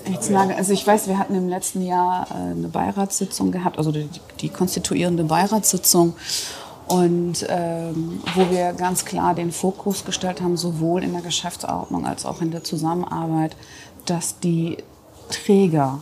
jetzt 0.09 0.31
nage, 0.31 0.55
also 0.55 0.73
ich 0.73 0.85
weiß, 0.85 1.07
wir 1.07 1.19
hatten 1.19 1.35
im 1.35 1.47
letzten 1.47 1.85
Jahr 1.85 2.27
äh, 2.31 2.51
eine 2.51 2.69
Beiratssitzung 2.69 3.51
gehabt, 3.51 3.77
also 3.77 3.91
die, 3.91 4.09
die 4.39 4.49
konstituierende 4.49 5.23
Beiratssitzung. 5.23 6.15
Und 6.87 7.45
ähm, 7.49 8.21
wo 8.33 8.49
wir 8.49 8.71
ganz 8.71 9.03
klar 9.03 9.35
den 9.35 9.51
Fokus 9.51 10.05
gestellt 10.05 10.41
haben, 10.41 10.55
sowohl 10.55 11.03
in 11.03 11.11
der 11.11 11.21
Geschäftsordnung 11.21 12.05
als 12.05 12.25
auch 12.25 12.41
in 12.41 12.49
der 12.51 12.63
Zusammenarbeit, 12.63 13.57
dass 14.05 14.39
die 14.39 14.77
Träger, 15.29 15.99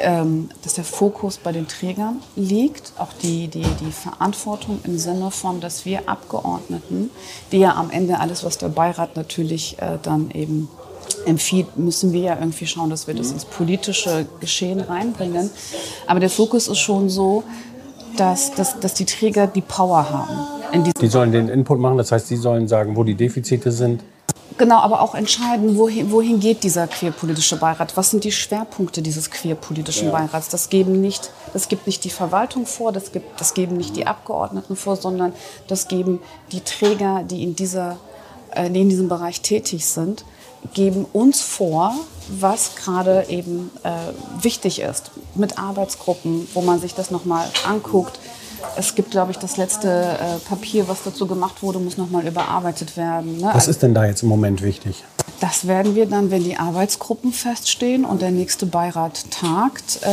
ähm, 0.00 0.50
dass 0.62 0.74
der 0.74 0.84
Fokus 0.84 1.38
bei 1.38 1.52
den 1.52 1.66
Trägern 1.66 2.22
liegt, 2.36 2.92
auch 2.98 3.12
die, 3.22 3.48
die, 3.48 3.64
die 3.80 3.92
Verantwortung 3.92 4.80
im 4.84 4.98
Sinne 4.98 5.30
von, 5.30 5.60
dass 5.60 5.84
wir 5.84 6.08
Abgeordneten, 6.08 7.10
die 7.52 7.58
ja 7.58 7.74
am 7.74 7.90
Ende 7.90 8.20
alles, 8.20 8.44
was 8.44 8.58
der 8.58 8.68
Beirat 8.68 9.16
natürlich 9.16 9.76
äh, 9.80 9.98
dann 10.02 10.30
eben 10.30 10.68
empfiehlt, 11.26 11.76
müssen 11.76 12.12
wir 12.12 12.20
ja 12.20 12.38
irgendwie 12.38 12.66
schauen, 12.66 12.90
dass 12.90 13.06
wir 13.06 13.14
das 13.14 13.32
ins 13.32 13.44
politische 13.44 14.26
Geschehen 14.40 14.80
reinbringen. 14.80 15.50
Aber 16.06 16.20
der 16.20 16.30
Fokus 16.30 16.68
ist 16.68 16.78
schon 16.78 17.08
so, 17.08 17.44
dass, 18.16 18.54
dass, 18.54 18.80
dass 18.80 18.94
die 18.94 19.04
Träger 19.04 19.46
die 19.46 19.60
Power 19.60 20.08
haben. 20.10 20.84
die 21.00 21.06
sollen 21.08 21.32
den 21.32 21.48
Input 21.48 21.78
machen, 21.78 21.98
das 21.98 22.12
heißt, 22.12 22.28
sie 22.28 22.36
sollen 22.36 22.68
sagen, 22.68 22.96
wo 22.96 23.04
die 23.04 23.14
Defizite 23.14 23.72
sind. 23.72 24.02
Genau, 24.56 24.78
aber 24.78 25.02
auch 25.02 25.14
entscheiden, 25.14 25.76
wohin, 25.76 26.10
wohin 26.10 26.40
geht 26.40 26.62
dieser 26.62 26.88
queerpolitische 26.88 27.56
Beirat? 27.56 27.96
Was 27.96 28.10
sind 28.10 28.24
die 28.24 28.32
Schwerpunkte 28.32 29.02
dieses 29.02 29.30
queerpolitischen 29.30 30.06
ja. 30.08 30.12
Beirats? 30.12 30.48
Das, 30.48 30.70
geben 30.70 31.00
nicht, 31.00 31.30
das 31.52 31.68
gibt 31.68 31.86
nicht 31.86 32.02
die 32.04 32.10
Verwaltung 32.10 32.64
vor, 32.64 32.92
das, 32.92 33.12
gibt, 33.12 33.40
das 33.40 33.54
geben 33.54 33.76
nicht 33.76 33.94
die 33.94 34.06
Abgeordneten 34.06 34.74
vor, 34.74 34.96
sondern 34.96 35.32
das 35.66 35.86
geben 35.86 36.20
die 36.50 36.60
Träger, 36.60 37.22
die 37.24 37.42
in, 37.42 37.56
dieser, 37.56 37.98
äh, 38.52 38.70
die 38.70 38.80
in 38.80 38.88
diesem 38.88 39.08
Bereich 39.08 39.42
tätig 39.42 39.84
sind, 39.84 40.24
geben 40.72 41.04
uns 41.12 41.40
vor, 41.40 41.94
was 42.28 42.74
gerade 42.74 43.26
eben 43.28 43.70
äh, 43.84 43.90
wichtig 44.42 44.80
ist. 44.80 45.10
Mit 45.34 45.58
Arbeitsgruppen, 45.58 46.48
wo 46.54 46.62
man 46.62 46.80
sich 46.80 46.94
das 46.94 47.10
nochmal 47.10 47.48
anguckt 47.64 48.18
es 48.76 48.94
gibt, 48.94 49.10
glaube 49.10 49.32
ich, 49.32 49.38
das 49.38 49.56
letzte 49.56 49.88
äh, 49.88 50.38
Papier, 50.48 50.88
was 50.88 51.02
dazu 51.02 51.26
gemacht 51.26 51.62
wurde, 51.62 51.78
muss 51.78 51.96
nochmal 51.96 52.26
überarbeitet 52.26 52.96
werden. 52.96 53.38
Ne? 53.38 53.50
Was 53.52 53.68
ist 53.68 53.82
denn 53.82 53.94
da 53.94 54.04
jetzt 54.04 54.22
im 54.22 54.28
Moment 54.28 54.62
wichtig? 54.62 55.04
Das 55.40 55.66
werden 55.66 55.94
wir 55.94 56.06
dann, 56.06 56.30
wenn 56.30 56.42
die 56.42 56.56
Arbeitsgruppen 56.56 57.32
feststehen 57.32 58.04
und 58.04 58.22
der 58.22 58.30
nächste 58.30 58.66
Beirat 58.66 59.30
tagt, 59.30 60.02
äh, 60.02 60.06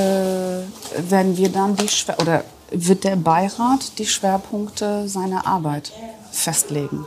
werden 1.09 1.37
wir 1.37 1.49
dann 1.49 1.75
die 1.75 1.87
Schwer 1.87 2.19
oder 2.19 2.43
wird 2.71 3.03
der 3.03 3.15
Beirat 3.15 3.97
die 3.99 4.05
Schwerpunkte 4.05 5.07
seiner 5.07 5.47
Arbeit 5.47 5.91
festlegen. 6.31 7.05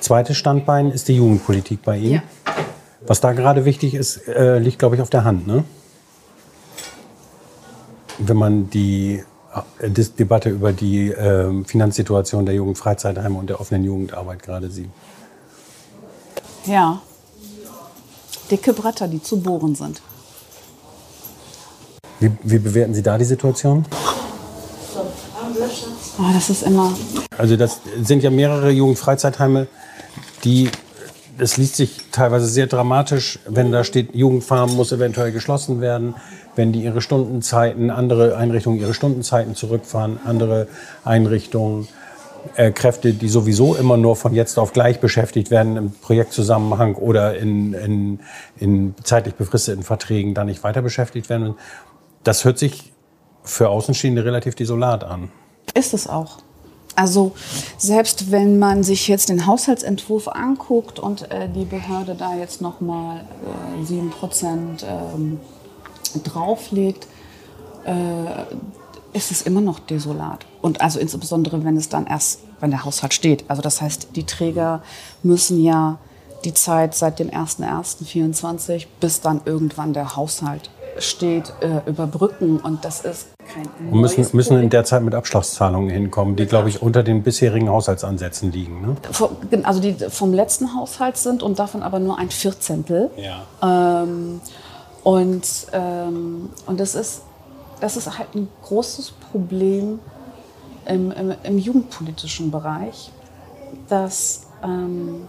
Zweites 0.00 0.36
Standbein 0.36 0.90
ist 0.90 1.08
die 1.08 1.16
Jugendpolitik 1.16 1.82
bei 1.82 1.96
Ihnen. 1.98 2.14
Ja. 2.14 2.22
Was 3.06 3.20
da 3.20 3.32
gerade 3.32 3.64
wichtig 3.64 3.94
ist, 3.94 4.28
äh, 4.28 4.58
liegt, 4.58 4.78
glaube 4.78 4.96
ich, 4.96 5.02
auf 5.02 5.10
der 5.10 5.24
Hand. 5.24 5.46
Ne? 5.46 5.64
Wenn 8.18 8.36
man 8.36 8.70
die 8.70 9.22
äh, 9.80 9.90
Debatte 9.90 10.50
über 10.50 10.72
die 10.72 11.10
äh, 11.10 11.64
Finanzsituation 11.64 12.46
der 12.46 12.54
Jugendfreizeitheime 12.54 13.38
und 13.38 13.50
der 13.50 13.60
offenen 13.60 13.84
Jugendarbeit 13.84 14.42
gerade 14.42 14.70
Sie? 14.70 14.88
Ja. 16.66 17.00
Dicke 18.50 18.72
Bretter, 18.72 19.08
die 19.08 19.22
zu 19.22 19.40
bohren 19.40 19.74
sind. 19.74 20.02
Wie, 22.18 22.30
wie 22.42 22.58
bewerten 22.58 22.94
Sie 22.94 23.02
da 23.02 23.16
die 23.16 23.24
Situation? 23.24 23.86
Oh, 26.18 26.32
das 26.34 26.50
ist 26.50 26.62
immer. 26.64 26.92
Also 27.38 27.56
das 27.56 27.80
sind 28.02 28.22
ja 28.22 28.30
mehrere 28.30 28.70
Jugendfreizeitheime, 28.70 29.68
die 30.44 30.70
es 31.40 31.56
liest 31.56 31.76
sich 31.76 32.00
teilweise 32.12 32.46
sehr 32.46 32.66
dramatisch, 32.66 33.38
wenn 33.46 33.72
da 33.72 33.84
steht, 33.84 34.14
Jugendfarm 34.14 34.74
muss 34.76 34.92
eventuell 34.92 35.32
geschlossen 35.32 35.80
werden, 35.80 36.14
wenn 36.54 36.72
die 36.72 36.82
ihre 36.84 37.00
Stundenzeiten, 37.00 37.90
andere 37.90 38.36
Einrichtungen 38.36 38.78
ihre 38.78 38.94
Stundenzeiten 38.94 39.54
zurückfahren, 39.54 40.20
andere 40.24 40.68
Einrichtungen, 41.04 41.88
äh, 42.56 42.70
Kräfte, 42.72 43.12
die 43.12 43.28
sowieso 43.28 43.74
immer 43.74 43.96
nur 43.96 44.16
von 44.16 44.34
jetzt 44.34 44.58
auf 44.58 44.72
gleich 44.72 45.00
beschäftigt 45.00 45.50
werden 45.50 45.76
im 45.76 45.92
Projektzusammenhang 45.92 46.94
oder 46.94 47.36
in, 47.36 47.74
in, 47.74 48.20
in 48.58 48.94
zeitlich 49.02 49.34
befristeten 49.34 49.82
Verträgen, 49.82 50.34
da 50.34 50.44
nicht 50.44 50.62
weiter 50.62 50.82
beschäftigt 50.82 51.28
werden. 51.28 51.54
Das 52.24 52.44
hört 52.44 52.58
sich 52.58 52.92
für 53.42 53.68
Außenstehende 53.68 54.24
relativ 54.24 54.54
desolat 54.54 55.04
an. 55.04 55.30
Ist 55.74 55.94
es 55.94 56.06
auch. 56.06 56.38
Also 56.96 57.32
selbst 57.78 58.30
wenn 58.30 58.58
man 58.58 58.82
sich 58.82 59.08
jetzt 59.08 59.28
den 59.28 59.46
Haushaltsentwurf 59.46 60.28
anguckt 60.28 60.98
und 60.98 61.30
äh, 61.30 61.48
die 61.48 61.64
Behörde 61.64 62.14
da 62.14 62.34
jetzt 62.34 62.60
nochmal 62.60 63.24
äh, 63.80 63.84
7 63.84 64.10
Prozent 64.10 64.84
ähm, 64.86 65.40
drauflegt, 66.24 67.06
äh, 67.84 69.16
ist 69.16 69.30
es 69.30 69.42
immer 69.42 69.60
noch 69.60 69.80
desolat. 69.80 70.46
Und 70.62 70.80
also 70.80 71.00
insbesondere, 71.00 71.64
wenn 71.64 71.76
es 71.76 71.88
dann 71.88 72.06
erst, 72.06 72.40
wenn 72.60 72.70
der 72.70 72.84
Haushalt 72.84 73.14
steht. 73.14 73.44
Also 73.48 73.62
das 73.62 73.80
heißt, 73.80 74.08
die 74.14 74.24
Träger 74.24 74.82
müssen 75.22 75.62
ja 75.62 75.98
die 76.44 76.54
Zeit 76.54 76.94
seit 76.94 77.18
dem 77.18 77.30
01.01.24 77.30 78.86
bis 79.00 79.20
dann 79.20 79.40
irgendwann 79.44 79.92
der 79.92 80.16
Haushalt 80.16 80.70
steht, 80.98 81.52
äh, 81.60 81.88
überbrücken. 81.88 82.58
Und 82.58 82.84
das 82.84 83.00
ist 83.02 83.28
kein 83.52 83.68
Und 83.90 84.00
müssen, 84.00 84.26
müssen 84.32 84.58
in 84.60 84.70
der 84.70 84.84
Zeit 84.84 85.02
mit 85.02 85.14
Abschlagszahlungen 85.14 85.90
hinkommen, 85.90 86.36
die, 86.36 86.46
glaube 86.46 86.68
ich, 86.68 86.82
unter 86.82 87.02
den 87.02 87.22
bisherigen 87.22 87.68
Haushaltsansätzen 87.68 88.52
liegen. 88.52 88.80
Ne? 88.80 88.96
Also 89.64 89.80
die 89.80 89.94
vom 89.94 90.32
letzten 90.32 90.74
Haushalt 90.74 91.16
sind 91.16 91.42
und 91.42 91.58
davon 91.58 91.82
aber 91.82 91.98
nur 91.98 92.18
ein 92.18 92.30
Vierzehntel. 92.30 93.10
Ja. 93.16 94.02
Ähm, 94.02 94.40
und, 95.02 95.66
ähm, 95.72 96.50
und 96.66 96.80
das, 96.80 96.94
ist, 96.94 97.22
das 97.80 97.96
ist 97.96 98.18
halt 98.18 98.34
ein 98.34 98.48
großes 98.62 99.12
Problem 99.32 99.98
im, 100.86 101.10
im, 101.12 101.34
im 101.42 101.58
jugendpolitischen 101.58 102.50
Bereich, 102.50 103.10
dass 103.88 104.46
ähm, 104.62 105.28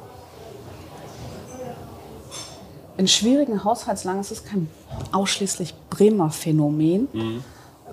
in 2.97 3.07
schwierigen 3.07 3.63
Haushaltslagen, 3.63 4.21
es 4.21 4.31
ist 4.31 4.45
kein 4.45 4.69
ausschließlich 5.11 5.73
Bremer 5.89 6.29
Phänomen, 6.29 7.07
mhm. 7.13 7.43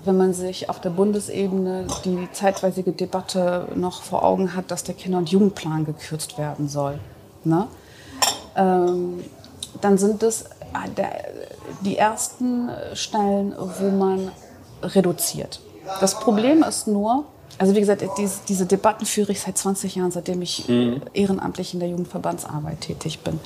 wenn 0.04 0.16
man 0.16 0.32
sich 0.32 0.68
auf 0.68 0.80
der 0.80 0.90
Bundesebene 0.90 1.86
die 2.04 2.28
zeitweisige 2.32 2.92
Debatte 2.92 3.68
noch 3.74 4.02
vor 4.02 4.24
Augen 4.24 4.54
hat, 4.54 4.70
dass 4.70 4.84
der 4.84 4.94
Kinder- 4.94 5.18
und 5.18 5.30
Jugendplan 5.30 5.84
gekürzt 5.84 6.38
werden 6.38 6.68
soll. 6.68 6.98
Ne? 7.44 7.66
Ähm, 8.56 9.24
dann 9.80 9.98
sind 9.98 10.22
es 10.22 10.42
äh, 10.42 11.04
die 11.84 11.96
ersten 11.96 12.70
Stellen, 12.94 13.54
wo 13.78 13.90
man 13.90 14.30
reduziert. 14.82 15.60
Das 16.00 16.18
Problem 16.18 16.62
ist 16.62 16.86
nur, 16.86 17.24
also 17.58 17.74
wie 17.74 17.80
gesagt, 17.80 18.04
diese, 18.18 18.40
diese 18.48 18.66
Debatten 18.66 19.06
führe 19.06 19.32
ich 19.32 19.40
seit 19.40 19.56
20 19.56 19.96
Jahren, 19.96 20.10
seitdem 20.10 20.42
ich 20.42 20.68
mhm. 20.68 21.02
ehrenamtlich 21.14 21.74
in 21.74 21.80
der 21.80 21.88
Jugendverbandsarbeit 21.88 22.80
tätig 22.82 23.20
bin. 23.20 23.40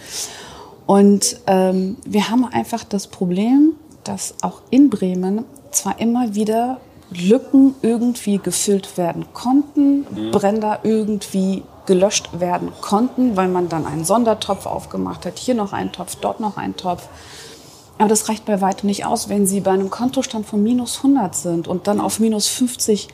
Und 0.86 1.38
ähm, 1.46 1.96
wir 2.04 2.28
haben 2.28 2.44
einfach 2.44 2.84
das 2.84 3.06
Problem, 3.06 3.74
dass 4.04 4.34
auch 4.42 4.62
in 4.70 4.90
Bremen 4.90 5.44
zwar 5.70 6.00
immer 6.00 6.34
wieder 6.34 6.78
Lücken 7.10 7.74
irgendwie 7.82 8.38
gefüllt 8.38 8.96
werden 8.96 9.26
konnten, 9.32 10.06
mhm. 10.10 10.30
Bränder 10.30 10.80
irgendwie 10.82 11.62
gelöscht 11.86 12.28
werden 12.38 12.72
konnten, 12.80 13.36
weil 13.36 13.48
man 13.48 13.68
dann 13.68 13.86
einen 13.86 14.04
Sondertopf 14.04 14.66
aufgemacht 14.66 15.26
hat, 15.26 15.38
hier 15.38 15.54
noch 15.54 15.72
einen 15.72 15.92
Topf, 15.92 16.16
dort 16.16 16.40
noch 16.40 16.56
einen 16.56 16.76
Topf. 16.76 17.08
Aber 17.98 18.08
das 18.08 18.28
reicht 18.28 18.44
bei 18.46 18.60
weitem 18.60 18.86
nicht 18.86 19.04
aus, 19.04 19.28
wenn 19.28 19.46
Sie 19.46 19.60
bei 19.60 19.72
einem 19.72 19.90
Kontostand 19.90 20.46
von 20.46 20.62
minus 20.62 20.98
100 20.98 21.34
sind 21.34 21.68
und 21.68 21.86
dann 21.86 22.00
auf 22.00 22.20
minus 22.20 22.48
50 22.48 23.08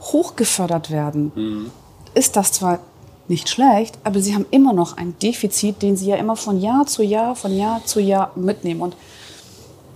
hochgefördert 0.00 0.90
werden. 0.90 1.32
Mhm. 1.34 1.70
Ist 2.14 2.36
das 2.36 2.52
zwar 2.52 2.80
nicht 3.28 3.48
schlecht, 3.48 3.98
aber 4.04 4.20
Sie 4.20 4.34
haben 4.34 4.46
immer 4.50 4.72
noch 4.72 4.96
ein 4.96 5.14
Defizit, 5.18 5.82
den 5.82 5.96
Sie 5.96 6.06
ja 6.06 6.16
immer 6.16 6.36
von 6.36 6.60
Jahr 6.60 6.86
zu 6.86 7.02
Jahr, 7.02 7.36
von 7.36 7.56
Jahr 7.56 7.84
zu 7.84 8.00
Jahr 8.00 8.32
mitnehmen. 8.34 8.80
Und, 8.80 8.96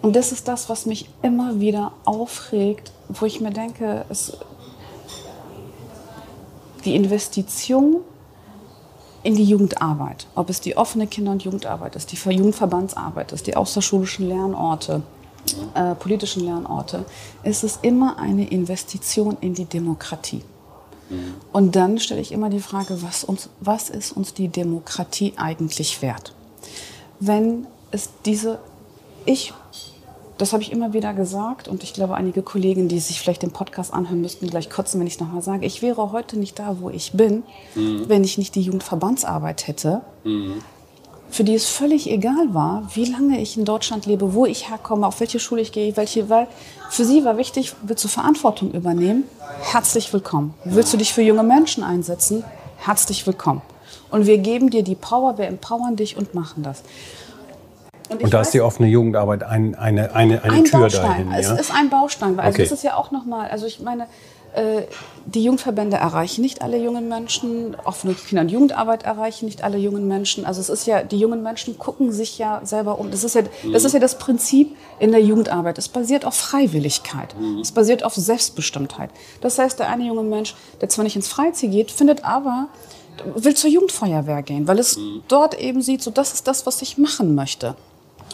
und 0.02 0.16
das 0.16 0.32
ist 0.32 0.48
das, 0.48 0.68
was 0.68 0.86
mich 0.86 1.08
immer 1.22 1.60
wieder 1.60 1.92
aufregt, 2.04 2.92
wo 3.08 3.26
ich 3.26 3.40
mir 3.40 3.50
denke, 3.50 4.04
es, 4.08 4.36
die 6.84 6.94
Investition 6.94 8.00
in 9.22 9.36
die 9.36 9.44
Jugendarbeit, 9.44 10.26
ob 10.34 10.50
es 10.50 10.60
die 10.60 10.76
offene 10.76 11.06
Kinder- 11.06 11.32
und 11.32 11.44
Jugendarbeit 11.44 11.96
ist, 11.96 12.12
die 12.12 12.16
Jugendverbandsarbeit 12.16 13.32
ist, 13.32 13.46
die 13.46 13.56
außerschulischen 13.56 14.28
Lernorte, 14.28 15.02
äh, 15.74 15.94
politischen 15.94 16.44
Lernorte, 16.44 17.04
ist 17.44 17.62
es 17.62 17.78
immer 17.82 18.18
eine 18.18 18.48
Investition 18.48 19.36
in 19.40 19.54
die 19.54 19.64
Demokratie. 19.64 20.42
Mhm. 21.12 21.34
Und 21.52 21.76
dann 21.76 21.98
stelle 21.98 22.20
ich 22.20 22.32
immer 22.32 22.50
die 22.50 22.60
Frage, 22.60 23.02
was, 23.02 23.24
uns, 23.24 23.48
was 23.60 23.90
ist 23.90 24.12
uns 24.12 24.34
die 24.34 24.48
Demokratie 24.48 25.34
eigentlich 25.36 26.02
wert? 26.02 26.34
Wenn 27.20 27.66
es 27.90 28.10
diese, 28.24 28.58
ich 29.26 29.52
das 30.42 30.52
habe 30.52 30.62
ich 30.62 30.72
immer 30.72 30.92
wieder 30.92 31.14
gesagt 31.14 31.68
und 31.68 31.84
ich 31.84 31.92
glaube, 31.92 32.16
einige 32.16 32.42
Kollegen, 32.42 32.88
die 32.88 32.98
sich 32.98 33.20
vielleicht 33.20 33.42
den 33.42 33.52
Podcast 33.52 33.92
anhören 33.92 34.20
müssten, 34.20 34.48
gleich 34.48 34.68
kotzen, 34.68 34.98
wenn 34.98 35.06
ich 35.06 35.14
es 35.14 35.20
nochmal 35.20 35.40
sage. 35.40 35.64
Ich 35.66 35.82
wäre 35.82 36.10
heute 36.10 36.36
nicht 36.36 36.58
da, 36.58 36.78
wo 36.80 36.90
ich 36.90 37.12
bin, 37.12 37.44
mhm. 37.76 38.08
wenn 38.08 38.24
ich 38.24 38.38
nicht 38.38 38.56
die 38.56 38.62
Jugendverbandsarbeit 38.62 39.68
hätte, 39.68 40.00
mhm. 40.24 40.54
Für 41.32 41.44
die 41.44 41.54
es 41.54 41.66
völlig 41.66 42.10
egal 42.10 42.52
war, 42.52 42.88
wie 42.94 43.06
lange 43.06 43.40
ich 43.40 43.56
in 43.56 43.64
Deutschland 43.64 44.04
lebe, 44.04 44.34
wo 44.34 44.44
ich 44.44 44.68
herkomme, 44.68 45.06
auf 45.06 45.18
welche 45.18 45.40
Schule 45.40 45.62
ich 45.62 45.72
gehe, 45.72 45.96
welche, 45.96 46.28
weil 46.28 46.46
für 46.90 47.06
sie 47.06 47.24
war 47.24 47.38
wichtig, 47.38 47.74
willst 47.82 48.04
du 48.04 48.08
Verantwortung 48.08 48.70
übernehmen? 48.72 49.24
Herzlich 49.62 50.12
willkommen. 50.12 50.52
Willst 50.64 50.92
du 50.92 50.98
dich 50.98 51.14
für 51.14 51.22
junge 51.22 51.42
Menschen 51.42 51.82
einsetzen? 51.82 52.44
Herzlich 52.76 53.26
willkommen. 53.26 53.62
Und 54.10 54.26
wir 54.26 54.36
geben 54.36 54.68
dir 54.68 54.82
die 54.82 54.94
Power, 54.94 55.38
wir 55.38 55.46
empowern 55.46 55.96
dich 55.96 56.18
und 56.18 56.34
machen 56.34 56.62
das. 56.62 56.82
Und, 58.10 58.22
und 58.22 58.34
da 58.34 58.42
ist 58.42 58.52
die 58.52 58.60
offene 58.60 58.88
Jugendarbeit 58.88 59.42
ein, 59.42 59.74
eine, 59.74 60.14
eine, 60.14 60.44
eine 60.44 60.52
ein 60.52 60.64
Tür 60.64 60.80
Baustein. 60.80 61.02
dahin. 61.02 61.30
Ja? 61.30 61.38
Es 61.38 61.50
ist 61.50 61.74
ein 61.74 61.88
Baustein. 61.88 62.38
Also 62.38 62.56
okay. 62.56 62.62
es 62.64 62.72
ist 62.72 62.84
ja 62.84 62.96
auch 62.96 63.10
nochmal, 63.10 63.48
also 63.48 63.64
ich 63.64 63.80
meine, 63.80 64.06
die 65.24 65.44
Jugendverbände 65.44 65.96
erreichen 65.96 66.42
nicht 66.42 66.62
alle 66.62 66.76
jungen 66.76 67.08
Menschen, 67.08 67.74
offene 67.84 68.14
Kinder- 68.14 68.42
und 68.42 68.50
Jugendarbeit 68.50 69.04
erreichen 69.04 69.46
nicht 69.46 69.64
alle 69.64 69.78
jungen 69.78 70.08
Menschen. 70.08 70.44
Also 70.44 70.60
es 70.60 70.68
ist 70.68 70.86
ja, 70.86 71.02
die 71.02 71.18
jungen 71.18 71.42
Menschen 71.42 71.78
gucken 71.78 72.12
sich 72.12 72.38
ja 72.38 72.60
selber 72.64 72.98
um. 72.98 73.10
Das 73.10 73.24
ist 73.24 73.34
ja, 73.34 73.42
das 73.72 73.84
ist 73.84 73.92
ja 73.94 74.00
das 74.00 74.18
Prinzip 74.18 74.76
in 74.98 75.10
der 75.10 75.22
Jugendarbeit. 75.22 75.78
Es 75.78 75.88
basiert 75.88 76.24
auf 76.24 76.34
Freiwilligkeit. 76.34 77.34
Es 77.60 77.72
basiert 77.72 78.04
auf 78.04 78.14
Selbstbestimmtheit. 78.14 79.10
Das 79.40 79.58
heißt, 79.58 79.78
der 79.78 79.88
eine 79.88 80.04
junge 80.04 80.22
Mensch, 80.22 80.54
der 80.80 80.88
zwar 80.88 81.04
nicht 81.04 81.16
ins 81.16 81.28
Freizeit 81.28 81.70
geht, 81.70 81.90
findet 81.90 82.24
aber 82.24 82.68
will 83.34 83.54
zur 83.54 83.70
Jugendfeuerwehr 83.70 84.42
gehen, 84.42 84.66
weil 84.66 84.78
es 84.78 84.98
dort 85.28 85.58
eben 85.58 85.82
sieht, 85.82 86.02
so 86.02 86.10
das 86.10 86.32
ist 86.32 86.46
das, 86.46 86.66
was 86.66 86.82
ich 86.82 86.98
machen 86.98 87.34
möchte. 87.34 87.76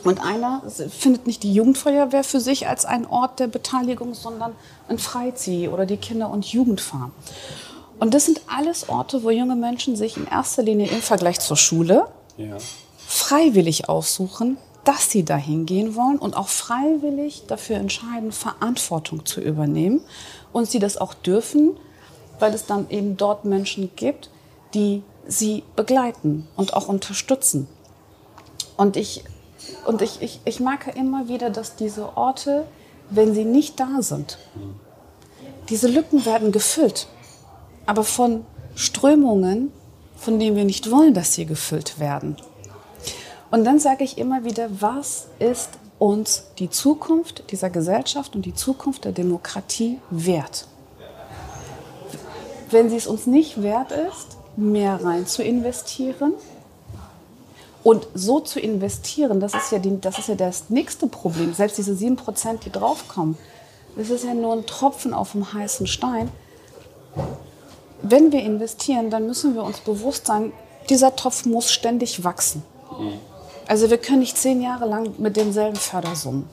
Und 0.05 0.25
einer 0.25 0.63
findet 0.69 1.27
nicht 1.27 1.43
die 1.43 1.53
Jugendfeuerwehr 1.53 2.25
für 2.25 2.41
sich 2.41 2.69
als 2.69 2.85
einen 2.85 3.07
Ort 3.07 3.41
der 3.41 3.47
Beteiligung, 3.47 4.15
sondern 4.15 4.55
ein 4.89 4.99
Freizieh 4.99 5.69
oder 5.69 5.87
die 5.87 5.97
Kinder- 5.97 6.31
und 6.31 6.47
Jugendfarm. 6.47 7.13
Und 7.99 8.15
das 8.15 8.27
sind 8.27 8.41
alles 8.47 8.89
Orte, 8.89 9.23
wo 9.23 9.31
junge 9.31 9.57
Menschen 9.57 9.97
sich 9.97 10.17
in 10.17 10.27
erster 10.27 10.63
Linie 10.63 10.89
im 10.89 11.03
Vergleich 11.03 11.41
zur 11.41 11.57
Schule 11.57 12.07
ja. 12.37 12.57
freiwillig 12.97 13.89
aussuchen, 13.89 14.57
dass 14.85 15.11
sie 15.11 15.25
dahin 15.25 15.67
gehen 15.67 15.97
wollen 15.97 16.19
und 16.19 16.37
auch 16.37 16.49
freiwillig 16.49 17.45
dafür 17.47 17.77
entscheiden, 17.77 18.33
Verantwortung 18.33 19.27
zu 19.27 19.41
übernehmen. 19.41 20.01
Und 20.53 20.71
sie 20.71 20.79
das 20.79 20.97
auch 20.97 21.13
dürfen, 21.15 21.77
weil 22.39 22.55
es 22.55 22.67
dann 22.67 22.89
eben 22.89 23.17
dort 23.17 23.45
Menschen 23.45 23.91
gibt, 23.97 24.31
die 24.75 25.03
sie 25.27 25.65
begleiten 25.77 26.47
und 26.57 26.75
auch 26.75 26.89
unterstützen. 26.89 27.69
Und 28.77 28.97
ich 28.97 29.25
und 29.87 30.03
ich, 30.03 30.23
ich, 30.23 30.41
ich 30.45 30.61
merke 30.61 30.91
immer 30.91 31.29
wieder, 31.29 31.51
dass 31.51 31.77
diese 31.77 32.17
Orte, 32.17 32.67
wenn 33.11 33.35
sie 33.35 33.45
nicht 33.45 33.81
da 33.81 34.01
sind, 34.01 34.39
diese 35.69 35.89
Lücken 35.89 36.25
werden 36.25 36.53
gefüllt. 36.53 37.09
Aber 37.87 38.05
von 38.05 38.45
Strömungen, 38.75 39.73
von 40.17 40.39
denen 40.39 40.57
wir 40.57 40.65
nicht 40.65 40.91
wollen, 40.91 41.15
dass 41.15 41.35
sie 41.35 41.47
gefüllt 41.47 41.99
werden. 41.99 42.37
Und 43.51 43.65
dann 43.65 43.79
sage 43.79 44.05
ich 44.05 44.19
immer 44.19 44.45
wieder, 44.45 44.69
was 44.81 45.29
ist 45.39 45.71
uns 45.99 46.45
die 46.59 46.71
Zukunft 46.71 47.51
dieser 47.51 47.71
Gesellschaft 47.71 48.37
und 48.37 48.45
die 48.45 48.55
Zukunft 48.55 49.05
der 49.05 49.13
Demokratie 49.13 49.99
wert. 50.11 50.67
Wenn 52.71 52.91
sie 52.91 52.97
es 52.97 53.07
uns 53.07 53.27
nicht 53.27 53.63
wert 53.63 53.93
ist, 53.93 54.37
mehr 54.57 55.03
rein 55.03 55.27
zu 55.27 55.43
investieren 55.43 56.35
und 57.89 58.07
so 58.13 58.39
zu 58.41 58.61
investieren, 58.61 59.41
das 59.41 59.55
ist 59.55 59.73
ja, 59.73 59.79
die, 59.79 59.99
das, 59.99 60.19
ist 60.19 60.29
ja 60.29 60.35
das 60.35 60.65
nächste 60.69 61.07
Problem. 61.07 61.55
Selbst 61.55 61.79
diese 61.79 61.93
7%, 61.93 62.59
die 62.63 62.71
draufkommen, 62.71 63.39
das 63.97 64.11
ist 64.11 64.27
ja 64.27 64.35
nur 64.35 64.53
ein 64.53 64.67
Tropfen 64.67 65.15
auf 65.15 65.33
dem 65.33 65.55
heißen 65.55 65.87
Stein. 65.87 66.29
Wenn 68.03 68.31
wir 68.31 68.43
investieren, 68.43 69.09
dann 69.09 69.27
müssen 69.27 69.55
wir 69.55 69.63
uns 69.63 69.81
bewusst 69.81 70.27
sein, 70.27 70.53
dieser 70.91 71.17
Topf 71.17 71.47
muss 71.47 71.73
ständig 71.73 72.25
wachsen. 72.25 72.63
Also 73.67 73.89
wir 73.89 73.97
können 73.97 74.19
nicht 74.19 74.37
zehn 74.37 74.61
Jahre 74.61 74.87
lang 74.87 75.15
mit 75.17 75.39
denselben 75.39 75.77
Fördersummen. 75.77 76.45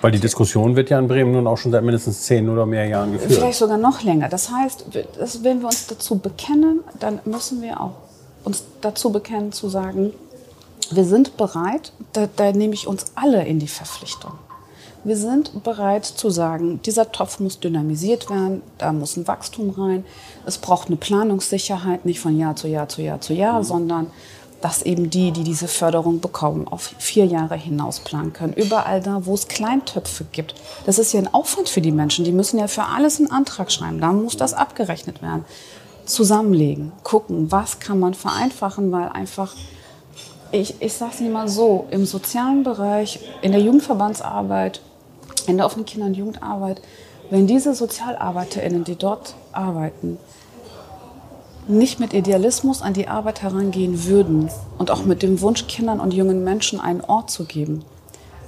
Weil 0.00 0.10
die 0.10 0.18
Diskussion 0.18 0.74
wird 0.74 0.90
ja 0.90 0.98
in 0.98 1.06
Bremen 1.06 1.30
nun 1.30 1.46
auch 1.46 1.58
schon 1.58 1.70
seit 1.70 1.84
mindestens 1.84 2.22
zehn 2.22 2.48
oder 2.48 2.66
mehr 2.66 2.86
Jahren 2.86 3.12
geführt. 3.12 3.34
Vielleicht 3.34 3.58
sogar 3.60 3.78
noch 3.78 4.02
länger. 4.02 4.28
Das 4.28 4.50
heißt, 4.50 4.86
wenn 5.44 5.60
wir 5.60 5.66
uns 5.66 5.86
dazu 5.86 6.18
bekennen, 6.18 6.80
dann 6.98 7.20
müssen 7.24 7.62
wir 7.62 7.80
auch 7.80 8.09
uns 8.44 8.64
dazu 8.80 9.10
bekennen 9.10 9.52
zu 9.52 9.68
sagen, 9.68 10.12
wir 10.90 11.04
sind 11.04 11.36
bereit, 11.36 11.92
da, 12.12 12.28
da 12.34 12.52
nehme 12.52 12.74
ich 12.74 12.86
uns 12.86 13.06
alle 13.14 13.44
in 13.46 13.58
die 13.58 13.68
Verpflichtung. 13.68 14.32
Wir 15.02 15.16
sind 15.16 15.62
bereit 15.64 16.04
zu 16.04 16.28
sagen, 16.28 16.80
dieser 16.84 17.10
Topf 17.10 17.40
muss 17.40 17.58
dynamisiert 17.58 18.28
werden, 18.28 18.60
da 18.76 18.92
muss 18.92 19.16
ein 19.16 19.26
Wachstum 19.26 19.70
rein. 19.70 20.04
Es 20.44 20.58
braucht 20.58 20.88
eine 20.88 20.96
Planungssicherheit, 20.96 22.04
nicht 22.04 22.20
von 22.20 22.38
Jahr 22.38 22.54
zu 22.56 22.68
Jahr 22.68 22.88
zu 22.88 23.00
Jahr 23.00 23.20
zu 23.20 23.32
Jahr, 23.32 23.60
mhm. 23.60 23.64
sondern 23.64 24.06
dass 24.60 24.82
eben 24.82 25.08
die, 25.08 25.32
die 25.32 25.42
diese 25.42 25.68
Förderung 25.68 26.20
bekommen, 26.20 26.68
auf 26.68 26.94
vier 26.98 27.24
Jahre 27.24 27.56
hinaus 27.56 28.00
planen 28.00 28.34
können. 28.34 28.52
Überall 28.52 29.00
da, 29.00 29.24
wo 29.24 29.32
es 29.32 29.48
Kleintöpfe 29.48 30.26
gibt. 30.32 30.54
Das 30.84 30.98
ist 30.98 31.14
ja 31.14 31.20
ein 31.20 31.32
Aufwand 31.32 31.70
für 31.70 31.80
die 31.80 31.92
Menschen. 31.92 32.26
Die 32.26 32.32
müssen 32.32 32.58
ja 32.58 32.68
für 32.68 32.84
alles 32.84 33.18
einen 33.18 33.30
Antrag 33.30 33.72
schreiben. 33.72 34.02
Da 34.02 34.12
muss 34.12 34.36
das 34.36 34.52
abgerechnet 34.52 35.22
werden. 35.22 35.46
Zusammenlegen, 36.10 36.92
gucken, 37.02 37.50
was 37.50 37.80
kann 37.80 37.98
man 37.98 38.14
vereinfachen, 38.14 38.92
weil 38.92 39.08
einfach, 39.08 39.54
ich, 40.52 40.80
ich 40.80 40.92
sage 40.92 41.12
es 41.14 41.20
mal 41.20 41.48
so, 41.48 41.86
im 41.90 42.04
sozialen 42.04 42.62
Bereich, 42.62 43.20
in 43.42 43.52
der 43.52 43.60
Jugendverbandsarbeit, 43.60 44.80
in 45.46 45.56
der 45.56 45.66
offenen 45.66 45.86
Kinder- 45.86 46.06
und 46.06 46.16
Jugendarbeit, 46.16 46.82
wenn 47.30 47.46
diese 47.46 47.74
SozialarbeiterInnen, 47.74 48.84
die 48.84 48.96
dort 48.96 49.34
arbeiten, 49.52 50.18
nicht 51.68 52.00
mit 52.00 52.12
Idealismus 52.12 52.82
an 52.82 52.94
die 52.94 53.06
Arbeit 53.06 53.42
herangehen 53.42 54.04
würden 54.04 54.50
und 54.78 54.90
auch 54.90 55.04
mit 55.04 55.22
dem 55.22 55.40
Wunsch, 55.40 55.66
Kindern 55.68 56.00
und 56.00 56.12
jungen 56.12 56.42
Menschen 56.42 56.80
einen 56.80 57.00
Ort 57.00 57.30
zu 57.30 57.44
geben, 57.44 57.84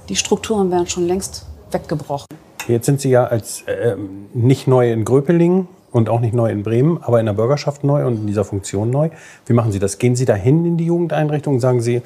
die 0.09 0.15
Strukturen 0.15 0.69
wären 0.69 0.87
schon 0.87 1.07
längst 1.07 1.45
weggebrochen. 1.71 2.27
Jetzt 2.67 2.85
sind 2.85 2.99
Sie 3.01 3.09
ja 3.09 3.25
als 3.25 3.61
äh, 3.63 3.95
nicht 4.33 4.67
neu 4.67 4.91
in 4.91 5.05
Gröpelingen 5.05 5.67
und 5.93 6.09
auch 6.09 6.19
nicht 6.19 6.33
neu 6.33 6.49
in 6.49 6.63
Bremen, 6.63 7.01
aber 7.01 7.19
in 7.19 7.25
der 7.25 7.33
Bürgerschaft 7.33 7.83
neu 7.83 8.05
und 8.05 8.15
in 8.15 8.27
dieser 8.27 8.43
Funktion 8.43 8.89
neu. 8.89 9.09
Wie 9.45 9.53
machen 9.53 9.71
Sie 9.71 9.79
das? 9.79 9.99
Gehen 9.99 10.15
Sie 10.15 10.25
dahin 10.25 10.65
in 10.65 10.77
die 10.77 10.85
Jugendeinrichtung? 10.85 11.59
Sagen 11.59 11.81
Sie, 11.81 12.01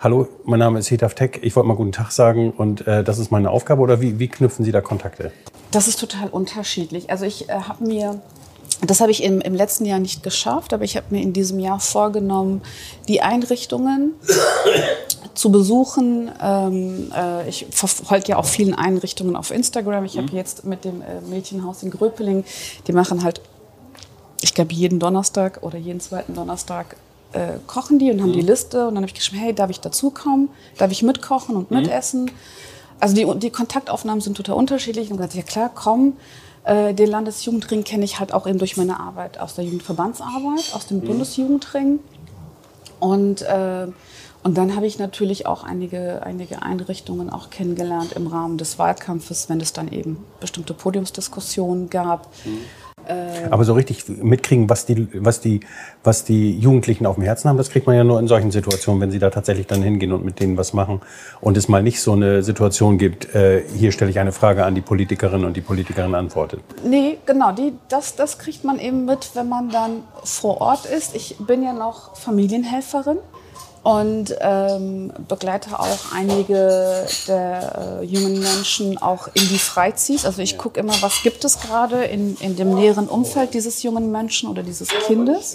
hallo, 0.00 0.26
mein 0.44 0.58
Name 0.58 0.78
ist 0.78 0.90
Hetaf 0.90 1.14
Tech, 1.14 1.40
ich 1.42 1.54
wollte 1.54 1.68
mal 1.68 1.76
guten 1.76 1.92
Tag 1.92 2.10
sagen 2.12 2.50
und 2.50 2.86
äh, 2.86 3.04
das 3.04 3.18
ist 3.18 3.30
meine 3.30 3.50
Aufgabe 3.50 3.82
oder 3.82 4.00
wie, 4.00 4.18
wie 4.18 4.28
knüpfen 4.28 4.64
Sie 4.64 4.72
da 4.72 4.80
Kontakte? 4.80 5.32
Das 5.70 5.86
ist 5.86 6.00
total 6.00 6.28
unterschiedlich. 6.28 7.10
Also 7.10 7.24
ich 7.24 7.48
äh, 7.48 7.52
habe 7.52 7.84
mir 7.84 8.20
das 8.86 9.00
habe 9.00 9.10
ich 9.10 9.22
im, 9.22 9.40
im, 9.40 9.54
letzten 9.54 9.86
Jahr 9.86 9.98
nicht 9.98 10.22
geschafft, 10.22 10.74
aber 10.74 10.84
ich 10.84 10.96
habe 10.96 11.06
mir 11.10 11.22
in 11.22 11.32
diesem 11.32 11.58
Jahr 11.60 11.80
vorgenommen, 11.80 12.60
die 13.08 13.22
Einrichtungen 13.22 14.12
zu 15.36 15.52
besuchen. 15.52 16.30
Ähm, 16.42 17.12
äh, 17.14 17.48
ich 17.48 17.66
verfolge 17.70 18.28
ja 18.28 18.36
auch 18.38 18.46
vielen 18.46 18.74
Einrichtungen 18.74 19.36
auf 19.36 19.50
Instagram. 19.50 20.04
Ich 20.04 20.16
habe 20.16 20.28
mhm. 20.30 20.36
jetzt 20.36 20.64
mit 20.64 20.84
dem 20.84 21.02
äh, 21.02 21.20
Mädchenhaus 21.28 21.82
in 21.82 21.90
Gröpeling, 21.90 22.44
die 22.86 22.92
machen 22.92 23.22
halt, 23.22 23.40
ich 24.40 24.54
glaube, 24.54 24.72
jeden 24.72 24.98
Donnerstag 24.98 25.62
oder 25.62 25.78
jeden 25.78 26.00
zweiten 26.00 26.34
Donnerstag 26.34 26.96
äh, 27.32 27.58
kochen 27.66 27.98
die 27.98 28.10
und 28.10 28.20
haben 28.20 28.30
mhm. 28.30 28.34
die 28.34 28.40
Liste. 28.40 28.88
Und 28.88 28.94
dann 28.94 29.02
habe 29.02 29.08
ich 29.08 29.14
geschrieben, 29.14 29.42
hey, 29.42 29.54
darf 29.54 29.70
ich 29.70 29.80
dazukommen? 29.80 30.48
Darf 30.78 30.90
ich 30.90 31.02
mitkochen 31.02 31.54
und 31.54 31.70
mhm. 31.70 31.78
mitessen? 31.78 32.30
Also 32.98 33.14
die, 33.14 33.26
die 33.38 33.50
Kontaktaufnahmen 33.50 34.22
sind 34.22 34.36
total 34.36 34.56
unterschiedlich. 34.56 35.10
Und 35.10 35.18
gesagt, 35.18 35.34
ja 35.34 35.42
klar, 35.42 35.70
komm. 35.74 36.14
Äh, 36.64 36.94
den 36.94 37.08
Landesjugendring 37.10 37.84
kenne 37.84 38.04
ich 38.04 38.18
halt 38.18 38.32
auch 38.32 38.46
eben 38.46 38.58
durch 38.58 38.76
meine 38.76 38.98
Arbeit 38.98 39.38
aus 39.38 39.54
der 39.54 39.64
Jugendverbandsarbeit, 39.64 40.72
aus 40.72 40.86
dem 40.86 40.98
mhm. 40.98 41.04
Bundesjugendring. 41.04 41.98
Und, 42.98 43.42
äh, 43.42 43.86
und 44.46 44.56
dann 44.56 44.76
habe 44.76 44.86
ich 44.86 45.00
natürlich 45.00 45.44
auch 45.44 45.64
einige, 45.64 46.22
einige 46.22 46.62
Einrichtungen 46.62 47.30
auch 47.30 47.50
kennengelernt 47.50 48.12
im 48.12 48.28
Rahmen 48.28 48.58
des 48.58 48.78
Wahlkampfes, 48.78 49.48
wenn 49.48 49.60
es 49.60 49.72
dann 49.72 49.88
eben 49.90 50.18
bestimmte 50.38 50.72
Podiumsdiskussionen 50.72 51.90
gab. 51.90 52.28
Mhm. 52.44 52.58
Äh, 53.08 53.48
Aber 53.50 53.64
so 53.64 53.72
richtig 53.72 54.08
mitkriegen, 54.08 54.70
was 54.70 54.86
die, 54.86 55.08
was, 55.14 55.40
die, 55.40 55.62
was 56.04 56.22
die 56.22 56.56
Jugendlichen 56.56 57.06
auf 57.06 57.16
dem 57.16 57.24
Herzen 57.24 57.48
haben, 57.48 57.56
das 57.56 57.70
kriegt 57.70 57.88
man 57.88 57.96
ja 57.96 58.04
nur 58.04 58.20
in 58.20 58.28
solchen 58.28 58.52
Situationen, 58.52 59.00
wenn 59.00 59.10
sie 59.10 59.18
da 59.18 59.30
tatsächlich 59.30 59.66
dann 59.66 59.82
hingehen 59.82 60.12
und 60.12 60.24
mit 60.24 60.38
denen 60.38 60.56
was 60.56 60.72
machen. 60.72 61.00
Und 61.40 61.56
es 61.56 61.66
mal 61.66 61.82
nicht 61.82 62.00
so 62.00 62.12
eine 62.12 62.44
Situation 62.44 62.98
gibt, 62.98 63.34
äh, 63.34 63.64
hier 63.74 63.90
stelle 63.90 64.12
ich 64.12 64.20
eine 64.20 64.30
Frage 64.30 64.64
an 64.64 64.76
die 64.76 64.80
Politikerin 64.80 65.44
und 65.44 65.56
die 65.56 65.60
Politikerin 65.60 66.14
antwortet. 66.14 66.60
Nee, 66.84 67.18
genau, 67.26 67.50
die, 67.50 67.72
das, 67.88 68.14
das 68.14 68.38
kriegt 68.38 68.62
man 68.62 68.78
eben 68.78 69.06
mit, 69.06 69.32
wenn 69.34 69.48
man 69.48 69.70
dann 69.70 70.04
vor 70.22 70.60
Ort 70.60 70.86
ist. 70.86 71.16
Ich 71.16 71.34
bin 71.40 71.64
ja 71.64 71.72
noch 71.72 72.14
Familienhelferin 72.14 73.18
und 73.86 74.34
ähm, 74.40 75.12
begleite 75.28 75.78
auch 75.78 76.12
einige 76.12 77.06
der 77.28 78.00
äh, 78.00 78.04
jungen 78.04 78.40
Menschen 78.40 78.98
auch 78.98 79.28
in 79.28 79.46
die 79.48 79.60
Freizis. 79.60 80.24
Also 80.26 80.42
ich 80.42 80.58
gucke 80.58 80.80
immer, 80.80 80.94
was 81.02 81.22
gibt 81.22 81.44
es 81.44 81.60
gerade 81.60 82.02
in, 82.02 82.36
in 82.40 82.56
dem 82.56 82.74
näheren 82.74 83.06
Umfeld 83.06 83.54
dieses 83.54 83.84
jungen 83.84 84.10
Menschen 84.10 84.48
oder 84.48 84.64
dieses 84.64 84.88
Kindes 85.06 85.54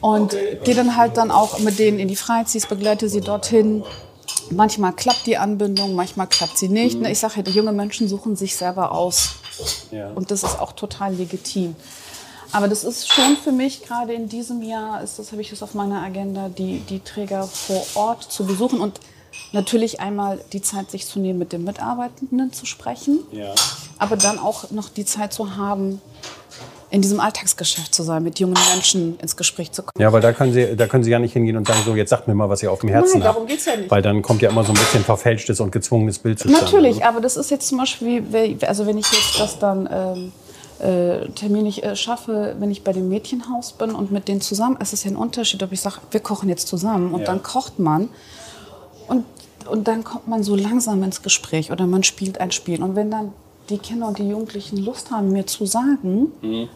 und 0.00 0.34
gehe 0.64 0.74
dann 0.74 0.96
halt 0.96 1.18
dann 1.18 1.30
auch 1.30 1.58
mit 1.58 1.78
denen 1.78 1.98
in 1.98 2.08
die 2.08 2.16
Freizis, 2.16 2.66
begleite 2.66 3.10
sie 3.10 3.20
dorthin. 3.20 3.84
Manchmal 4.50 4.94
klappt 4.94 5.26
die 5.26 5.36
Anbindung, 5.36 5.94
manchmal 5.94 6.26
klappt 6.26 6.56
sie 6.56 6.70
nicht. 6.70 7.02
Ich 7.02 7.18
sage 7.18 7.34
ja, 7.36 7.42
die 7.42 7.50
jungen 7.50 7.76
Menschen 7.76 8.08
suchen 8.08 8.34
sich 8.34 8.56
selber 8.56 8.92
aus 8.92 9.32
und 10.14 10.30
das 10.30 10.42
ist 10.42 10.58
auch 10.58 10.72
total 10.72 11.14
legitim. 11.16 11.76
Aber 12.52 12.68
das 12.68 12.84
ist 12.84 13.12
schon 13.12 13.36
für 13.36 13.52
mich 13.52 13.82
gerade 13.82 14.12
in 14.12 14.28
diesem 14.28 14.62
Jahr, 14.62 15.02
ist 15.02 15.18
das 15.18 15.32
habe 15.32 15.40
ich 15.40 15.50
das 15.50 15.62
auf 15.62 15.74
meiner 15.74 16.02
Agenda, 16.02 16.48
die, 16.48 16.80
die 16.80 17.00
Träger 17.00 17.44
vor 17.44 17.84
Ort 17.94 18.24
zu 18.24 18.44
besuchen 18.44 18.80
und 18.80 19.00
natürlich 19.52 20.00
einmal 20.00 20.40
die 20.52 20.62
Zeit 20.62 20.90
sich 20.90 21.06
zu 21.06 21.20
nehmen, 21.20 21.38
mit 21.38 21.52
den 21.52 21.64
Mitarbeitenden 21.64 22.52
zu 22.52 22.66
sprechen, 22.66 23.20
ja. 23.32 23.54
aber 23.98 24.16
dann 24.16 24.38
auch 24.38 24.70
noch 24.70 24.88
die 24.88 25.04
Zeit 25.04 25.32
zu 25.32 25.56
haben, 25.56 26.00
in 26.90 27.02
diesem 27.02 27.20
Alltagsgeschäft 27.20 27.94
zu 27.94 28.02
sein, 28.02 28.24
mit 28.24 28.40
jungen 28.40 28.56
Menschen 28.72 29.16
ins 29.20 29.36
Gespräch 29.36 29.70
zu 29.70 29.82
kommen. 29.82 30.02
Ja, 30.02 30.12
weil 30.12 30.20
da 30.20 30.32
können 30.32 30.52
Sie, 30.52 30.76
da 30.76 30.88
können 30.88 31.04
Sie 31.04 31.10
ja 31.10 31.20
nicht 31.20 31.32
hingehen 31.32 31.56
und 31.56 31.68
sagen, 31.68 31.80
so, 31.84 31.94
jetzt 31.94 32.10
sagt 32.10 32.26
mir 32.26 32.34
mal, 32.34 32.48
was 32.48 32.64
ihr 32.64 32.72
auf 32.72 32.80
dem 32.80 32.88
Herzen 32.88 33.20
Nein, 33.20 33.28
darum 33.28 33.46
geht 33.46 33.60
es 33.60 33.66
ja 33.66 33.76
nicht. 33.76 33.90
Weil 33.90 34.02
dann 34.02 34.22
kommt 34.22 34.42
ja 34.42 34.50
immer 34.50 34.64
so 34.64 34.72
ein 34.72 34.78
bisschen 34.78 35.04
verfälschtes 35.04 35.60
und 35.60 35.70
gezwungenes 35.70 36.18
Bild 36.18 36.40
zustande. 36.40 36.64
Natürlich, 36.64 37.04
aber 37.04 37.20
das 37.20 37.36
ist 37.36 37.50
jetzt 37.52 37.68
zum 37.68 37.78
Beispiel, 37.78 38.24
also 38.66 38.86
wenn 38.86 38.98
ich 38.98 39.06
jetzt 39.12 39.38
das 39.38 39.58
dann 39.60 39.88
ähm, 39.92 40.32
äh, 40.80 41.28
Termin 41.30 41.66
ich 41.66 41.82
äh, 41.84 41.94
schaffe, 41.94 42.56
wenn 42.58 42.70
ich 42.70 42.82
bei 42.82 42.92
dem 42.92 43.08
Mädchenhaus 43.08 43.72
bin 43.72 43.94
und 43.94 44.10
mit 44.10 44.28
denen 44.28 44.40
zusammen, 44.40 44.76
es 44.80 44.92
ist 44.92 45.04
ja 45.04 45.10
ein 45.10 45.16
Unterschied, 45.16 45.62
ob 45.62 45.72
ich 45.72 45.80
sage, 45.80 45.96
wir 46.10 46.20
kochen 46.20 46.48
jetzt 46.48 46.68
zusammen 46.68 47.12
und 47.12 47.20
ja. 47.20 47.26
dann 47.26 47.42
kocht 47.42 47.78
man 47.78 48.08
und, 49.08 49.24
und 49.68 49.88
dann 49.88 50.04
kommt 50.04 50.28
man 50.28 50.42
so 50.42 50.56
langsam 50.56 51.02
ins 51.02 51.22
Gespräch 51.22 51.70
oder 51.70 51.86
man 51.86 52.02
spielt 52.02 52.40
ein 52.40 52.52
Spiel. 52.52 52.82
Und 52.82 52.96
wenn 52.96 53.10
dann 53.10 53.32
die 53.68 53.78
Kinder 53.78 54.08
und 54.08 54.18
die 54.18 54.28
Jugendlichen 54.28 54.78
Lust 54.78 55.10
haben, 55.10 55.30
mir 55.32 55.46
zu 55.46 55.66
sagen, 55.66 56.32
mhm. 56.40 56.68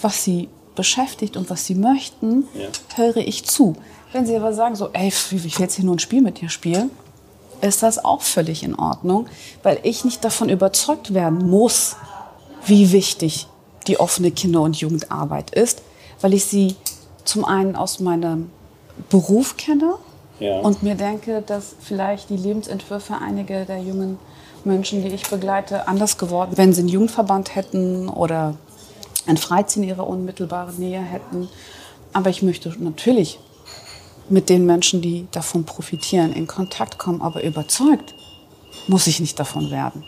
was 0.00 0.24
sie 0.24 0.48
beschäftigt 0.74 1.36
und 1.36 1.50
was 1.50 1.66
sie 1.66 1.74
möchten, 1.74 2.44
ja. 2.54 2.68
höre 2.96 3.18
ich 3.18 3.44
zu. 3.44 3.76
Wenn 4.12 4.26
sie 4.26 4.36
aber 4.36 4.52
sagen, 4.52 4.74
so, 4.74 4.90
ey, 4.92 5.08
ich 5.08 5.32
will 5.32 5.50
jetzt 5.58 5.74
hier 5.76 5.84
nur 5.84 5.96
ein 5.96 5.98
Spiel 5.98 6.22
mit 6.22 6.40
dir 6.40 6.48
spielen, 6.48 6.90
ist 7.60 7.82
das 7.82 8.04
auch 8.04 8.22
völlig 8.22 8.62
in 8.62 8.74
Ordnung, 8.74 9.26
weil 9.62 9.78
ich 9.82 10.04
nicht 10.04 10.24
davon 10.24 10.48
überzeugt 10.48 11.14
werden 11.14 11.48
muss, 11.48 11.96
wie 12.66 12.92
wichtig 12.92 13.46
die 13.86 13.98
offene 13.98 14.30
Kinder- 14.30 14.62
und 14.62 14.76
Jugendarbeit 14.76 15.50
ist, 15.50 15.82
weil 16.20 16.34
ich 16.34 16.44
sie 16.44 16.76
zum 17.24 17.44
einen 17.44 17.76
aus 17.76 18.00
meinem 18.00 18.50
Beruf 19.08 19.56
kenne 19.56 19.94
ja. 20.38 20.60
und 20.60 20.82
mir 20.82 20.94
denke, 20.94 21.42
dass 21.46 21.74
vielleicht 21.80 22.30
die 22.30 22.36
Lebensentwürfe 22.36 23.14
einiger 23.16 23.64
der 23.64 23.78
jungen 23.78 24.18
Menschen, 24.64 25.02
die 25.02 25.08
ich 25.08 25.28
begleite, 25.28 25.88
anders 25.88 26.18
geworden, 26.18 26.52
wenn 26.56 26.72
sie 26.72 26.80
einen 26.80 26.88
Jugendverband 26.88 27.54
hätten 27.54 28.08
oder 28.08 28.56
ein 29.26 29.36
Freizeit 29.36 29.78
in 29.78 29.82
ihrer 29.84 30.06
unmittelbaren 30.06 30.78
Nähe 30.78 31.00
hätten. 31.00 31.48
Aber 32.12 32.30
ich 32.30 32.42
möchte 32.42 32.72
natürlich 32.78 33.38
mit 34.28 34.48
den 34.48 34.66
Menschen, 34.66 35.02
die 35.02 35.26
davon 35.32 35.64
profitieren, 35.64 36.32
in 36.32 36.46
Kontakt 36.46 36.98
kommen, 36.98 37.22
aber 37.22 37.42
überzeugt 37.42 38.14
muss 38.88 39.06
ich 39.06 39.20
nicht 39.20 39.38
davon 39.38 39.70
werden. 39.70 40.04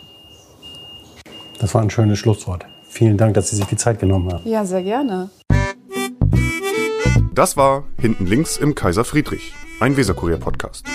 Das 1.58 1.74
war 1.74 1.82
ein 1.82 1.90
schönes 1.90 2.18
Schlusswort. 2.18 2.66
Vielen 2.94 3.16
Dank, 3.16 3.34
dass 3.34 3.50
Sie 3.50 3.56
sich 3.56 3.64
die 3.64 3.76
Zeit 3.76 3.98
genommen 3.98 4.32
haben. 4.32 4.48
Ja, 4.48 4.64
sehr 4.64 4.84
gerne. 4.84 5.28
Das 7.34 7.56
war 7.56 7.82
Hinten 7.98 8.24
links 8.24 8.56
im 8.56 8.76
Kaiser 8.76 9.04
Friedrich, 9.04 9.52
ein 9.80 9.96
Weserkurier-Podcast. 9.96 10.86